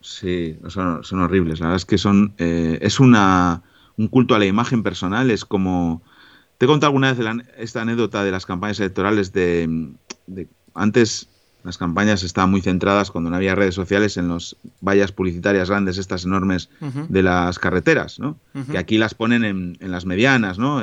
Sí, 0.00 0.56
son, 0.68 1.02
son 1.02 1.22
horribles. 1.22 1.58
La 1.58 1.66
verdad 1.66 1.76
es 1.78 1.86
que 1.86 1.98
son 1.98 2.34
eh, 2.38 2.78
es 2.80 3.00
una 3.00 3.64
un 3.96 4.06
culto 4.06 4.36
a 4.36 4.38
la 4.38 4.46
imagen 4.46 4.84
personal. 4.84 5.32
Es 5.32 5.44
como 5.44 6.02
te 6.56 6.66
he 6.66 6.68
contado 6.68 6.90
alguna 6.90 7.12
vez 7.12 7.46
esta 7.58 7.82
anécdota 7.82 8.22
de 8.22 8.30
las 8.30 8.46
campañas 8.46 8.78
electorales 8.78 9.32
de, 9.32 9.90
de 10.28 10.46
antes 10.72 11.28
las 11.66 11.78
campañas 11.78 12.22
estaban 12.22 12.50
muy 12.50 12.60
centradas 12.60 13.10
cuando 13.10 13.28
no 13.28 13.34
había 13.34 13.56
redes 13.56 13.74
sociales 13.74 14.16
en 14.16 14.28
las 14.28 14.56
vallas 14.80 15.10
publicitarias 15.10 15.68
grandes, 15.68 15.98
estas 15.98 16.24
enormes 16.24 16.70
de 17.08 17.22
las 17.24 17.58
carreteras, 17.58 18.20
¿no? 18.20 18.38
Que 18.70 18.78
aquí 18.78 18.98
las 18.98 19.14
ponen 19.14 19.44
en, 19.44 19.76
las 19.80 20.06
medianas, 20.06 20.58
¿no? 20.58 20.80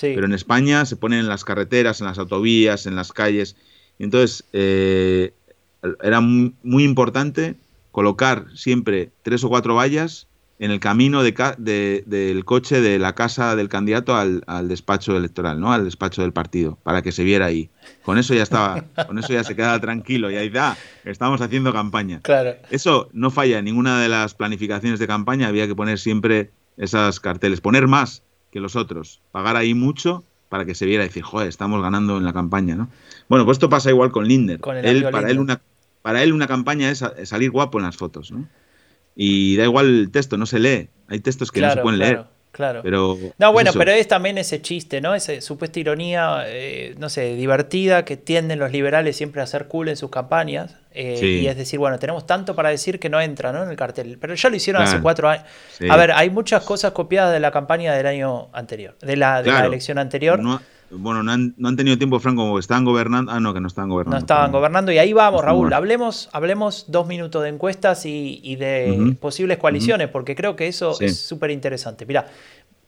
Pero 0.00 0.26
en 0.26 0.32
España 0.34 0.84
se 0.84 0.96
ponen 0.96 1.20
en 1.20 1.28
las 1.28 1.44
carreteras, 1.44 2.00
en 2.00 2.06
las 2.06 2.18
autovías, 2.18 2.84
en 2.84 2.96
las 2.96 3.12
calles. 3.12 3.56
Y 3.98 4.04
entonces 4.04 4.44
eh, 4.52 5.32
era 6.02 6.20
muy 6.20 6.84
importante 6.84 7.56
colocar 7.90 8.46
siempre 8.54 9.10
tres 9.22 9.42
o 9.42 9.48
cuatro 9.48 9.74
vallas 9.74 10.28
en 10.58 10.70
el 10.70 10.80
camino 10.80 11.22
de, 11.22 12.04
del 12.06 12.44
coche 12.44 12.80
de 12.80 12.98
la 12.98 13.14
casa 13.14 13.56
del 13.56 13.68
candidato 13.68 14.16
al, 14.16 14.42
despacho 14.68 15.16
electoral, 15.16 15.60
¿no? 15.60 15.72
Al 15.72 15.84
despacho 15.84 16.22
del 16.22 16.32
partido, 16.32 16.78
para 16.82 17.02
que 17.02 17.12
se 17.12 17.24
viera 17.24 17.46
ahí. 17.46 17.68
Con 18.02 18.18
eso 18.18 18.34
ya 18.34 18.42
estaba, 18.42 18.84
con 19.06 19.18
eso 19.18 19.32
ya 19.32 19.44
se 19.44 19.54
quedaba 19.54 19.78
tranquilo 19.80 20.30
y 20.30 20.36
ahí 20.36 20.48
da, 20.48 20.76
estamos 21.04 21.40
haciendo 21.40 21.72
campaña. 21.72 22.20
Claro. 22.22 22.54
Eso 22.70 23.08
no 23.12 23.30
falla 23.30 23.58
en 23.58 23.66
ninguna 23.66 24.00
de 24.00 24.08
las 24.08 24.34
planificaciones 24.34 24.98
de 24.98 25.06
campaña, 25.06 25.48
había 25.48 25.66
que 25.66 25.74
poner 25.74 25.98
siempre 25.98 26.50
esas 26.76 27.20
carteles, 27.20 27.60
poner 27.60 27.86
más 27.86 28.22
que 28.50 28.60
los 28.60 28.76
otros, 28.76 29.20
pagar 29.32 29.56
ahí 29.56 29.74
mucho 29.74 30.24
para 30.48 30.64
que 30.64 30.74
se 30.74 30.86
viera 30.86 31.04
y 31.04 31.08
decir, 31.08 31.22
joder, 31.22 31.48
estamos 31.48 31.82
ganando 31.82 32.16
en 32.16 32.24
la 32.24 32.32
campaña, 32.32 32.76
¿no? 32.76 32.88
Bueno, 33.28 33.44
pues 33.44 33.56
esto 33.56 33.68
pasa 33.68 33.90
igual 33.90 34.12
con 34.12 34.26
Linder. 34.26 34.60
él, 34.82 35.06
para 35.10 35.30
él 35.30 35.38
una 35.38 35.60
para 36.02 36.22
él 36.22 36.32
una 36.32 36.46
campaña 36.46 36.88
es 36.88 37.04
salir 37.24 37.50
guapo 37.50 37.78
en 37.78 37.84
las 37.84 37.96
fotos, 37.96 38.30
¿no? 38.30 38.46
Y 39.16 39.56
da 39.56 39.64
igual 39.64 39.86
el 39.86 40.10
texto, 40.12 40.36
no 40.36 40.46
se 40.46 40.60
lee. 40.60 40.90
Hay 41.08 41.20
textos 41.20 41.50
que 41.50 41.62
no 41.62 41.72
se 41.72 41.80
pueden 41.80 41.98
leer. 41.98 42.24
Claro. 42.52 42.80
Pero, 42.82 43.18
no, 43.36 43.52
bueno, 43.52 43.70
pero 43.74 43.90
es 43.90 44.08
también 44.08 44.38
ese 44.38 44.62
chiste, 44.62 45.02
¿no? 45.02 45.14
Esa 45.14 45.38
supuesta 45.42 45.78
ironía, 45.78 46.44
eh, 46.46 46.94
no 46.96 47.10
sé, 47.10 47.34
divertida 47.34 48.06
que 48.06 48.16
tienden 48.16 48.58
los 48.58 48.72
liberales 48.72 49.14
siempre 49.14 49.42
a 49.42 49.44
hacer 49.44 49.68
cool 49.68 49.90
en 49.90 49.96
sus 49.96 50.10
campañas. 50.10 50.74
Eh, 50.92 51.40
y 51.42 51.46
es 51.48 51.56
decir, 51.58 51.78
bueno, 51.78 51.98
tenemos 51.98 52.26
tanto 52.26 52.54
para 52.54 52.70
decir 52.70 52.98
que 52.98 53.10
no 53.10 53.20
entra 53.20 53.52
¿no? 53.52 53.62
en 53.62 53.68
el 53.68 53.76
cartel. 53.76 54.16
Pero 54.18 54.34
ya 54.34 54.48
lo 54.48 54.56
hicieron 54.56 54.80
hace 54.80 55.00
cuatro 55.02 55.28
años. 55.28 55.44
A 55.90 55.96
ver, 55.98 56.12
hay 56.12 56.30
muchas 56.30 56.64
cosas 56.64 56.92
copiadas 56.92 57.34
de 57.34 57.40
la 57.40 57.50
campaña 57.50 57.92
del 57.92 58.06
año 58.06 58.48
anterior, 58.54 58.96
de 59.02 59.16
la, 59.16 59.42
de 59.42 59.50
la 59.50 59.66
elección 59.66 59.98
anterior. 59.98 60.38
No, 60.38 60.62
bueno, 60.90 61.22
no 61.22 61.32
han, 61.32 61.54
no 61.56 61.68
han, 61.68 61.76
tenido 61.76 61.98
tiempo, 61.98 62.20
Franco, 62.20 62.42
como 62.42 62.58
estaban 62.58 62.84
gobernando. 62.84 63.32
Ah, 63.32 63.40
no, 63.40 63.52
que 63.52 63.60
no 63.60 63.68
estaban 63.68 63.90
gobernando. 63.90 64.16
No 64.16 64.20
estaban 64.20 64.52
gobernando. 64.52 64.92
Y 64.92 64.98
ahí 64.98 65.12
vamos, 65.12 65.44
Raúl. 65.44 65.72
Hablemos, 65.72 66.28
hablemos 66.32 66.86
dos 66.88 67.06
minutos 67.06 67.42
de 67.42 67.48
encuestas 67.48 68.06
y, 68.06 68.56
de 68.56 69.16
posibles 69.20 69.58
coaliciones, 69.58 70.08
porque 70.08 70.34
creo 70.34 70.56
que 70.56 70.68
eso 70.68 70.96
es 71.00 71.18
súper 71.18 71.50
interesante. 71.50 72.06
Mira, 72.06 72.26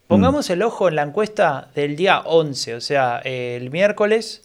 pongamos 0.07 0.49
el 0.49 0.61
ojo 0.61 0.87
en 0.87 0.95
la 0.95 1.03
encuesta 1.03 1.69
del 1.75 1.95
día 1.95 2.21
11, 2.25 2.75
o 2.75 2.81
sea, 2.81 3.19
el 3.19 3.69
miércoles. 3.71 4.43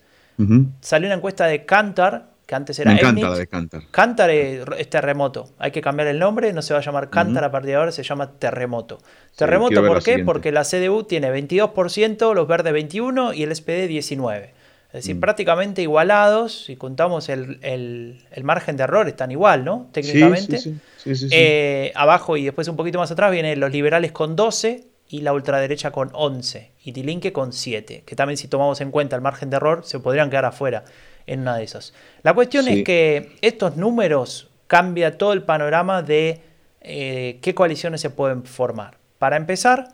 Salió 0.81 1.07
una 1.07 1.17
encuesta 1.17 1.47
de 1.47 1.65
Cantar, 1.65 2.34
que 2.47 2.55
antes 2.55 2.79
era 2.79 2.93
Me 2.93 2.99
encanta 2.99 3.31
la 3.31 3.39
de 3.39 3.47
Cantar. 3.47 3.83
Cantar 3.91 4.31
es, 4.31 4.91
terremoto. 4.91 5.51
Hay 5.59 5.71
que 5.71 5.81
cambiar 5.81 6.09
el 6.09 6.19
nombre, 6.19 6.53
no 6.53 6.63
se 6.63 6.75
va 6.75 6.81
a 6.81 6.83
llamar 6.83 7.11
Cantar 7.11 7.45
a 7.45 7.51
partir 7.51 7.71
de 7.71 7.77
ahora, 7.77 7.93
se 7.93 8.03
llama 8.03 8.33
terremoto. 8.33 8.99
Terremoto, 9.37 9.85
¿por 9.87 10.03
qué? 10.03 10.21
Porque 10.21 10.53
la 10.53 10.65
CDU 10.65 11.05
tiene 11.05 11.31
22%, 11.31 12.35
los 12.35 12.47
verdes 12.47 12.73
21% 12.75 13.35
y 13.35 13.43
el 13.43 13.55
SPD 13.55 13.89
19%. 13.89 14.51
Es 14.95 15.03
decir, 15.03 15.17
mm. 15.17 15.21
prácticamente 15.21 15.83
igualados, 15.83 16.67
si 16.67 16.77
contamos 16.77 17.29
el, 17.29 18.21
margen 18.45 18.77
de 18.77 18.85
error, 18.85 19.09
están 19.09 19.33
igual, 19.33 19.65
¿no? 19.65 19.89
Técnicamente. 19.91 20.59
Sí, 20.59 20.79
sí, 21.03 21.29
eh, 21.33 21.91
abajo 21.97 22.37
y 22.37 22.45
después 22.45 22.69
un 22.69 22.77
poquito 22.77 23.01
más 23.01 23.11
atrás 23.11 23.33
vienen 23.33 23.59
los 23.59 23.73
liberales 23.73 24.13
con 24.13 24.37
12 24.37 24.85
y 25.09 25.23
la 25.23 25.33
ultraderecha 25.33 25.91
con 25.91 26.11
11 26.13 26.71
y 26.85 26.93
Tilinque 26.93 27.33
con 27.33 27.53
7, 27.53 28.05
que 28.07 28.15
también 28.15 28.37
si 28.37 28.47
tomamos 28.47 28.81
en 28.81 28.93
cuenta 28.93 29.17
el 29.17 29.23
margen 29.23 29.51
de 29.51 29.57
error 29.57 29.83
se 29.85 29.99
podrían 29.99 30.31
quedar 30.31 30.45
afuera 30.45 30.85
en 31.27 31.41
una 31.41 31.57
de 31.57 31.65
esas. 31.65 31.93
La 32.23 32.35
cuestión 32.35 32.69
es 32.69 32.85
que 32.85 33.37
estos 33.41 33.77
números 33.77 34.51
cambian 34.67 35.17
todo 35.19 35.33
el 35.33 35.43
panorama 35.43 36.03
de 36.03 36.41
eh, 36.81 37.39
qué 37.43 37.55
coaliciones 37.55 38.01
se 38.01 38.11
pueden 38.11 38.45
formar. 38.45 38.99
Para 39.19 39.37
empezar, 39.37 39.89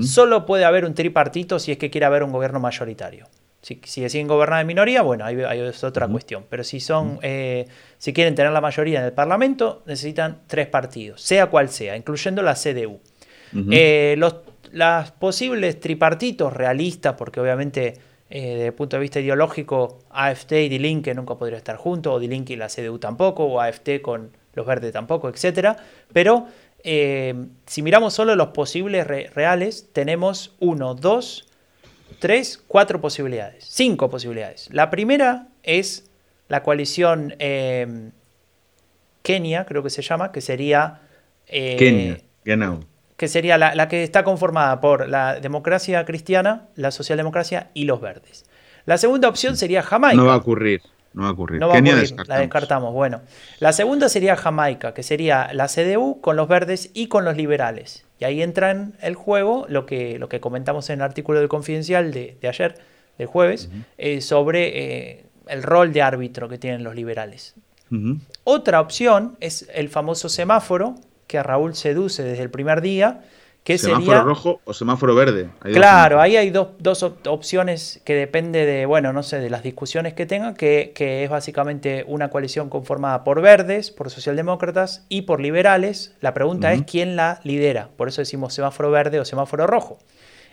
solo 0.00 0.46
puede 0.46 0.64
haber 0.64 0.84
un 0.84 0.94
tripartito 0.94 1.58
si 1.58 1.72
es 1.72 1.78
que 1.78 1.90
quiere 1.90 2.06
haber 2.06 2.22
un 2.22 2.32
gobierno 2.32 2.60
mayoritario. 2.60 3.26
Si, 3.62 4.00
deciden 4.00 4.28
gobernar 4.28 4.60
en 4.60 4.66
minoría, 4.66 5.00
bueno, 5.00 5.24
ahí, 5.24 5.60
es 5.60 5.82
otra 5.84 6.06
cuestión. 6.06 6.44
Pero 6.50 6.62
si 6.64 6.80
son, 6.80 7.18
eh, 7.22 7.66
si 7.96 8.12
quieren 8.12 8.34
tener 8.34 8.52
la 8.52 8.60
mayoría 8.60 9.00
en 9.00 9.06
el 9.06 9.12
Parlamento, 9.12 9.82
necesitan 9.86 10.42
tres 10.46 10.66
partidos, 10.66 11.22
sea 11.22 11.46
cual 11.46 11.70
sea, 11.70 11.96
incluyendo 11.96 12.42
la 12.42 12.54
CDU. 12.54 13.00
Eh, 13.70 14.16
los 14.18 14.34
las 14.74 15.12
posibles 15.12 15.78
tripartitos 15.78 16.52
realistas, 16.52 17.14
porque 17.16 17.40
obviamente 17.40 17.94
eh, 18.36 18.54
desde 18.54 18.66
el 18.66 18.74
punto 18.74 18.96
de 18.96 19.00
vista 19.00 19.20
ideológico, 19.20 20.00
AFT 20.10 20.52
y 20.54 20.68
Die 20.68 20.80
Linke 20.80 21.14
nunca 21.14 21.36
podrían 21.36 21.58
estar 21.58 21.76
juntos, 21.76 22.14
o 22.14 22.18
Die 22.18 22.26
Linke 22.26 22.54
y 22.54 22.56
la 22.56 22.66
CDU 22.66 22.98
tampoco, 22.98 23.44
o 23.44 23.60
AFT 23.60 24.00
con 24.02 24.32
los 24.54 24.66
verdes 24.66 24.92
tampoco, 24.92 25.28
etc. 25.28 25.76
Pero 26.12 26.48
eh, 26.82 27.32
si 27.64 27.82
miramos 27.82 28.12
solo 28.12 28.34
los 28.34 28.48
posibles 28.48 29.06
reales, 29.06 29.88
tenemos 29.92 30.56
uno, 30.58 30.96
dos, 30.96 31.46
tres, 32.18 32.60
cuatro 32.66 33.00
posibilidades, 33.00 33.66
cinco 33.68 34.10
posibilidades. 34.10 34.68
La 34.72 34.90
primera 34.90 35.46
es 35.62 36.10
la 36.48 36.64
coalición 36.64 37.36
eh, 37.38 38.10
Kenia, 39.22 39.64
creo 39.64 39.84
que 39.84 39.90
se 39.90 40.02
llama, 40.02 40.32
que 40.32 40.40
sería... 40.40 41.02
Kenia, 41.46 42.18
genau. 42.44 42.80
Que 43.24 43.28
sería 43.28 43.56
la, 43.56 43.88
que 43.88 44.02
está 44.02 44.22
conformada 44.22 44.82
por 44.82 45.08
la 45.08 45.40
democracia 45.40 46.04
cristiana, 46.04 46.68
la 46.74 46.90
socialdemocracia 46.90 47.70
y 47.72 47.84
los 47.86 47.98
verdes. 47.98 48.44
La 48.84 48.98
segunda 48.98 49.30
opción 49.30 49.56
sería 49.56 49.82
Jamaica. 49.82 50.14
No 50.14 50.26
va 50.26 50.34
a 50.34 50.36
ocurrir. 50.36 50.82
No 51.14 51.22
va 51.22 51.28
a 51.30 51.32
ocurrir. 51.32 51.58
No 51.58 51.68
va 51.68 51.76
a 51.76 51.78
ocurrir, 51.78 52.14
la 52.26 52.38
descartamos. 52.40 52.92
Bueno, 52.92 53.22
la 53.60 53.72
segunda 53.72 54.10
sería 54.10 54.36
Jamaica, 54.36 54.92
que 54.92 55.02
sería 55.02 55.54
la 55.54 55.68
CDU 55.68 56.20
con 56.20 56.36
los 56.36 56.48
verdes 56.48 56.90
y 56.92 57.06
con 57.06 57.24
los 57.24 57.34
liberales. 57.34 58.04
Y 58.18 58.26
ahí 58.26 58.42
entra 58.42 58.72
en 58.72 58.92
el 59.00 59.14
juego 59.14 59.64
lo 59.70 59.86
que, 59.86 60.18
lo 60.18 60.28
que 60.28 60.40
comentamos 60.40 60.90
en 60.90 60.98
el 60.98 61.02
artículo 61.04 61.38
del 61.38 61.48
Confidencial 61.48 62.12
de, 62.12 62.36
ayer, 62.46 62.74
del 63.16 63.26
jueves, 63.26 63.70
eh, 63.96 64.20
sobre 64.20 65.12
eh, 65.12 65.24
el 65.46 65.62
rol 65.62 65.94
de 65.94 66.02
árbitro 66.02 66.50
que 66.50 66.58
tienen 66.58 66.84
los 66.84 66.94
liberales. 66.94 67.54
Otra 68.42 68.82
opción 68.82 69.38
es 69.40 69.66
el 69.72 69.88
famoso 69.88 70.28
semáforo, 70.28 70.96
que 71.34 71.38
a 71.38 71.42
Raúl 71.42 71.74
seduce 71.74 72.22
desde 72.22 72.44
el 72.44 72.50
primer 72.50 72.80
día, 72.80 73.22
que 73.64 73.76
¿Semáforo 73.76 74.22
rojo 74.22 74.60
o 74.64 74.72
semáforo 74.72 75.16
verde? 75.16 75.48
claro, 75.62 76.20
ahí 76.20 76.36
hay 76.36 76.50
dos, 76.50 77.02
opciones 77.26 78.00
que 78.04 78.14
depende 78.14 78.64
de, 78.64 78.86
bueno, 78.86 79.12
no 79.12 79.24
sé, 79.24 79.40
de 79.40 79.50
las 79.50 79.64
discusiones 79.64 80.14
que 80.14 80.26
tengan, 80.26 80.54
que, 80.54 80.92
es 80.94 81.28
básicamente 81.28 82.04
una 82.06 82.30
coalición 82.30 82.68
conformada 82.68 83.24
por 83.24 83.40
verdes, 83.40 83.90
por 83.90 84.10
socialdemócratas 84.10 85.06
y 85.08 85.22
por 85.22 85.40
liberales. 85.40 86.14
La 86.20 86.34
pregunta 86.34 86.72
es 86.72 86.84
quién 86.84 87.16
la 87.16 87.40
lidera, 87.42 87.88
por 87.96 88.06
eso 88.06 88.20
decimos 88.20 88.54
semáforo 88.54 88.92
verde 88.92 89.18
o 89.18 89.24
semáforo 89.24 89.66
rojo. 89.66 89.98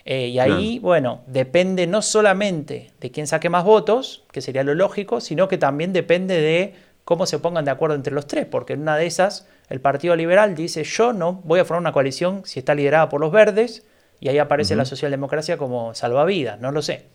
Eh, 0.04 0.30
y 0.30 0.40
ahí, 0.40 0.80
bueno, 0.80 1.22
depende 1.28 1.86
no 1.86 2.02
solamente 2.02 2.90
de 3.00 3.12
quién 3.12 3.28
saque 3.28 3.50
más 3.50 3.66
votos, 3.66 4.24
que 4.32 4.42
sería 4.42 4.64
lo 4.64 4.74
lógico, 4.74 5.22
sino 5.22 5.48
que 5.48 5.60
también 5.60 5.94
depende 5.94 6.42
de 6.42 6.74
cómo 7.12 7.26
se 7.26 7.40
pongan 7.40 7.66
de 7.66 7.72
acuerdo 7.72 7.98
entre 7.98 8.14
los 8.14 8.26
tres, 8.26 8.46
porque 8.46 8.72
en 8.72 8.84
una 8.84 8.96
de 8.96 9.06
esas 9.06 9.46
el 9.68 9.82
Partido 9.82 10.16
Liberal 10.16 10.56
dice 10.56 10.86
yo 10.86 11.12
no 11.12 11.42
voy 11.44 11.60
a 11.60 11.66
formar 11.66 11.82
una 11.82 11.92
coalición 11.92 12.44
si 12.46 12.60
está 12.60 12.74
liderada 12.74 13.10
por 13.10 13.20
los 13.20 13.34
verdes, 13.34 13.86
y 14.22 14.30
ahí 14.30 14.38
aparece 14.38 14.78
la 14.78 14.86
socialdemocracia 14.86 15.58
como 15.58 15.94
salvavidas, 15.94 16.62
no 16.62 16.72
lo 16.72 16.82
sé. 16.82 17.08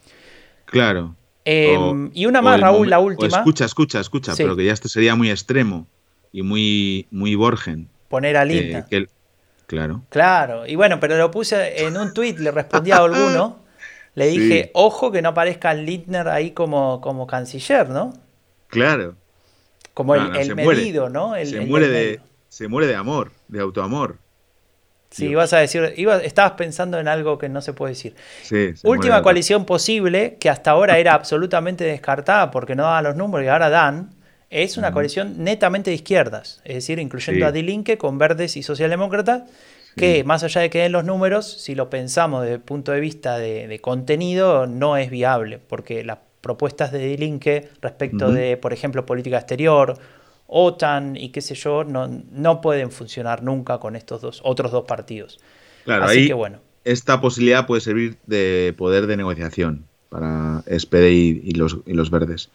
Claro. 0.67 1.17
Em, 1.47 2.11
y 2.13 2.27
una 2.27 2.43
más, 2.43 2.61
Raúl, 2.61 2.91
la 2.91 2.99
última. 2.99 3.39
escucha, 3.39 3.65
escucha, 3.65 3.99
escucha, 3.99 4.35
pero 4.37 4.55
que 4.55 4.67
ya 4.67 4.75
esto 4.75 4.87
sería 4.91 5.15
muy 5.15 5.31
extremo 5.31 5.87
y 6.31 6.43
muy, 6.43 7.07
muy 7.11 7.35
Borgen. 7.35 7.89
Poner 8.11 8.37
al 8.37 8.51
eh, 8.51 8.85
Claro. 9.67 10.03
Claro, 10.11 10.67
y 10.67 10.77
bueno, 10.77 11.01
pero 11.01 11.17
lo 11.17 11.31
puse 11.31 11.87
en 11.87 11.97
un 11.97 12.13
tuit, 12.13 12.39
le 12.39 12.51
respondí 12.51 12.91
a 12.91 12.99
alguno, 12.99 13.61
le 14.15 14.27
dije, 14.29 14.71
ojo 14.75 15.11
que 15.11 15.23
no 15.23 15.31
aparezca 15.31 15.73
Lindner 15.73 16.29
ahí 16.29 16.51
como, 16.51 17.01
como 17.01 17.27
canciller, 17.27 17.89
¿no? 17.89 18.13
Claro. 18.69 19.17
Como 19.97 20.15
el, 20.15 20.55
medido, 20.55 21.09
¿no? 21.09 21.33
se, 21.43 21.59
muere 21.63 21.89
de, 21.89 22.21
se 22.51 22.69
muere 22.69 22.87
de 22.87 22.97
amor, 22.97 23.33
de 23.49 23.61
autoamor. 23.61 24.19
Sí, 25.11 25.25
ibas 25.29 25.55
a 25.55 25.59
decir, 25.59 25.95
estabas 26.23 26.53
pensando 26.53 26.99
en 26.99 27.09
algo 27.09 27.39
que 27.39 27.49
no 27.49 27.63
se 27.63 27.73
puede 27.73 27.93
decir. 27.93 28.15
Sí, 28.43 28.75
Última 28.83 29.23
coalición 29.23 29.65
posible, 29.65 30.37
que 30.39 30.51
hasta 30.51 30.73
ahora 30.73 30.99
era 30.99 31.15
absolutamente 31.15 31.85
descartada 31.85 32.51
porque 32.51 32.75
no 32.75 32.83
daban 32.83 33.05
los 33.05 33.17
números 33.17 33.47
y 33.47 33.49
ahora 33.49 33.71
dan, 33.71 34.11
es 34.51 34.77
una 34.77 34.93
coalición 34.93 35.43
netamente 35.43 35.89
de 35.89 35.95
izquierdas, 35.95 36.61
es 36.65 36.75
decir, 36.75 36.99
incluyendo 36.99 37.47
a 37.47 37.53
Dilinque 37.53 37.97
con 37.97 38.19
verdes 38.19 38.59
y 38.59 38.63
socialdemócratas, 38.63 39.45
que 39.97 40.25
más 40.25 40.45
allá 40.45 40.61
de 40.61 40.69
que 40.69 40.81
den 40.81 40.93
los 40.93 41.07
números, 41.07 41.51
si 41.51 41.75
lo 41.75 41.89
pensamos 41.89 42.43
desde 42.43 42.57
el 42.57 42.61
punto 42.61 42.93
de 42.93 43.01
vista 43.01 43.39
de, 43.39 43.79
contenido, 43.81 44.67
no 44.67 44.99
es 44.99 45.09
viable, 45.09 45.59
porque 45.59 46.05
las 46.05 46.19
propuestas 46.47 46.93
de 46.93 47.01
Dilinque 47.01 47.69
respecto 47.83 48.31
de, 48.31 48.57
por 48.57 48.73
ejemplo, 48.73 49.05
política 49.05 49.39
exterior, 49.39 49.99
OTAN 50.47 51.17
y 51.17 51.31
qué 51.31 51.41
sé 51.41 51.57
yo, 51.57 51.83
no, 51.83 52.09
no 52.31 52.61
pueden 52.61 52.93
funcionar 52.93 53.43
nunca 53.43 53.79
con 53.79 53.97
estos 53.97 54.23
dos 54.23 54.41
otros 54.45 54.71
dos 54.71 54.85
partidos. 54.85 55.41
Claro, 55.85 56.05
Así 56.05 56.29
que 56.29 56.35
bueno. 56.35 56.59
Esta 56.85 57.21
posibilidad 57.21 57.67
puede 57.67 57.81
servir 57.81 58.17
de 58.27 58.73
poder 58.79 59.09
de 59.09 59.17
negociación 59.17 59.87
para 60.09 60.63
SPD 60.69 61.11
y 61.11 61.51
los, 61.51 61.79
y 61.85 61.95
los 61.95 62.11
verdes. 62.11 62.49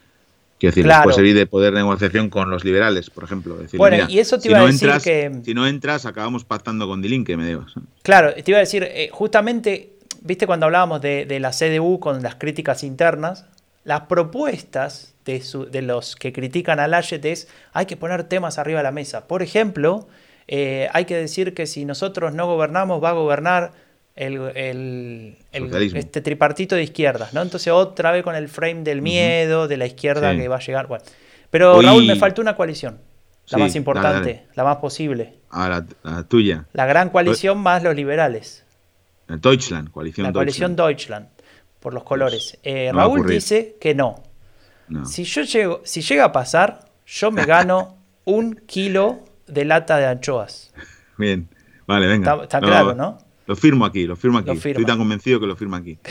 Quiero 0.58 0.76
decir, 0.76 0.90
puede 1.02 1.14
servir 1.16 1.34
de 1.34 1.46
poder 1.46 1.74
de 1.74 1.80
negociación 1.80 2.30
con 2.30 2.48
los 2.48 2.64
liberales, 2.64 3.10
por 3.10 3.24
ejemplo. 3.24 3.58
bueno, 3.74 4.06
y 4.08 4.20
eso 4.20 4.38
te 4.38 4.48
iba 4.48 4.60
a 4.60 4.66
decir 4.66 4.90
que. 5.02 5.40
Si 5.44 5.52
no 5.54 5.66
entras, 5.66 6.06
acabamos 6.06 6.44
pactando 6.44 6.86
con 6.86 7.02
Dilinque, 7.02 7.36
me 7.36 7.46
digo. 7.46 7.66
Claro, 8.02 8.32
te 8.32 8.48
iba 8.48 8.58
a 8.58 8.60
decir, 8.60 8.84
eh, 8.84 9.10
justamente, 9.12 9.94
viste 10.22 10.46
cuando 10.46 10.66
hablábamos 10.66 11.02
de, 11.02 11.38
la 11.40 11.50
CDU 11.50 11.98
con 11.98 12.22
las 12.22 12.36
críticas 12.36 12.84
internas, 12.84 13.44
las 13.84 14.02
propuestas 14.02 15.14
de, 15.24 15.42
de 15.70 15.82
los 15.82 16.16
que 16.16 16.32
critican 16.32 16.80
a 16.80 16.88
Laschet 16.88 17.24
es 17.24 17.48
hay 17.72 17.86
que 17.86 17.96
poner 17.96 18.24
temas 18.24 18.58
arriba 18.58 18.80
de 18.80 18.84
la 18.84 18.92
mesa. 18.92 19.26
Por 19.26 19.42
ejemplo, 19.42 20.08
eh, 20.48 20.88
hay 20.92 21.04
que 21.04 21.16
decir 21.16 21.54
que 21.54 21.66
si 21.66 21.84
nosotros 21.84 22.34
no 22.34 22.46
gobernamos, 22.46 23.02
va 23.02 23.10
a 23.10 23.12
gobernar 23.12 23.72
el, 24.14 25.36
este 25.52 26.20
tripartito 26.20 26.76
de 26.76 26.82
izquierdas, 26.82 27.32
¿no? 27.32 27.42
Entonces 27.42 27.72
otra 27.72 28.10
vez 28.12 28.22
con 28.22 28.34
el 28.34 28.48
frame 28.48 28.82
del 28.82 29.00
miedo, 29.00 29.68
de 29.68 29.76
la 29.76 29.86
izquierda 29.86 30.36
que 30.36 30.48
va 30.48 30.56
a 30.56 30.60
llegar. 30.60 30.86
Bueno. 30.86 31.04
Pero 31.50 31.80
Raúl, 31.80 32.06
me 32.06 32.16
faltó 32.16 32.42
una 32.42 32.56
coalición. 32.56 32.98
La 33.48 33.58
más 33.58 33.74
importante, 33.74 34.46
la 34.54 34.64
más 34.64 34.76
posible. 34.76 35.34
Ah, 35.50 35.84
la, 36.02 36.22
tuya. 36.24 36.66
La 36.72 36.86
gran 36.86 37.10
coalición 37.10 37.58
más 37.58 37.82
los 37.82 37.94
liberales. 37.94 38.64
Deutschland, 39.28 39.90
coalición 39.90 40.26
La 40.26 40.32
coalición 40.32 40.76
Deutschland, 40.76 41.28
por 41.82 41.92
los 41.92 42.04
colores. 42.04 42.58
Eh, 42.62 42.90
Raúl 42.94 43.26
dice 43.26 43.76
que 43.80 43.94
no. 43.94 44.22
Si 45.04 45.24
yo 45.24 45.42
llego, 45.42 45.80
si 45.84 46.02
llega 46.02 46.24
a 46.24 46.32
pasar, 46.32 46.84
yo 47.06 47.30
me 47.30 47.44
gano 47.44 47.96
un 48.24 48.54
kilo 48.66 49.24
de 49.46 49.64
lata 49.64 49.98
de 49.98 50.06
anchoas. 50.06 50.72
Bien, 51.18 51.48
vale, 51.86 52.06
venga. 52.06 52.42
Está, 52.42 52.60
claro, 52.60 52.94
¿no? 52.94 53.18
Lo 53.46 53.56
firmo 53.56 53.84
aquí, 53.84 54.06
lo 54.06 54.16
firmo 54.16 54.38
aquí. 54.38 54.50
Estoy 54.50 54.84
tan 54.84 54.98
convencido 54.98 55.40
que 55.40 55.46
lo 55.46 55.56
firmo 55.56 55.76
aquí. 55.76 55.98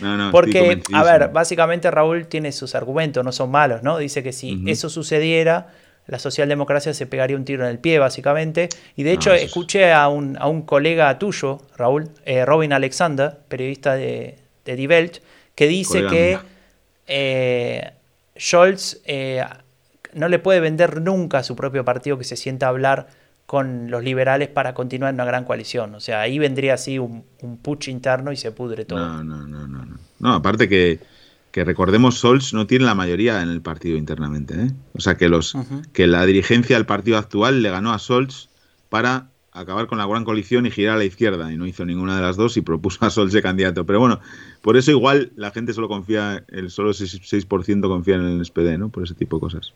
No, 0.00 0.16
no, 0.16 0.30
Porque, 0.30 0.80
a 0.94 1.04
ver, 1.04 1.28
básicamente 1.28 1.90
Raúl 1.90 2.26
tiene 2.26 2.52
sus 2.52 2.74
argumentos, 2.74 3.22
no 3.22 3.32
son 3.32 3.50
malos, 3.50 3.82
¿no? 3.82 3.98
Dice 3.98 4.22
que 4.22 4.32
si 4.32 4.64
eso 4.66 4.88
sucediera, 4.88 5.74
la 6.06 6.18
socialdemocracia 6.18 6.94
se 6.94 7.06
pegaría 7.06 7.36
un 7.36 7.44
tiro 7.44 7.64
en 7.64 7.70
el 7.70 7.78
pie, 7.78 7.98
básicamente. 7.98 8.70
Y 8.96 9.02
de 9.02 9.12
hecho, 9.12 9.34
escuché 9.34 9.92
a 9.92 10.08
un, 10.08 10.38
a 10.38 10.48
un, 10.48 10.62
colega 10.62 11.18
tuyo, 11.18 11.60
Raúl, 11.76 12.08
eh, 12.24 12.46
Robin 12.46 12.72
Alexander, 12.72 13.40
periodista 13.48 13.94
de, 13.94 14.38
de 14.70 14.76
Die 14.76 14.88
Welt, 14.88 15.18
que 15.54 15.66
dice 15.66 16.06
que 16.06 16.38
eh, 17.06 17.92
Scholz 18.38 19.00
eh, 19.04 19.44
no 20.14 20.28
le 20.28 20.38
puede 20.38 20.60
vender 20.60 21.00
nunca 21.00 21.38
a 21.38 21.42
su 21.42 21.56
propio 21.56 21.84
partido 21.84 22.18
que 22.18 22.24
se 22.24 22.36
sienta 22.36 22.66
a 22.66 22.68
hablar 22.70 23.08
con 23.46 23.90
los 23.90 24.04
liberales 24.04 24.48
para 24.48 24.74
continuar 24.74 25.10
en 25.10 25.16
una 25.16 25.24
gran 25.24 25.44
coalición. 25.44 25.94
O 25.96 26.00
sea, 26.00 26.20
ahí 26.20 26.38
vendría 26.38 26.74
así 26.74 26.98
un, 26.98 27.24
un 27.42 27.58
putsch 27.58 27.88
interno 27.88 28.30
y 28.30 28.36
se 28.36 28.52
pudre 28.52 28.84
todo. 28.84 29.00
No, 29.00 29.24
no, 29.24 29.46
no, 29.46 29.66
no. 29.66 29.84
No, 29.84 29.98
no 30.20 30.34
aparte 30.34 30.68
que, 30.68 31.00
que 31.50 31.64
recordemos, 31.64 32.18
Sols 32.18 32.54
no 32.54 32.68
tiene 32.68 32.84
la 32.84 32.94
mayoría 32.94 33.42
en 33.42 33.48
el 33.48 33.60
partido 33.60 33.98
internamente. 33.98 34.54
¿eh? 34.54 34.70
O 34.94 35.00
sea, 35.00 35.16
que, 35.16 35.28
los, 35.28 35.56
que 35.92 36.06
la 36.06 36.24
dirigencia 36.26 36.76
del 36.76 36.86
partido 36.86 37.18
actual 37.18 37.62
le 37.62 37.70
ganó 37.70 37.92
a 37.92 37.98
Sols 37.98 38.48
para 38.88 39.26
acabar 39.60 39.86
con 39.86 39.98
la 39.98 40.06
gran 40.06 40.24
coalición 40.24 40.66
y 40.66 40.70
girar 40.70 40.96
a 40.96 40.98
la 40.98 41.04
izquierda. 41.04 41.52
Y 41.52 41.56
no 41.56 41.66
hizo 41.66 41.84
ninguna 41.84 42.16
de 42.16 42.22
las 42.22 42.36
dos 42.36 42.56
y 42.56 42.60
propuso 42.60 43.04
a 43.04 43.10
Sols 43.10 43.32
de 43.32 43.42
candidato. 43.42 43.86
Pero 43.86 44.00
bueno, 44.00 44.20
por 44.62 44.76
eso 44.76 44.90
igual 44.90 45.32
la 45.36 45.50
gente 45.50 45.72
solo 45.72 45.88
confía, 45.88 46.44
el 46.48 46.70
solo 46.70 46.90
6%, 46.90 47.88
confía 47.88 48.16
en 48.16 48.26
el 48.26 48.44
SPD, 48.44 48.78
¿no? 48.78 48.88
Por 48.88 49.04
ese 49.04 49.14
tipo 49.14 49.36
de 49.36 49.40
cosas. 49.40 49.72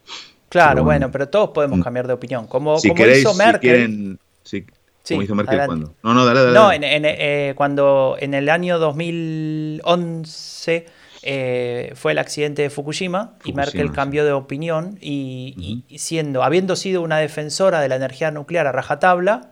Claro, 0.49 0.85
bueno, 0.85 1.11
pero 1.11 1.29
todos 1.29 1.51
podemos 1.51 1.79
mm. 1.79 1.83
cambiar 1.83 2.07
de 2.07 2.13
opinión. 2.13 2.47
Como, 2.47 2.77
hizo 2.77 3.35
Merkel. 3.35 4.19
Si 4.43 4.65
sí, 5.03 5.17
hizo 5.17 5.35
Merkel 5.35 5.63
cuando. 5.67 5.95
No, 6.03 6.15
no, 6.15 6.25
dale, 6.25 6.41
dale. 6.41 6.55
No, 6.55 6.73
en, 6.73 6.83
eh, 6.85 7.53
cuando 7.57 8.17
en 8.21 8.35
el 8.35 8.49
año 8.49 8.79
2011 8.79 10.87
eh, 11.27 11.93
fue 11.95 12.13
el 12.13 12.19
accidente 12.19 12.61
de 12.61 12.69
Fukushima, 12.69 13.33
y 13.45 13.55
Merkel 13.55 13.93
cambió 13.93 14.27
de 14.27 14.33
opinión 14.33 14.99
y, 15.01 15.85
siendo, 15.97 16.43
habiendo 16.43 16.77
sido 16.77 17.01
una 17.01 17.17
defensora 17.17 17.81
de 17.81 17.89
la 17.89 17.97
energía 17.97 18.31
nuclear 18.31 18.67
a 18.67 18.73
rajatabla, 18.73 19.51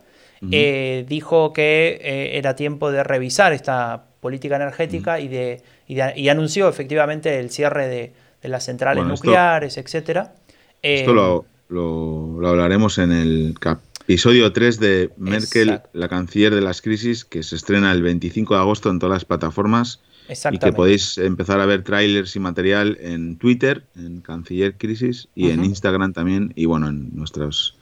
eh, 0.50 1.04
dijo 1.08 1.52
que 1.52 2.30
era 2.34 2.56
tiempo 2.56 2.90
de 2.90 3.04
revisar 3.04 3.52
esta 3.52 4.04
política 4.20 4.56
energética 4.56 5.20
y, 5.20 5.28
de, 5.28 5.62
y, 5.88 6.28
anunció 6.28 6.68
efectivamente 6.68 7.38
el 7.38 7.50
cierre 7.50 7.88
de, 7.88 8.12
las 8.48 8.64
centrales 8.64 9.04
nucleares, 9.04 9.76
etcétera. 9.76 10.34
Esto 10.82 11.12
lo, 11.12 11.44
lo, 11.68 12.48
hablaremos 12.48 12.98
en 12.98 13.12
el 13.12 13.54
episodio 14.02 14.52
3 14.52 14.80
de 14.80 15.10
Merkel, 15.16 15.80
la 15.92 16.08
canciller 16.08 16.54
de 16.54 16.60
las 16.60 16.82
crisis, 16.82 17.24
que 17.24 17.42
se 17.42 17.56
estrena 17.56 17.92
el 17.92 18.02
25 18.02 18.54
de 18.54 18.60
agosto 18.60 18.90
en 18.90 18.98
todas 18.98 19.14
las 19.14 19.24
plataformas. 19.24 20.00
Y 20.50 20.58
que 20.58 20.72
podéis 20.72 21.18
empezar 21.18 21.60
a 21.60 21.66
ver 21.66 21.82
trailers 21.82 22.36
y 22.36 22.40
material 22.40 22.96
en 23.00 23.36
Twitter, 23.36 23.84
en 23.96 24.20
Canciller 24.20 24.76
Crisis, 24.78 25.28
y 25.34 25.50
en 25.50 25.64
Instagram 25.64 26.12
también, 26.12 26.52
y 26.54 26.66
bueno, 26.66 26.88
en 26.88 27.14
nuestros 27.14 27.76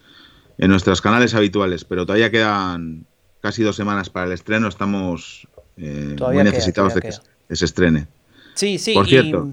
en 0.60 0.70
nuestros 0.70 1.00
canales 1.00 1.34
habituales, 1.34 1.84
pero 1.84 2.04
todavía 2.04 2.30
quedan 2.30 3.06
casi 3.40 3.62
dos 3.62 3.76
semanas 3.76 4.10
para 4.10 4.26
el 4.26 4.32
estreno. 4.32 4.68
Estamos 4.68 5.48
eh, 5.78 6.16
muy 6.18 6.44
necesitados 6.44 6.94
de 6.94 7.00
que, 7.00 7.56
se 7.56 7.64
estrene. 7.64 8.06
Sí, 8.54 8.78
sí. 8.78 8.92
Por 8.92 9.08
cierto. 9.08 9.48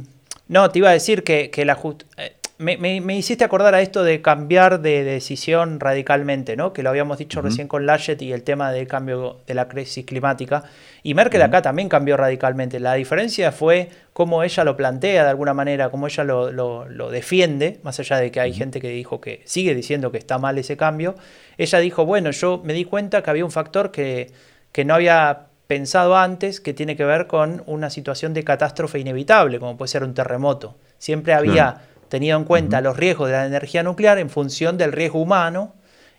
no, 0.49 0.69
te 0.69 0.79
iba 0.79 0.89
a 0.89 0.93
decir 0.93 1.23
que, 1.23 1.49
que 1.49 1.63
la 1.63 1.79
eh, 2.17 2.35
me, 2.57 3.17
hiciste 3.17 3.45
acordar 3.45 3.73
a 3.73 3.81
esto 3.81 4.03
de 4.03 4.21
cambiar 4.21 4.81
de 4.81 5.05
decisión 5.05 5.79
radicalmente, 5.79 6.57
¿no? 6.57 6.73
Que 6.73 6.83
lo 6.83 6.89
habíamos 6.89 7.19
dicho 7.19 7.41
recién 7.41 7.69
con 7.69 7.85
Laschet 7.85 8.21
y 8.21 8.33
el 8.33 8.43
tema 8.43 8.71
del 8.73 8.87
cambio 8.87 9.37
de 9.47 9.53
la 9.53 9.69
crisis 9.69 10.05
climática. 10.05 10.63
Y 11.07 11.13
Merkel 11.13 11.41
acá 11.41 11.61
también 11.61 11.87
cambió 11.87 12.17
radicalmente. 12.17 12.81
La 12.81 12.93
diferencia 12.95 13.53
fue 13.53 13.87
cómo 14.11 14.43
ella 14.43 14.65
lo 14.65 14.75
plantea 14.75 15.23
de 15.23 15.29
alguna 15.29 15.53
manera, 15.53 15.89
cómo 15.89 16.07
ella 16.07 16.25
lo, 16.25 17.09
defiende, 17.09 17.79
más 17.81 17.97
allá 18.01 18.17
de 18.17 18.29
que 18.29 18.41
hay 18.41 18.51
gente 18.51 18.81
que 18.81 18.89
dijo 18.89 19.21
que 19.21 19.41
sigue 19.45 19.73
diciendo 19.73 20.11
que 20.11 20.17
está 20.17 20.37
mal 20.37 20.57
ese 20.57 20.75
cambio. 20.75 21.15
Ella 21.57 21.79
dijo, 21.79 22.05
bueno, 22.05 22.31
yo 22.31 22.61
me 22.61 22.73
di 22.73 22.83
cuenta 22.83 23.23
que 23.23 23.29
había 23.29 23.45
un 23.45 23.51
factor 23.51 23.89
que, 23.89 24.33
que 24.73 24.83
no 24.83 24.95
había 24.95 25.45
pensado 25.67 26.17
antes 26.17 26.59
que 26.59 26.73
tiene 26.73 26.97
que 26.97 27.05
ver 27.05 27.27
con 27.27 27.63
una 27.67 27.89
situación 27.89 28.33
de 28.33 28.43
catástrofe 28.43 28.99
inevitable, 28.99 29.61
como 29.61 29.77
puede 29.77 29.87
ser 29.87 30.03
un 30.03 30.13
terremoto. 30.13 30.75
Siempre 30.97 31.33
había 31.33 31.83
tenido 32.09 32.37
en 32.37 32.43
cuenta 32.43 32.81
los 32.81 32.97
riesgos 32.97 33.29
de 33.29 33.37
la 33.37 33.45
energía 33.45 33.81
nuclear 33.81 34.17
en 34.17 34.29
función 34.29 34.77
del 34.77 34.91
riesgo 34.91 35.21
humano. 35.21 35.73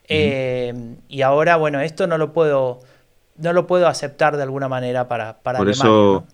Eh, 0.09 0.73
y 1.11 1.21
ahora, 1.21 1.57
bueno, 1.57 1.79
esto 1.83 2.07
no 2.07 2.17
lo 2.17 2.33
puedo, 2.33 2.81
no 3.39 3.53
lo 3.53 3.67
puedo 3.67 3.89
aceptar 3.89 4.37
de 4.37 4.43
alguna 4.43 4.69
manera 4.69 5.09
para, 5.09 5.39
para 5.39 5.59
por 5.59 5.69
Eso, 5.69 6.27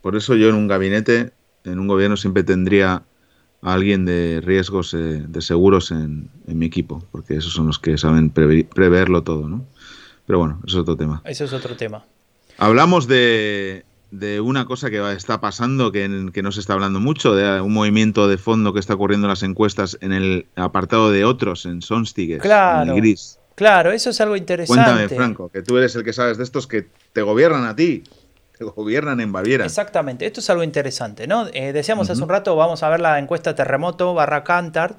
Por 0.00 0.16
eso 0.16 0.34
yo 0.36 0.48
en 0.48 0.54
un 0.54 0.68
gabinete, 0.68 1.32
en 1.64 1.78
un 1.78 1.88
gobierno, 1.88 2.16
siempre 2.16 2.44
tendría 2.44 3.02
a 3.62 3.72
alguien 3.72 4.04
de 4.04 4.40
riesgos 4.44 4.94
eh, 4.94 5.24
de 5.26 5.42
seguros 5.42 5.90
en, 5.90 6.30
mi 6.46 6.66
equipo, 6.66 7.02
porque 7.10 7.36
esos 7.36 7.52
son 7.52 7.66
los 7.66 7.78
que 7.78 7.96
saben 7.98 8.30
preverlo 8.30 9.22
todo, 9.22 9.48
¿no? 9.48 9.64
Pero 10.26 10.38
bueno, 10.38 10.60
eso 10.66 10.78
es 10.78 10.82
otro 10.82 10.96
tema. 10.96 11.22
Eso 11.24 11.44
es 11.44 11.52
otro 11.52 11.76
tema. 11.76 12.04
Hablamos 12.58 13.08
de, 13.08 13.84
de 14.10 14.40
una 14.40 14.64
cosa 14.64 14.90
que 14.90 15.12
está 15.12 15.40
pasando, 15.40 15.92
que, 15.92 16.30
que 16.32 16.42
no 16.42 16.52
se 16.52 16.60
está 16.60 16.74
hablando 16.74 17.00
mucho, 17.00 17.34
de 17.34 17.60
un 17.60 17.72
movimiento 17.72 18.28
de 18.28 18.38
fondo 18.38 18.72
que 18.72 18.80
está 18.80 18.94
ocurriendo 18.94 19.26
en 19.26 19.30
las 19.30 19.42
encuestas 19.42 19.98
en 20.00 20.12
el 20.12 20.46
apartado 20.56 21.10
de 21.10 21.24
otros, 21.24 21.66
en 21.66 21.82
Sonstiges, 21.82 22.40
claro, 22.40 22.92
en 22.92 22.98
Gris. 22.98 23.38
Claro, 23.54 23.92
eso 23.92 24.10
es 24.10 24.20
algo 24.20 24.36
interesante. 24.36 24.82
Cuéntame, 24.82 25.08
Franco, 25.08 25.48
que 25.48 25.62
tú 25.62 25.78
eres 25.78 25.94
el 25.94 26.04
que 26.04 26.12
sabes 26.12 26.38
de 26.38 26.44
estos 26.44 26.66
que 26.66 26.86
te 27.12 27.22
gobiernan 27.22 27.64
a 27.64 27.76
ti, 27.76 28.02
te 28.56 28.64
gobiernan 28.64 29.20
en 29.20 29.32
Baviera. 29.32 29.64
Exactamente, 29.64 30.26
esto 30.26 30.40
es 30.40 30.50
algo 30.50 30.62
interesante, 30.62 31.26
¿no? 31.26 31.46
Eh, 31.52 31.72
decíamos 31.72 32.10
hace 32.10 32.22
un 32.22 32.28
rato, 32.28 32.56
vamos 32.56 32.82
a 32.82 32.88
ver 32.88 33.00
la 33.00 33.18
encuesta 33.18 33.54
terremoto 33.54 34.14
barra 34.14 34.44
Cantar. 34.44 34.96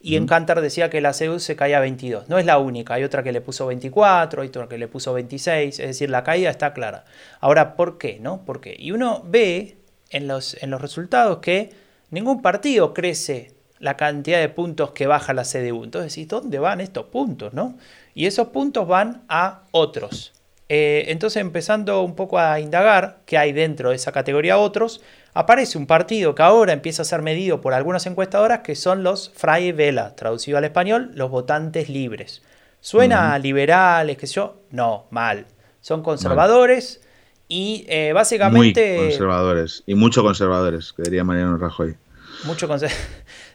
Y 0.00 0.14
en 0.14 0.26
Cantar 0.26 0.60
decía 0.60 0.90
que 0.90 1.00
la 1.00 1.12
CEU 1.12 1.40
se 1.40 1.56
caía 1.56 1.78
a 1.78 1.80
22. 1.80 2.28
No 2.28 2.38
es 2.38 2.46
la 2.46 2.58
única, 2.58 2.94
hay 2.94 3.02
otra 3.02 3.24
que 3.24 3.32
le 3.32 3.40
puso 3.40 3.66
24, 3.66 4.42
hay 4.42 4.48
otra 4.48 4.68
que 4.68 4.78
le 4.78 4.86
puso 4.86 5.12
26, 5.12 5.80
es 5.80 5.86
decir, 5.86 6.08
la 6.08 6.22
caída 6.22 6.50
está 6.50 6.72
clara. 6.72 7.04
Ahora, 7.40 7.74
¿por 7.74 7.98
qué? 7.98 8.18
No? 8.20 8.44
¿Por 8.44 8.60
qué? 8.60 8.76
Y 8.78 8.92
uno 8.92 9.24
ve 9.26 9.76
en 10.10 10.28
los, 10.28 10.56
en 10.62 10.70
los 10.70 10.80
resultados 10.80 11.38
que 11.38 11.70
ningún 12.10 12.42
partido 12.42 12.94
crece 12.94 13.57
la 13.78 13.96
cantidad 13.96 14.40
de 14.40 14.48
puntos 14.48 14.90
que 14.90 15.06
baja 15.06 15.32
la 15.34 15.44
CDU. 15.44 15.84
Entonces, 15.84 16.16
¿y 16.18 16.24
dónde 16.24 16.58
van 16.58 16.80
estos 16.80 17.06
puntos? 17.06 17.54
¿no? 17.54 17.76
Y 18.14 18.26
esos 18.26 18.48
puntos 18.48 18.86
van 18.86 19.22
a 19.28 19.62
otros. 19.70 20.32
Eh, 20.68 21.06
entonces, 21.08 21.40
empezando 21.40 22.02
un 22.02 22.14
poco 22.14 22.38
a 22.38 22.60
indagar 22.60 23.20
qué 23.24 23.38
hay 23.38 23.52
dentro 23.52 23.90
de 23.90 23.96
esa 23.96 24.12
categoría 24.12 24.58
otros, 24.58 25.00
aparece 25.32 25.78
un 25.78 25.86
partido 25.86 26.34
que 26.34 26.42
ahora 26.42 26.72
empieza 26.72 27.02
a 27.02 27.04
ser 27.06 27.22
medido 27.22 27.60
por 27.60 27.72
algunas 27.72 28.06
encuestadoras 28.06 28.60
que 28.60 28.74
son 28.74 29.02
los 29.02 29.30
Fray 29.34 29.72
Vela, 29.72 30.14
traducido 30.14 30.58
al 30.58 30.64
español, 30.64 31.10
los 31.14 31.30
votantes 31.30 31.88
libres. 31.88 32.42
¿Suena 32.80 33.34
a 33.34 33.38
liberales, 33.38 34.16
qué 34.18 34.26
sé 34.26 34.34
yo? 34.34 34.62
No, 34.70 35.06
mal. 35.10 35.46
Son 35.80 36.02
conservadores 36.02 37.00
y 37.48 37.86
eh, 37.88 38.12
básicamente... 38.12 38.96
Muy 38.98 39.08
conservadores, 39.08 39.82
y 39.86 39.94
mucho 39.94 40.22
conservadores, 40.22 40.92
que 40.92 41.02
diría 41.02 41.24
Mariano 41.24 41.56
Rajoy. 41.56 41.96
Mucho 42.44 42.68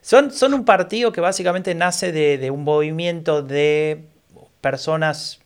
son, 0.01 0.31
son 0.31 0.53
un 0.53 0.65
partido 0.65 1.11
que 1.11 1.21
básicamente 1.21 1.73
nace 1.73 2.11
de 2.11 2.51
un 2.51 2.63
movimiento 2.63 3.41
de 3.41 4.05
personas 4.61 5.43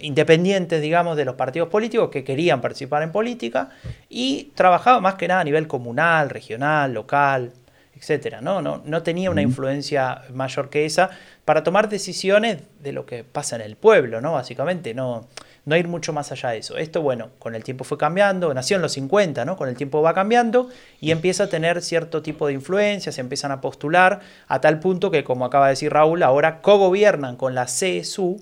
independientes, 0.00 0.80
digamos, 0.82 1.16
de 1.16 1.24
los 1.24 1.34
partidos 1.34 1.68
políticos 1.68 2.10
que 2.10 2.24
querían 2.24 2.60
participar 2.60 3.02
en 3.02 3.12
política 3.12 3.70
y 4.08 4.52
trabajaba 4.54 5.00
más 5.00 5.14
que 5.14 5.28
nada 5.28 5.40
a 5.40 5.44
nivel 5.44 5.66
comunal, 5.66 6.30
regional, 6.30 6.92
local, 6.92 7.52
etcétera. 7.96 8.40
¿no? 8.40 8.62
No, 8.62 8.82
no 8.84 9.02
tenía 9.02 9.30
una 9.30 9.42
influencia 9.42 10.22
mayor 10.32 10.70
que 10.70 10.84
esa 10.84 11.10
para 11.44 11.62
tomar 11.62 11.88
decisiones 11.88 12.58
de 12.80 12.92
lo 12.92 13.06
que 13.06 13.24
pasa 13.24 13.56
en 13.56 13.62
el 13.62 13.76
pueblo, 13.76 14.20
¿no? 14.20 14.32
Básicamente, 14.32 14.94
no, 14.94 15.28
no 15.66 15.76
ir 15.76 15.88
mucho 15.88 16.12
más 16.12 16.30
allá 16.32 16.50
de 16.50 16.58
eso. 16.58 16.78
Esto, 16.78 17.02
bueno, 17.02 17.30
con 17.40 17.56
el 17.56 17.64
tiempo 17.64 17.82
fue 17.84 17.98
cambiando, 17.98 18.54
nació 18.54 18.76
en 18.76 18.82
los 18.82 18.92
50, 18.92 19.44
¿no? 19.44 19.56
Con 19.56 19.68
el 19.68 19.76
tiempo 19.76 20.00
va 20.00 20.14
cambiando 20.14 20.70
y 21.00 21.10
empieza 21.10 21.44
a 21.44 21.46
tener 21.48 21.82
cierto 21.82 22.22
tipo 22.22 22.46
de 22.46 22.52
influencia, 22.52 23.10
se 23.10 23.20
empiezan 23.20 23.50
a 23.50 23.60
postular 23.60 24.20
a 24.46 24.60
tal 24.60 24.78
punto 24.78 25.10
que, 25.10 25.24
como 25.24 25.44
acaba 25.44 25.66
de 25.66 25.72
decir 25.72 25.92
Raúl, 25.92 26.22
ahora 26.22 26.62
cogobiernan 26.62 27.36
con 27.36 27.56
la 27.56 27.66
CSU, 27.66 28.40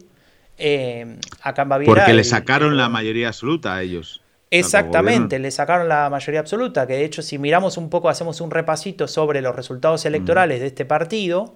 eh, 0.58 1.16
Porque 1.86 2.12
le 2.12 2.24
sacaron 2.24 2.76
la 2.76 2.90
mayoría 2.90 3.28
absoluta 3.28 3.74
a 3.74 3.82
ellos. 3.82 4.20
Exactamente, 4.50 5.38
le 5.38 5.50
sacaron 5.50 5.88
la 5.88 6.10
mayoría 6.10 6.40
absoluta, 6.40 6.86
que 6.86 6.92
de 6.92 7.04
hecho 7.06 7.22
si 7.22 7.38
miramos 7.38 7.78
un 7.78 7.88
poco, 7.88 8.10
hacemos 8.10 8.42
un 8.42 8.50
repasito 8.50 9.08
sobre 9.08 9.40
los 9.40 9.56
resultados 9.56 10.04
electorales 10.04 10.60
de 10.60 10.66
este 10.66 10.84
partido, 10.84 11.54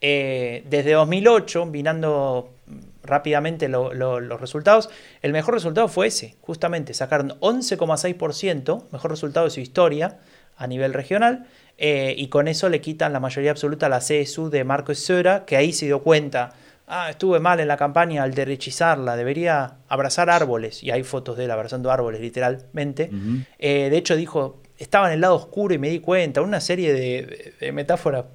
eh, 0.00 0.64
desde 0.70 0.92
2008, 0.92 1.66
vinando 1.66 2.50
rápidamente 3.02 3.68
los 3.68 4.40
resultados, 4.40 4.90
el 5.22 5.32
mejor 5.32 5.54
resultado 5.54 5.88
fue 5.88 6.08
ese, 6.08 6.36
justamente, 6.40 6.94
sacaron 6.94 7.30
11,6%, 7.40 8.84
mejor 8.90 9.10
resultado 9.10 9.46
de 9.46 9.50
su 9.50 9.60
historia 9.60 10.18
a 10.56 10.66
nivel 10.66 10.92
regional, 10.92 11.46
eh, 11.78 12.14
y 12.16 12.28
con 12.28 12.48
eso 12.48 12.68
le 12.68 12.80
quitan 12.80 13.12
la 13.12 13.20
mayoría 13.20 13.50
absoluta 13.50 13.86
a 13.86 13.88
la 13.88 13.98
CSU 13.98 14.50
de 14.50 14.64
Marcos 14.64 14.98
Sora, 14.98 15.44
que 15.44 15.56
ahí 15.56 15.72
se 15.72 15.86
dio 15.86 16.02
cuenta 16.02 16.54
ah, 16.86 17.10
estuve 17.10 17.40
mal 17.40 17.58
en 17.58 17.68
la 17.68 17.76
campaña 17.76 18.22
al 18.22 18.34
derechizarla, 18.34 19.16
debería 19.16 19.78
abrazar 19.88 20.30
árboles, 20.30 20.82
y 20.82 20.90
hay 20.90 21.02
fotos 21.02 21.36
de 21.36 21.46
él 21.46 21.50
abrazando 21.50 21.90
árboles 21.90 22.20
literalmente. 22.20 23.10
Eh, 23.58 23.88
de 23.90 23.96
hecho 23.96 24.14
dijo, 24.14 24.60
estaba 24.78 25.08
en 25.08 25.14
el 25.14 25.20
lado 25.22 25.36
oscuro 25.36 25.74
y 25.74 25.78
me 25.78 25.88
di 25.88 26.00
cuenta, 26.00 26.42
una 26.42 26.60
serie 26.60 26.92
de, 26.92 27.72
metáforas 27.72 28.26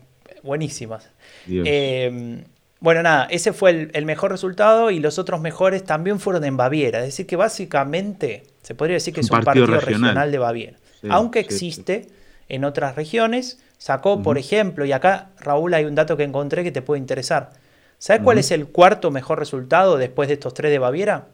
buenísimas. 0.43 1.09
Eh, 1.47 2.43
bueno, 2.79 3.01
nada, 3.01 3.27
ese 3.29 3.53
fue 3.53 3.89
el, 3.91 4.05
mejor 4.05 4.31
resultado 4.31 4.91
y 4.91 4.99
los 4.99 5.17
otros 5.17 5.41
mejores 5.41 5.83
también 5.83 6.19
fueron 6.19 6.43
en 6.43 6.57
Baviera. 6.57 6.99
Es 6.99 7.05
decir, 7.05 7.25
que 7.25 7.35
básicamente 7.35 8.43
se 8.61 8.75
podría 8.75 8.95
decir 8.95 9.13
que 9.13 9.21
es 9.21 9.31
un 9.31 9.41
partido, 9.41 9.65
regional. 9.65 10.31
de 10.31 10.37
Baviera. 10.37 10.77
Aunque 11.09 11.39
existe 11.39 12.07
en 12.49 12.63
otras 12.65 12.95
regiones, 12.95 13.59
sacó, 13.77 14.21
por 14.21 14.37
ejemplo, 14.37 14.85
y 14.85 14.91
acá 14.91 15.29
Raúl 15.39 15.73
hay 15.73 15.85
un 15.85 15.95
dato 15.95 16.17
que 16.17 16.23
encontré 16.23 16.63
que 16.63 16.71
te 16.71 16.81
puede 16.81 16.99
interesar. 16.99 17.51
¿Sabes 17.97 18.21
cuál 18.21 18.37
es 18.37 18.51
el 18.51 18.67
cuarto 18.67 19.09
mejor 19.09 19.39
resultado 19.39 19.97
después 19.97 20.27
de 20.27 20.35
estos 20.35 20.53
tres 20.53 20.71
de 20.71 20.77
Baviera? 20.77 21.27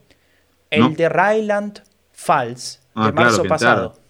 El 0.69 0.95
de 0.95 1.09
Rheinland 1.09 1.81
Pfalz, 2.15 2.79
ah, 2.95 3.07
de 3.07 3.11
marzo 3.11 3.43
pasado. 3.43 4.02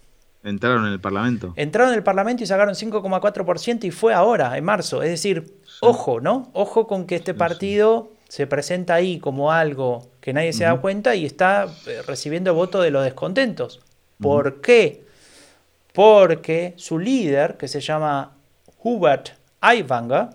Entraron, 0.44 0.86
en 0.86 0.92
el 0.92 1.00
Parlamento. 1.00 1.54
Entraron 1.56 1.92
en 1.92 1.98
el 1.98 2.04
Parlamento 2.04 2.42
y 2.42 2.46
sacaron 2.46 2.74
5,4% 2.74 3.84
y 3.84 3.90
fue 3.90 4.12
ahora, 4.12 4.56
en 4.56 4.64
marzo. 4.64 5.02
Es 5.02 5.10
decir, 5.10 5.58
ojo, 5.80 6.20
¿no? 6.20 6.50
Ojo 6.52 6.86
con 6.86 7.06
que 7.06 7.16
este 7.16 7.34
partido 7.34 8.12
se 8.28 8.46
presenta 8.46 8.94
ahí 8.94 9.18
como 9.18 9.52
algo 9.52 10.10
que 10.20 10.32
nadie 10.32 10.52
se 10.52 10.64
da 10.64 10.80
cuenta 10.80 11.14
y 11.14 11.24
está 11.24 11.66
eh, 11.86 12.02
recibiendo 12.06 12.54
votos 12.54 12.84
de 12.84 12.90
los 12.90 13.04
descontentos. 13.04 13.80
¿Por 14.20 14.60
qué? 14.60 15.04
Porque 15.92 16.74
su 16.76 16.98
líder, 16.98 17.56
que 17.56 17.68
se 17.68 17.80
llama 17.80 18.36
Hubert 18.82 19.30
Aiwanger, 19.60 20.28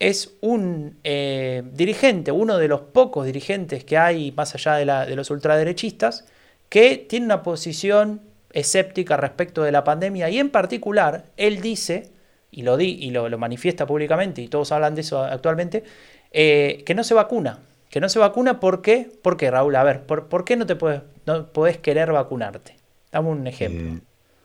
es 0.00 0.32
un 0.40 0.98
eh, 1.04 1.62
dirigente, 1.72 2.32
uno 2.32 2.56
de 2.56 2.68
los 2.68 2.80
pocos 2.80 3.26
dirigentes 3.26 3.84
que 3.84 3.98
hay 3.98 4.32
más 4.32 4.54
allá 4.54 5.04
de, 5.06 5.14
los 5.14 5.30
ultraderechistas, 5.30 6.24
que 6.68 6.96
tiene 6.96 7.26
una 7.26 7.42
posición 7.42 8.22
escéptica 8.52 9.16
respecto 9.16 9.62
de 9.62 9.72
la 9.72 9.84
pandemia 9.84 10.28
y 10.30 10.38
en 10.38 10.50
particular 10.50 11.24
él 11.36 11.60
dice, 11.60 12.10
y 12.50 12.62
lo, 12.62 12.76
di, 12.76 12.96
y 13.00 13.10
lo, 13.10 13.28
manifiesta 13.38 13.86
públicamente, 13.86 14.42
y 14.42 14.48
todos 14.48 14.72
hablan 14.72 14.94
de 14.94 15.02
eso 15.02 15.22
actualmente, 15.22 15.84
eh, 16.32 16.82
que 16.84 16.94
no 16.94 17.04
se 17.04 17.14
vacuna. 17.14 17.60
Que 17.88 18.00
no 18.00 18.08
se 18.08 18.20
vacuna, 18.20 18.60
¿por 18.60 18.82
qué? 18.82 19.10
¿Por 19.20 19.36
qué, 19.36 19.50
Raúl? 19.50 19.74
A 19.74 19.82
ver, 19.82 20.02
¿por, 20.02 20.44
qué 20.44 20.56
no 20.56 20.64
te 20.64 20.76
puedes, 20.76 21.02
no 21.26 21.46
puedes 21.46 21.78
querer 21.78 22.12
vacunarte? 22.12 22.76
Dame 23.10 23.30
un 23.30 23.46
ejemplo. 23.48 23.96
Eh, 23.96 24.00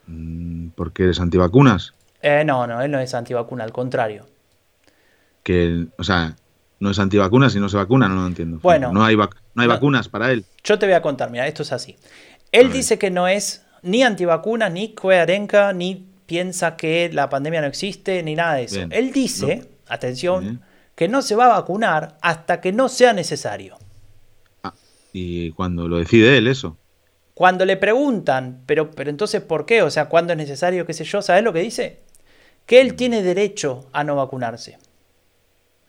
mm, 0.08 0.68
¿Porque 0.70 1.04
eres 1.04 1.20
antivacunas? 1.20 1.92
no, 2.44 2.66
no, 2.66 2.82
él 2.82 2.90
no 2.90 2.98
es 2.98 3.14
antivacuna, 3.14 3.62
al 3.62 3.70
contrario 3.70 4.24
que, 5.46 5.86
o 5.96 6.02
sea, 6.02 6.34
no 6.80 6.90
es 6.90 6.98
antivacunas 6.98 7.54
y 7.54 7.60
no 7.60 7.68
se 7.68 7.76
vacuna, 7.76 8.08
no 8.08 8.16
lo 8.16 8.26
entiendo. 8.26 8.58
Bueno, 8.60 8.92
no 8.92 9.04
hay, 9.04 9.14
no 9.14 9.62
hay 9.62 9.68
vacunas 9.68 10.08
para 10.08 10.32
él. 10.32 10.44
Yo 10.64 10.76
te 10.76 10.86
voy 10.86 10.96
a 10.96 11.02
contar, 11.02 11.30
mira, 11.30 11.46
esto 11.46 11.62
es 11.62 11.70
así. 11.70 11.96
Él 12.50 12.72
dice 12.72 12.98
que 12.98 13.12
no 13.12 13.28
es 13.28 13.64
ni 13.86 14.02
antivacunas, 14.02 14.72
ni 14.72 14.92
coherenca, 14.94 15.72
ni 15.72 16.06
piensa 16.26 16.76
que 16.76 17.08
la 17.12 17.28
pandemia 17.28 17.60
no 17.60 17.68
existe, 17.68 18.22
ni 18.22 18.34
nada 18.34 18.54
de 18.54 18.64
eso. 18.64 18.80
Él 18.90 19.12
dice, 19.12 19.68
atención, 19.86 20.60
que 20.94 21.08
no 21.08 21.22
se 21.22 21.36
va 21.36 21.46
a 21.46 21.60
vacunar 21.60 22.18
hasta 22.20 22.60
que 22.60 22.72
no 22.72 22.88
sea 22.88 23.12
necesario. 23.12 23.78
Ah, 24.62 24.74
y 25.12 25.52
cuando 25.52 25.88
lo 25.88 25.98
decide 25.98 26.36
él, 26.36 26.48
eso. 26.48 26.76
Cuando 27.34 27.64
le 27.64 27.76
preguntan, 27.76 28.62
pero, 28.66 28.90
pero 28.90 29.10
entonces, 29.10 29.42
¿por 29.42 29.66
qué? 29.66 29.82
O 29.82 29.90
sea, 29.90 30.08
¿cuándo 30.08 30.32
es 30.32 30.38
necesario? 30.38 30.86
¿Qué 30.86 30.94
sé 30.94 31.04
yo? 31.04 31.22
¿Sabes 31.22 31.44
lo 31.44 31.52
que 31.52 31.60
dice? 31.60 32.00
Que 32.64 32.80
él 32.80 32.94
tiene 32.94 33.22
derecho 33.22 33.86
a 33.92 34.02
no 34.02 34.16
vacunarse. 34.16 34.78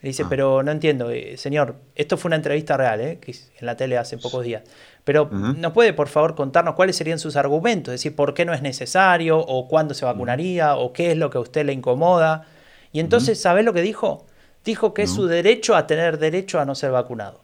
dice, 0.02 0.22
ah. 0.24 0.26
pero 0.28 0.62
no 0.62 0.70
entiendo, 0.70 1.10
eh, 1.10 1.36
señor, 1.36 1.76
esto 1.94 2.16
fue 2.16 2.28
una 2.28 2.36
entrevista 2.36 2.76
real, 2.76 3.00
¿eh? 3.00 3.18
que 3.18 3.32
en 3.32 3.66
la 3.66 3.76
tele 3.76 3.98
hace 3.98 4.18
pocos 4.18 4.44
días. 4.44 4.62
Pero 5.08 5.30
¿no 5.32 5.72
puede, 5.72 5.94
por 5.94 6.08
favor, 6.08 6.34
contarnos 6.34 6.74
cuáles 6.74 6.94
serían 6.94 7.18
sus 7.18 7.36
argumentos? 7.36 7.94
Es 7.94 8.00
decir, 8.00 8.14
¿por 8.14 8.34
qué 8.34 8.44
no 8.44 8.52
es 8.52 8.60
necesario? 8.60 9.38
¿O 9.38 9.66
cuándo 9.66 9.94
se 9.94 10.04
vacunaría? 10.04 10.76
¿O 10.76 10.92
qué 10.92 11.12
es 11.12 11.16
lo 11.16 11.30
que 11.30 11.38
a 11.38 11.40
usted 11.40 11.64
le 11.64 11.72
incomoda? 11.72 12.46
Y 12.92 13.00
entonces, 13.00 13.40
¿sabes 13.40 13.64
lo 13.64 13.72
que 13.72 13.80
dijo? 13.80 14.26
Dijo 14.66 14.92
que 14.92 15.04
es 15.04 15.10
su 15.10 15.24
derecho 15.24 15.76
a 15.76 15.86
tener 15.86 16.18
derecho 16.18 16.60
a 16.60 16.66
no 16.66 16.74
ser 16.74 16.90
vacunado. 16.90 17.40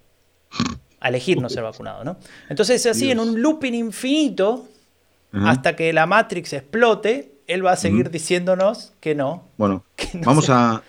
A 1.01 1.09
elegir 1.09 1.41
no 1.41 1.49
ser 1.49 1.62
vacunado, 1.62 2.05
¿no? 2.05 2.19
Entonces, 2.51 2.85
así, 2.85 3.11
en 3.11 3.19
un 3.19 3.41
looping 3.41 3.73
infinito, 3.73 4.69
hasta 5.33 5.75
que 5.75 5.91
la 5.95 6.05
Matrix 6.05 6.53
explote, 6.53 7.33
él 7.47 7.65
va 7.65 7.73
a 7.73 7.77
seguir 7.77 8.11
diciéndonos 8.11 8.93
que 9.01 9.15
no. 9.15 9.45
Bueno, 9.57 9.87
vamos, 10.23 10.51
a, 10.51 10.83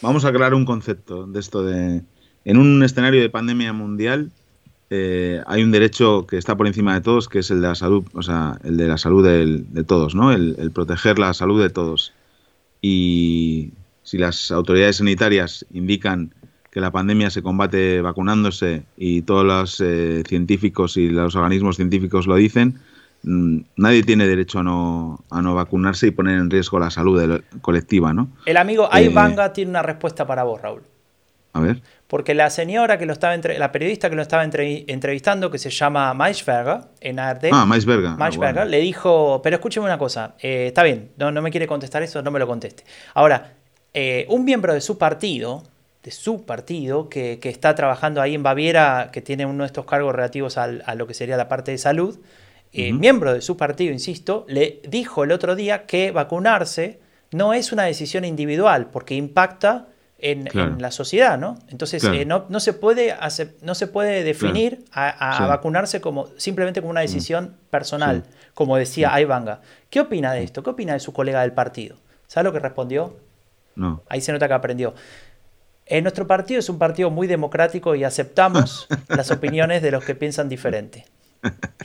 vamos 0.00 0.24
a 0.24 0.32
crear 0.32 0.54
un 0.54 0.64
concepto 0.64 1.26
de 1.26 1.40
esto 1.40 1.64
de... 1.64 2.02
En 2.44 2.56
un 2.56 2.84
escenario 2.84 3.20
de 3.20 3.30
pandemia 3.30 3.72
mundial, 3.72 4.30
eh, 4.92 5.40
hay 5.46 5.62
un 5.62 5.70
derecho 5.70 6.26
que 6.26 6.36
está 6.36 6.56
por 6.56 6.66
encima 6.66 6.94
de 6.94 7.00
todos, 7.00 7.28
que 7.28 7.38
es 7.38 7.50
el 7.52 7.62
de 7.62 7.68
la 7.68 7.76
salud, 7.76 8.04
o 8.12 8.22
sea, 8.22 8.58
el 8.64 8.76
de 8.76 8.88
la 8.88 8.98
salud 8.98 9.24
de 9.24 9.84
todos, 9.84 10.16
¿no? 10.16 10.32
El, 10.32 10.72
proteger 10.74 11.20
la 11.20 11.32
salud 11.32 11.62
de 11.62 11.70
todos. 11.70 12.12
Y 12.82 13.70
si 14.02 14.18
las 14.18 14.50
autoridades 14.50 14.96
sanitarias 14.96 15.64
indican 15.72 16.34
que 16.72 16.80
la 16.80 16.90
pandemia 16.90 17.30
se 17.30 17.42
combate 17.42 18.00
vacunándose 18.00 18.82
y 18.96 19.22
todos 19.22 19.44
los 19.44 19.80
eh, 19.80 20.24
científicos 20.26 20.96
y 20.96 21.08
los 21.08 21.36
organismos 21.36 21.76
científicos 21.76 22.26
lo 22.26 22.34
dicen, 22.34 22.80
mm, 23.22 23.58
nadie 23.76 24.02
tiene 24.02 24.26
derecho 24.26 24.58
a 24.58 24.64
no, 24.64 25.24
a 25.30 25.40
no 25.40 25.54
vacunarse 25.54 26.08
y 26.08 26.10
poner 26.10 26.38
en 26.38 26.50
riesgo 26.50 26.80
la 26.80 26.90
salud 26.90 27.42
colectiva, 27.60 28.12
¿no? 28.12 28.28
El 28.44 28.56
amigo 28.56 28.88
Aybanga 28.90 29.46
eh, 29.46 29.50
tiene 29.50 29.70
una 29.70 29.82
respuesta 29.82 30.26
para 30.26 30.42
vos, 30.42 30.60
Raúl. 30.60 30.82
A 31.52 31.60
ver. 31.60 31.82
Porque 32.06 32.34
la 32.34 32.50
señora 32.50 32.98
que 32.98 33.06
lo 33.06 33.12
estaba 33.12 33.36
la 33.36 33.72
periodista 33.72 34.10
que 34.10 34.16
lo 34.16 34.22
estaba 34.22 34.42
entrevistando, 34.44 35.50
que 35.50 35.58
se 35.58 35.70
llama 35.70 36.12
Maisberger, 36.14 36.80
en 37.00 37.18
ARD, 37.20 37.50
ah, 37.52 37.68
ah 37.70 38.64
le 38.64 38.80
dijo, 38.80 39.40
pero 39.42 39.56
escúcheme 39.56 39.86
una 39.86 39.98
cosa, 39.98 40.34
eh, 40.40 40.66
está 40.68 40.82
bien, 40.82 41.12
no, 41.16 41.30
no, 41.30 41.40
me 41.40 41.50
quiere 41.50 41.66
contestar 41.66 42.02
eso, 42.02 42.22
no 42.22 42.30
me 42.30 42.38
lo 42.40 42.46
conteste. 42.46 42.84
Ahora, 43.14 43.54
eh, 43.94 44.26
un 44.28 44.44
miembro 44.44 44.74
de 44.74 44.80
su 44.80 44.98
partido, 44.98 45.62
de 46.02 46.10
su 46.10 46.44
partido, 46.44 47.08
que, 47.08 47.38
está 47.42 47.74
trabajando 47.74 48.20
ahí 48.20 48.34
en 48.34 48.42
Baviera, 48.42 49.10
que 49.12 49.20
tiene 49.20 49.46
uno 49.46 49.62
de 49.62 49.66
estos 49.66 49.84
cargos 49.84 50.14
relativos 50.14 50.58
a 50.58 50.94
lo 50.94 51.06
que 51.06 51.14
sería 51.14 51.36
la 51.36 51.48
parte 51.48 51.70
de 51.70 51.78
salud, 51.78 52.18
eh, 52.72 52.92
miembro 52.92 53.34
de 53.34 53.40
su 53.40 53.56
partido, 53.56 53.92
insisto, 53.92 54.44
le 54.48 54.80
dijo 54.88 55.24
el 55.24 55.32
otro 55.32 55.56
día 55.56 55.86
que 55.86 56.12
vacunarse 56.12 57.00
no 57.32 57.52
es 57.52 57.72
una 57.72 57.84
decisión 57.84 58.24
individual, 58.24 58.90
porque 58.90 59.14
impacta 59.14 59.88
en, 60.22 60.48
la 60.78 60.90
sociedad, 60.90 61.38
¿no? 61.38 61.58
Entonces 61.68 62.04
eh, 62.04 62.24
no, 62.24 62.46
no, 62.48 62.60
se 62.60 62.72
puede 62.72 63.14
no 63.62 63.74
se 63.74 63.86
puede 63.86 64.24
definir 64.24 64.84
a, 64.92 65.46
vacunarse 65.46 66.00
como 66.00 66.28
simplemente 66.36 66.80
como 66.80 66.90
una 66.90 67.00
mm. 67.00 67.04
decisión 67.04 67.56
personal, 67.70 68.24
como 68.54 68.76
decía 68.76 69.12
Aybanga. 69.14 69.60
¿Qué 69.88 70.00
opina 70.00 70.32
de 70.32 70.42
esto? 70.42 70.62
¿Qué 70.62 70.70
opina 70.70 70.92
de 70.92 71.00
su 71.00 71.12
colega 71.12 71.42
del 71.42 71.52
partido? 71.52 71.96
¿Sabe 72.26 72.44
lo 72.44 72.52
que 72.52 72.60
respondió? 72.60 73.16
No. 73.74 74.02
Ahí 74.08 74.20
se 74.20 74.32
nota 74.32 74.48
que 74.48 74.54
aprendió. 74.54 74.94
En 75.86 76.04
nuestro 76.04 76.26
partido 76.26 76.60
es 76.60 76.68
un 76.68 76.78
partido 76.78 77.10
muy 77.10 77.26
democrático 77.26 77.94
y 77.94 78.04
aceptamos 78.04 78.86
las 79.08 79.30
opiniones 79.30 79.82
de 79.82 79.90
los 79.90 80.04
que 80.04 80.14
piensan 80.14 80.48
diferente. 80.48 81.06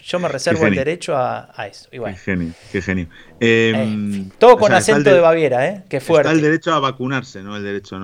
Yo 0.03 0.20
me 0.20 0.28
reservo 0.28 0.66
el 0.68 0.76
derecho 0.76 1.16
a, 1.16 1.49
eso. 1.70 1.89
Qué 1.89 2.14
genio, 2.14 2.53
qué 2.72 2.82
genio. 2.82 3.08
Em, 3.39 4.30
todo 4.38 4.58
con 4.58 4.74
acento 4.74 5.14
de, 5.14 5.20
Baviera, 5.20 5.68
¿eh? 5.68 5.84
Qué 5.89 5.99
fuerte. 5.99 6.30
Está 6.30 6.36
el 6.36 6.41
derecho 6.41 6.74
a 6.74 6.80
vacunarse, 6.80 7.41
¿no? 7.41 7.56
El 7.56 7.64
derecho 7.64 7.95
a 7.95 7.99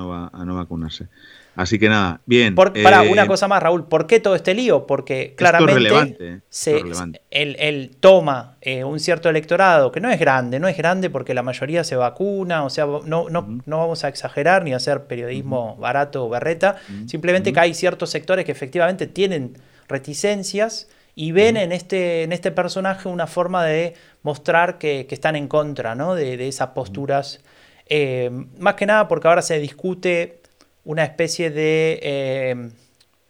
no, 0.46 0.56
vacunarse. 0.56 1.08
Así 1.54 1.78
que 1.78 1.90
nada, 1.90 2.22
bien. 2.26 2.56
para, 2.56 3.02
una 3.02 3.24
eh, 3.24 3.28
cosa 3.28 3.50
más, 3.50 3.62
Raúl, 3.62 3.86
¿por 3.86 4.08
qué 4.08 4.22
todo 4.22 4.36
este 4.36 4.54
lío? 4.54 4.88
Porque 4.88 5.34
claramente 5.36 6.42
se, 6.50 6.82
él, 7.30 7.92
toma 8.00 8.56
eh, 8.62 8.86
un 8.86 9.02
cierto 9.02 9.30
electorado 9.30 9.92
que 9.92 10.00
no 10.00 10.10
es 10.10 10.18
grande, 10.18 10.62
no 10.62 10.70
es 10.70 10.78
grande 10.78 11.10
porque 11.10 11.34
la 11.34 11.44
mayoría 11.44 11.84
se 11.84 11.98
vacuna, 11.98 12.64
o 12.64 12.70
sea, 12.70 12.86
no, 12.86 13.30
no, 13.30 13.60
no 13.66 13.78
vamos 13.78 14.06
a 14.06 14.08
exagerar 14.08 14.64
ni 14.64 14.72
a 14.72 14.78
hacer 14.78 15.04
periodismo 15.08 15.76
barato 15.76 16.26
o 16.26 16.30
berreta, 16.30 16.78
simplemente 17.06 17.52
que 17.52 17.60
hay 17.60 17.74
ciertos 17.74 18.10
sectores 18.12 18.46
que 18.46 18.54
efectivamente 18.54 19.06
tienen 19.06 19.58
reticencias 19.90 20.88
y 21.22 21.34
ven 21.34 21.56
en 21.56 21.72
este, 21.72 22.24
en 22.24 22.32
este 22.32 22.50
personaje 22.50 23.08
una 23.08 23.28
forma 23.28 23.64
de 23.64 23.94
mostrar 24.24 24.80
que, 24.80 25.06
están 25.08 25.36
en 25.36 25.48
contra 25.48 25.94
¿no? 25.94 26.16
de, 26.16 26.48
esas 26.48 26.70
posturas. 26.70 27.42
Eh, 27.86 28.32
más 28.58 28.74
que 28.74 28.88
nada 28.88 29.08
porque 29.08 29.28
ahora 29.28 29.44
se 29.44 29.60
discute 29.60 30.42
una 30.84 31.04
especie 31.04 31.52
de, 31.52 32.00
eh, 32.02 32.70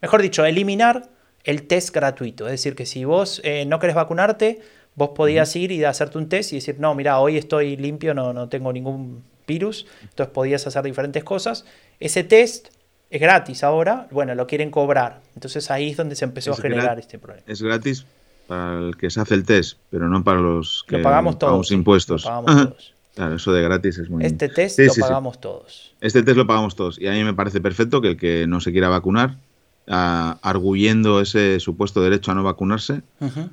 mejor 0.02 0.22
dicho, 0.22 0.46
eliminar 0.46 1.10
el 1.44 1.68
test 1.68 1.94
gratuito. 1.94 2.46
Es 2.46 2.52
decir, 2.52 2.76
que 2.76 2.86
si 2.86 3.04
vos 3.04 3.42
eh, 3.44 3.66
no 3.66 3.78
querés 3.80 3.98
vacunarte, 3.98 4.62
vos 4.96 5.10
podías 5.10 5.54
ir 5.58 5.74
y 5.74 5.84
hacerte 5.84 6.18
un 6.18 6.30
test 6.30 6.54
y 6.54 6.56
decir, 6.56 6.80
no, 6.80 6.96
mira, 6.96 7.20
hoy 7.20 7.36
estoy 7.36 7.76
limpio, 7.76 8.14
no, 8.14 8.32
no 8.32 8.48
tengo 8.48 8.72
ningún 8.72 9.22
virus. 9.46 9.86
Entonces 10.04 10.34
podías 10.34 10.66
hacer 10.66 10.84
diferentes 10.84 11.26
cosas. 11.26 11.66
Ese 12.00 12.24
test 12.24 12.70
es 13.12 13.20
gratis 13.20 13.64
ahora, 13.64 14.08
bueno, 14.10 14.34
lo 14.36 14.48
quieren 14.48 14.72
cobrar. 14.72 15.20
Entonces 15.36 15.70
ahí 15.70 15.90
es 15.90 15.98
donde 15.98 16.16
se 16.16 16.24
empezó 16.24 16.54
a 16.54 16.56
generar 16.56 16.98
este 16.98 17.20
problema. 17.20 17.44
Es 17.46 17.62
gratis 17.62 18.06
para 18.48 18.80
el 18.80 18.96
que 18.96 19.10
se 19.10 19.20
hace 19.20 19.36
el 19.36 19.44
test, 19.44 19.78
pero 19.90 20.08
no 20.08 20.24
para 20.24 20.40
los 20.40 20.86
que 20.88 20.98
lo 20.98 21.04
pagamos 21.04 21.38
todos, 21.38 21.72
impuestos. 21.72 22.24
Lo 22.24 22.30
pagamos 22.30 22.70
todos. 22.70 22.94
Claro, 23.14 23.36
eso 23.36 23.52
de 23.52 23.62
gratis 23.62 23.98
es 23.98 24.10
muy 24.10 24.26
Este 24.26 24.48
test 24.48 24.80
lo 24.80 24.94
pagamos 24.96 25.42
todos. 25.42 25.94
Este 26.00 26.24
test 26.24 26.38
lo 26.38 26.48
pagamos 26.48 26.78
todos. 26.78 26.98
Y 26.98 27.08
a 27.08 27.12
mí 27.12 27.22
me 27.26 27.34
parece 27.34 27.60
perfecto 27.60 28.00
que 28.00 28.08
el 28.08 28.18
que 28.18 28.48
no 28.48 28.62
se 28.62 28.72
quiera 28.72 28.88
vacunar, 28.88 29.36
arguyendo 29.88 31.22
ese 31.22 31.60
supuesto 31.60 32.02
derecho 32.02 32.32
a 32.32 32.36
no 32.36 32.44
vacunarse, 32.44 33.02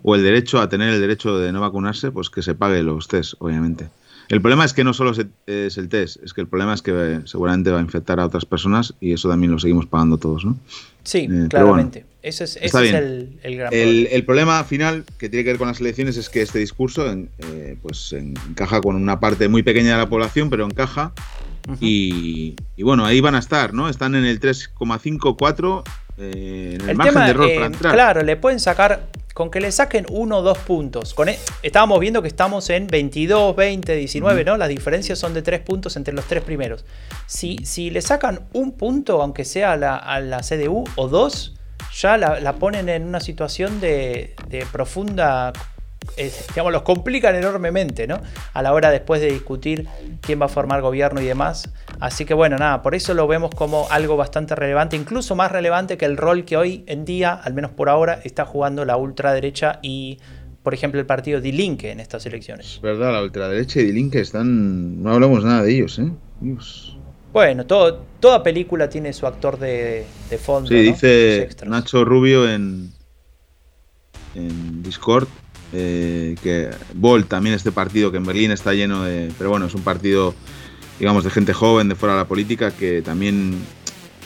o 0.03 0.15
el 0.15 0.23
derecho 0.23 0.61
a 0.61 0.69
tener 0.69 0.93
el 0.93 1.01
derecho 1.01 1.39
de 1.39 1.53
no 1.53 1.61
vacunarse, 1.61 2.11
pues 2.11 2.31
que 2.31 2.43
se 2.43 2.55
pague 2.55 2.83
los 2.83 3.09
test, 3.09 3.35
obviamente. 3.39 3.89
El 4.29 4.43
problema 4.43 4.67
es 4.67 4.75
que 4.75 4.85
no 4.85 4.93
solo 4.93 5.13
es 5.47 5.79
el 5.79 5.89
test, 5.89 6.23
es 6.23 6.35
que 6.35 6.43
el 6.43 6.49
problema 6.49 6.75
es 6.75 6.83
que 6.83 7.21
seguramente 7.25 7.71
va 7.71 7.79
a 7.79 7.83
infectar 7.83 8.21
a 8.21 8.27
otras 8.27 8.45
personas 8.45 8.95
y 9.01 9.15
eso 9.15 9.29
también 9.29 9.53
lo 9.53 9.59
seguimos 9.59 9.87
pagando 9.87 10.19
todos, 10.19 10.45
¿no? 10.45 10.59
Sí, 11.03 11.27
eh, 11.31 11.47
claramente. 11.49 12.05
ese 12.23 12.45
es, 12.45 12.57
el, 12.57 13.39
gran 13.57 13.71
problema. 13.71 14.09
El 14.11 14.25
problema 14.27 14.65
final 14.65 15.05
que 15.17 15.31
tiene 15.31 15.45
que 15.45 15.51
ver 15.53 15.59
con 15.59 15.69
las 15.69 15.81
elecciones 15.81 16.19
es 16.19 16.29
que 16.29 16.43
este 16.43 16.59
discurso 16.59 17.11
eh, 17.11 17.79
pues 17.81 18.13
encaja 18.13 18.83
con 18.83 18.97
una 18.97 19.19
parte 19.19 19.49
muy 19.49 19.63
pequeña 19.63 19.93
de 19.93 19.99
la 19.99 20.11
población, 20.11 20.51
pero 20.51 20.67
encaja. 20.67 21.15
y, 21.81 22.55
bueno, 22.79 23.07
ahí 23.07 23.21
van 23.21 23.35
a 23.35 23.39
estar, 23.39 23.73
¿no? 23.73 23.89
Están 23.89 24.15
en 24.15 24.27
el 24.27 24.41
3,54 24.41 25.85
eh, 26.19 26.79
en 26.81 26.91
el, 26.91 26.97
margen 26.97 27.25
de 27.25 27.31
error 27.31 27.55
para 27.55 27.67
entrar. 27.67 27.95
Claro, 27.95 28.23
le 28.23 28.37
pueden 28.37 28.61
sacar 28.61 29.09
con 29.35 29.53
que 29.53 29.61
le 29.61 29.71
saquen 29.71 30.05
uno 30.11 30.39
o 30.39 30.43
dos 30.43 30.59
puntos. 30.59 31.15
Con, 31.15 31.29
e, 31.29 31.39
estábamos 31.63 32.01
viendo 32.01 32.23
que 32.23 32.29
estamos 32.29 32.69
en 32.71 32.89
22, 32.89 33.55
20, 33.55 33.95
19, 33.95 34.45
¿no? 34.45 34.57
Las 34.57 34.69
diferencias 34.69 35.19
son 35.19 35.33
de 35.33 35.43
tres 35.43 35.61
puntos 35.61 35.97
entre 35.97 36.13
los 36.13 36.25
tres 36.25 36.43
primeros. 36.43 36.85
Si, 37.27 37.59
si 37.65 37.91
le 37.91 38.03
sacan 38.03 38.49
un 38.53 38.73
punto, 38.73 39.23
aunque 39.23 39.45
sea 39.45 39.75
a 39.75 39.77
la, 40.21 40.41
CDU, 40.41 40.85
o 40.97 41.07
dos, 41.07 41.55
ya 41.95 42.17
la, 42.17 42.53
ponen 42.55 42.89
en 42.89 43.05
una 43.05 43.21
situación 43.21 43.81
de, 43.81 44.35
de 44.49 44.67
profunda 44.73 45.53
digamos, 46.49 46.73
los 46.73 46.83
complican 46.83 47.37
enormemente, 47.37 48.07
¿no? 48.07 48.21
A 48.53 48.63
la 48.63 48.73
hora 48.73 48.91
después 48.91 49.21
de 49.21 49.29
discutir 49.29 49.87
quién 50.21 50.41
va 50.41 50.47
a 50.47 50.49
formar 50.49 50.81
gobierno 50.81 51.21
y 51.21 51.27
demás. 51.27 51.71
Así 52.01 52.25
que 52.25 52.35
bueno, 52.35 52.57
nada, 52.59 52.83
por 52.83 52.95
eso 52.95 53.15
lo 53.15 53.27
vemos 53.27 53.55
como 53.55 53.87
algo 53.91 54.17
bastante 54.17 54.55
relevante, 54.55 54.97
incluso 54.97 55.35
más 55.37 55.53
relevante 55.53 55.97
que 55.97 56.05
el 56.05 56.17
rol 56.17 56.45
que 56.45 56.57
hoy 56.57 56.85
en 56.87 57.05
día, 57.05 57.33
al 57.33 57.55
menos 57.55 57.71
por 57.71 57.89
ahora, 57.89 58.21
está 58.25 58.45
jugando 58.45 58.85
la 58.85 58.97
ultraderecha 58.97 59.79
y, 59.83 60.19
por 60.63 60.75
ejemplo, 60.75 61.01
el 61.01 61.07
partido 61.07 61.41
Die 61.41 61.53
Linke 61.53 61.91
en 61.91 62.01
estas 62.01 62.27
elecciones. 62.27 62.75
Es 62.75 62.81
verdad, 62.81 63.13
la 63.13 63.23
ultraderecha 63.23 63.81
y 63.81 63.85
Die 63.85 63.93
Linke 63.93 64.21
están... 64.21 65.03
No 65.03 65.13
hablamos 65.13 65.45
nada 65.45 65.63
de 65.63 65.75
ellos, 65.75 65.99
¿eh? 65.99 66.11
Bueno, 67.33 67.67
todo, 67.67 68.05
toda 68.21 68.43
película 68.43 68.89
tiene 68.89 69.13
su 69.13 69.27
actor 69.27 69.59
de, 69.59 70.07
fondo. 70.41 70.69
Sí, 70.69 70.77
dice 70.77 71.49
Nacho 71.67 72.05
Rubio 72.05 72.49
en, 72.49 72.91
en 74.35 74.83
Discord 74.83 75.29
eh, 75.73 76.35
que 76.43 76.71
Volt 76.95 77.29
también 77.29 77.55
este 77.55 77.73
partido 77.73 78.11
que 78.11 78.17
en 78.17 78.25
Berlín 78.25 78.51
está 78.51 78.73
lleno 78.73 79.03
de, 79.03 79.31
pero 79.37 79.51
bueno, 79.51 79.67
es 79.67 79.75
un 79.75 79.83
partido, 79.83 80.35
digamos, 80.99 81.25
de 81.25 81.31
gente 81.31 81.53
joven, 81.53 81.89
de 81.89 81.95
fuera 81.95 82.15
de 82.15 82.21
la 82.21 82.29
política, 82.29 82.71
que 82.71 83.03
también, 83.03 83.59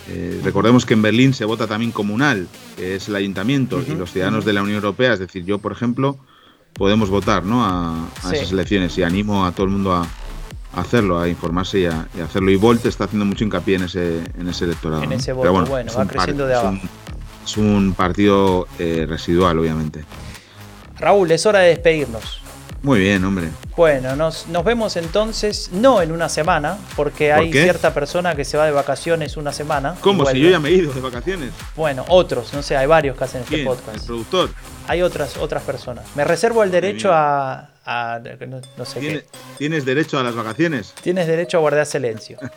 eh, 0.09 0.41
recordemos 0.45 0.87
que 0.87 0.95
en 0.95 1.03
Berlín 1.03 1.35
se 1.35 1.45
vota 1.45 1.67
también 1.67 1.91
comunal, 1.91 2.47
que 2.77 2.97
es 2.97 3.09
el 3.09 3.17
ayuntamiento, 3.17 3.83
y 3.87 3.95
los 3.95 4.13
ciudadanos 4.13 4.45
de 4.45 4.53
la 4.53 4.63
Unión 4.63 4.77
Europea, 4.77 5.15
es 5.15 5.19
decir, 5.19 5.45
yo, 5.45 5.59
por 5.59 5.73
ejemplo, 5.73 6.19
podemos 6.75 7.11
votar 7.11 7.45
¿no? 7.45 7.65
a, 7.65 8.09
esas 8.33 8.53
elecciones 8.53 8.97
y 8.99 9.03
animo 9.03 9.45
a 9.45 9.53
todo 9.53 9.67
el 9.67 9.73
mundo 9.73 9.95
a, 9.95 10.07
hacerlo, 10.75 11.21
a 11.21 11.29
informarse 11.29 11.81
y 11.81 11.87
a, 11.87 12.07
hacerlo. 12.25 12.51
Y 12.51 12.57
Volt 12.57 12.87
está 12.87 13.05
haciendo 13.05 13.27
mucho 13.27 13.45
hincapié 13.45 13.77
en 13.77 13.83
ese, 13.83 14.23
en 14.39 14.49
ese 14.49 14.65
electorado. 14.65 15.03
En 15.03 15.13
ese 15.13 15.33
voto, 15.33 15.53
bueno, 15.53 15.93
va 15.93 16.07
creciendo 16.07 16.47
de 16.47 16.55
abajo. 16.55 16.79
Es 17.45 17.57
un, 17.57 17.95
partido 17.95 18.69
eh, 18.79 19.07
residual, 19.09 19.59
obviamente. 19.59 20.05
Raúl, 20.99 21.31
es 21.31 21.47
hora 21.47 21.61
de 21.61 21.69
despedirnos. 21.69 22.43
Muy 22.83 22.99
bien, 22.99 23.25
hombre. 23.25 23.49
Bueno, 23.77 24.17
nos, 24.17 24.49
nos 24.49 24.65
vemos 24.65 24.97
entonces, 24.97 25.71
no 25.73 26.03
en 26.03 26.11
una 26.11 26.29
semana, 26.29 26.79
porque 26.97 27.33
hay 27.33 27.53
cierta 27.53 27.95
persona 27.95 28.35
que 28.35 28.45
se 28.45 28.57
va 28.57 28.67
de 28.67 28.73
vacaciones 28.73 29.37
una 29.37 29.53
semana. 29.53 29.95
¿Cómo? 30.01 30.27
Si 30.27 30.41
yo 30.41 30.51
ya 30.51 30.59
me 30.59 30.71
he 30.71 30.73
ido 30.73 30.93
de 30.93 31.01
vacaciones. 31.01 31.53
Bueno, 31.77 32.05
otros, 32.09 32.53
no 32.53 32.63
sé, 32.63 32.77
hay 32.77 32.87
varios 32.87 33.17
que 33.17 33.25
hacen 33.25 33.43
este 33.43 33.65
podcast. 33.65 33.99
¿El 33.99 34.05
productor? 34.05 34.51
Hay 34.89 35.01
otras, 35.01 35.37
otras 35.37 35.63
personas. 35.63 36.05
Me 36.17 36.25
reservo 36.25 36.65
el 36.65 36.73
derecho 36.73 37.13
a, 37.13 37.72
no, 37.87 38.85
sé 38.85 39.01
qué. 39.01 39.25
¿Tienes 39.59 39.85
derecho 39.85 40.19
a 40.19 40.23
las 40.23 40.35
vacaciones? 40.35 40.95
Tienes 41.03 41.27
derecho 41.27 41.59
a 41.59 41.61
guardar 41.61 41.87
silencio. 41.87 42.39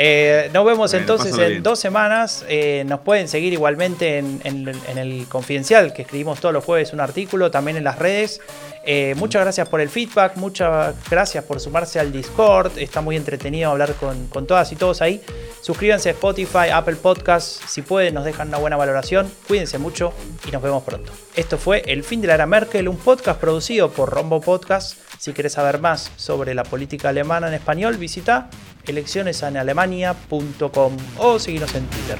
Eh, 0.00 0.48
nos 0.54 0.64
vemos 0.64 0.94
entonces 0.94 1.36
en 1.38 1.60
dos 1.60 1.80
semanas. 1.80 2.44
Eh, 2.48 2.84
nos 2.86 3.00
pueden 3.00 3.26
seguir 3.26 3.52
igualmente 3.52 4.18
en, 4.18 4.68
el 4.96 5.26
Confidencial, 5.28 5.92
que 5.92 6.02
escribimos 6.02 6.40
todos 6.40 6.52
los 6.52 6.64
jueves 6.64 6.92
un 6.92 7.00
artículo, 7.00 7.50
también 7.50 7.76
en 7.78 7.82
las 7.82 7.98
redes. 7.98 8.40
Eh, 8.84 9.14
muchas 9.16 9.42
gracias 9.42 9.68
por 9.68 9.80
el 9.80 9.88
feedback, 9.88 10.36
muchas 10.36 10.94
gracias 11.10 11.44
por 11.44 11.60
sumarse 11.60 12.00
al 12.00 12.12
Discord. 12.12 12.78
Está 12.78 13.00
muy 13.00 13.16
entretenido 13.16 13.70
hablar 13.70 13.94
con, 13.94 14.28
todas 14.46 14.72
y 14.72 14.76
todos 14.76 15.02
ahí. 15.02 15.22
Suscríbanse 15.60 16.08
a 16.08 16.12
Spotify, 16.12 16.70
Apple 16.72 16.96
Podcasts. 16.96 17.60
Si 17.68 17.82
pueden, 17.82 18.14
nos 18.14 18.24
dejan 18.24 18.48
una 18.48 18.58
buena 18.58 18.76
valoración. 18.76 19.30
Cuídense 19.46 19.78
mucho 19.78 20.12
y 20.46 20.50
nos 20.50 20.62
vemos 20.62 20.82
pronto. 20.82 21.12
Esto 21.36 21.58
fue 21.58 21.82
El 21.86 22.04
fin 22.04 22.20
de 22.20 22.28
la 22.28 22.34
era 22.34 22.46
Merkel, 22.46 22.88
un 22.88 22.96
podcast 22.96 23.40
producido 23.40 23.90
por 23.90 24.10
Rombo 24.10 24.40
Podcast. 24.40 24.98
Si 25.18 25.32
quieres 25.32 25.52
saber 25.52 25.80
más 25.80 26.10
sobre 26.16 26.54
la 26.54 26.62
política 26.62 27.10
alemana 27.10 27.48
en 27.48 27.54
español, 27.54 27.96
visita 27.96 28.48
eleccionesenalemania.com 28.86 30.96
o 31.18 31.38
seguinos 31.38 31.74
en 31.74 31.84
Twitter. 31.86 32.18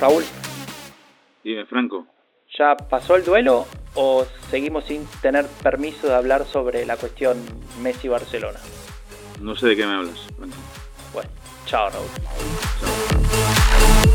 Raúl. 0.00 0.24
Dime, 1.44 1.66
Franco. 1.66 2.06
¿Ya 2.58 2.76
pasó 2.76 3.16
el 3.16 3.24
duelo 3.24 3.66
o 3.94 4.26
seguimos 4.50 4.84
sin 4.84 5.06
tener 5.22 5.46
permiso 5.62 6.08
de 6.08 6.14
hablar 6.14 6.46
sobre 6.46 6.84
la 6.86 6.96
cuestión 6.96 7.38
Messi-Barcelona? 7.82 8.58
No 9.40 9.54
sé 9.54 9.68
de 9.68 9.76
qué 9.76 9.86
me 9.86 9.94
hablas. 9.94 10.26
Bueno, 11.12 11.30
chao 11.66 11.90
Raúl. 11.90 12.08
Chao. 12.80 14.09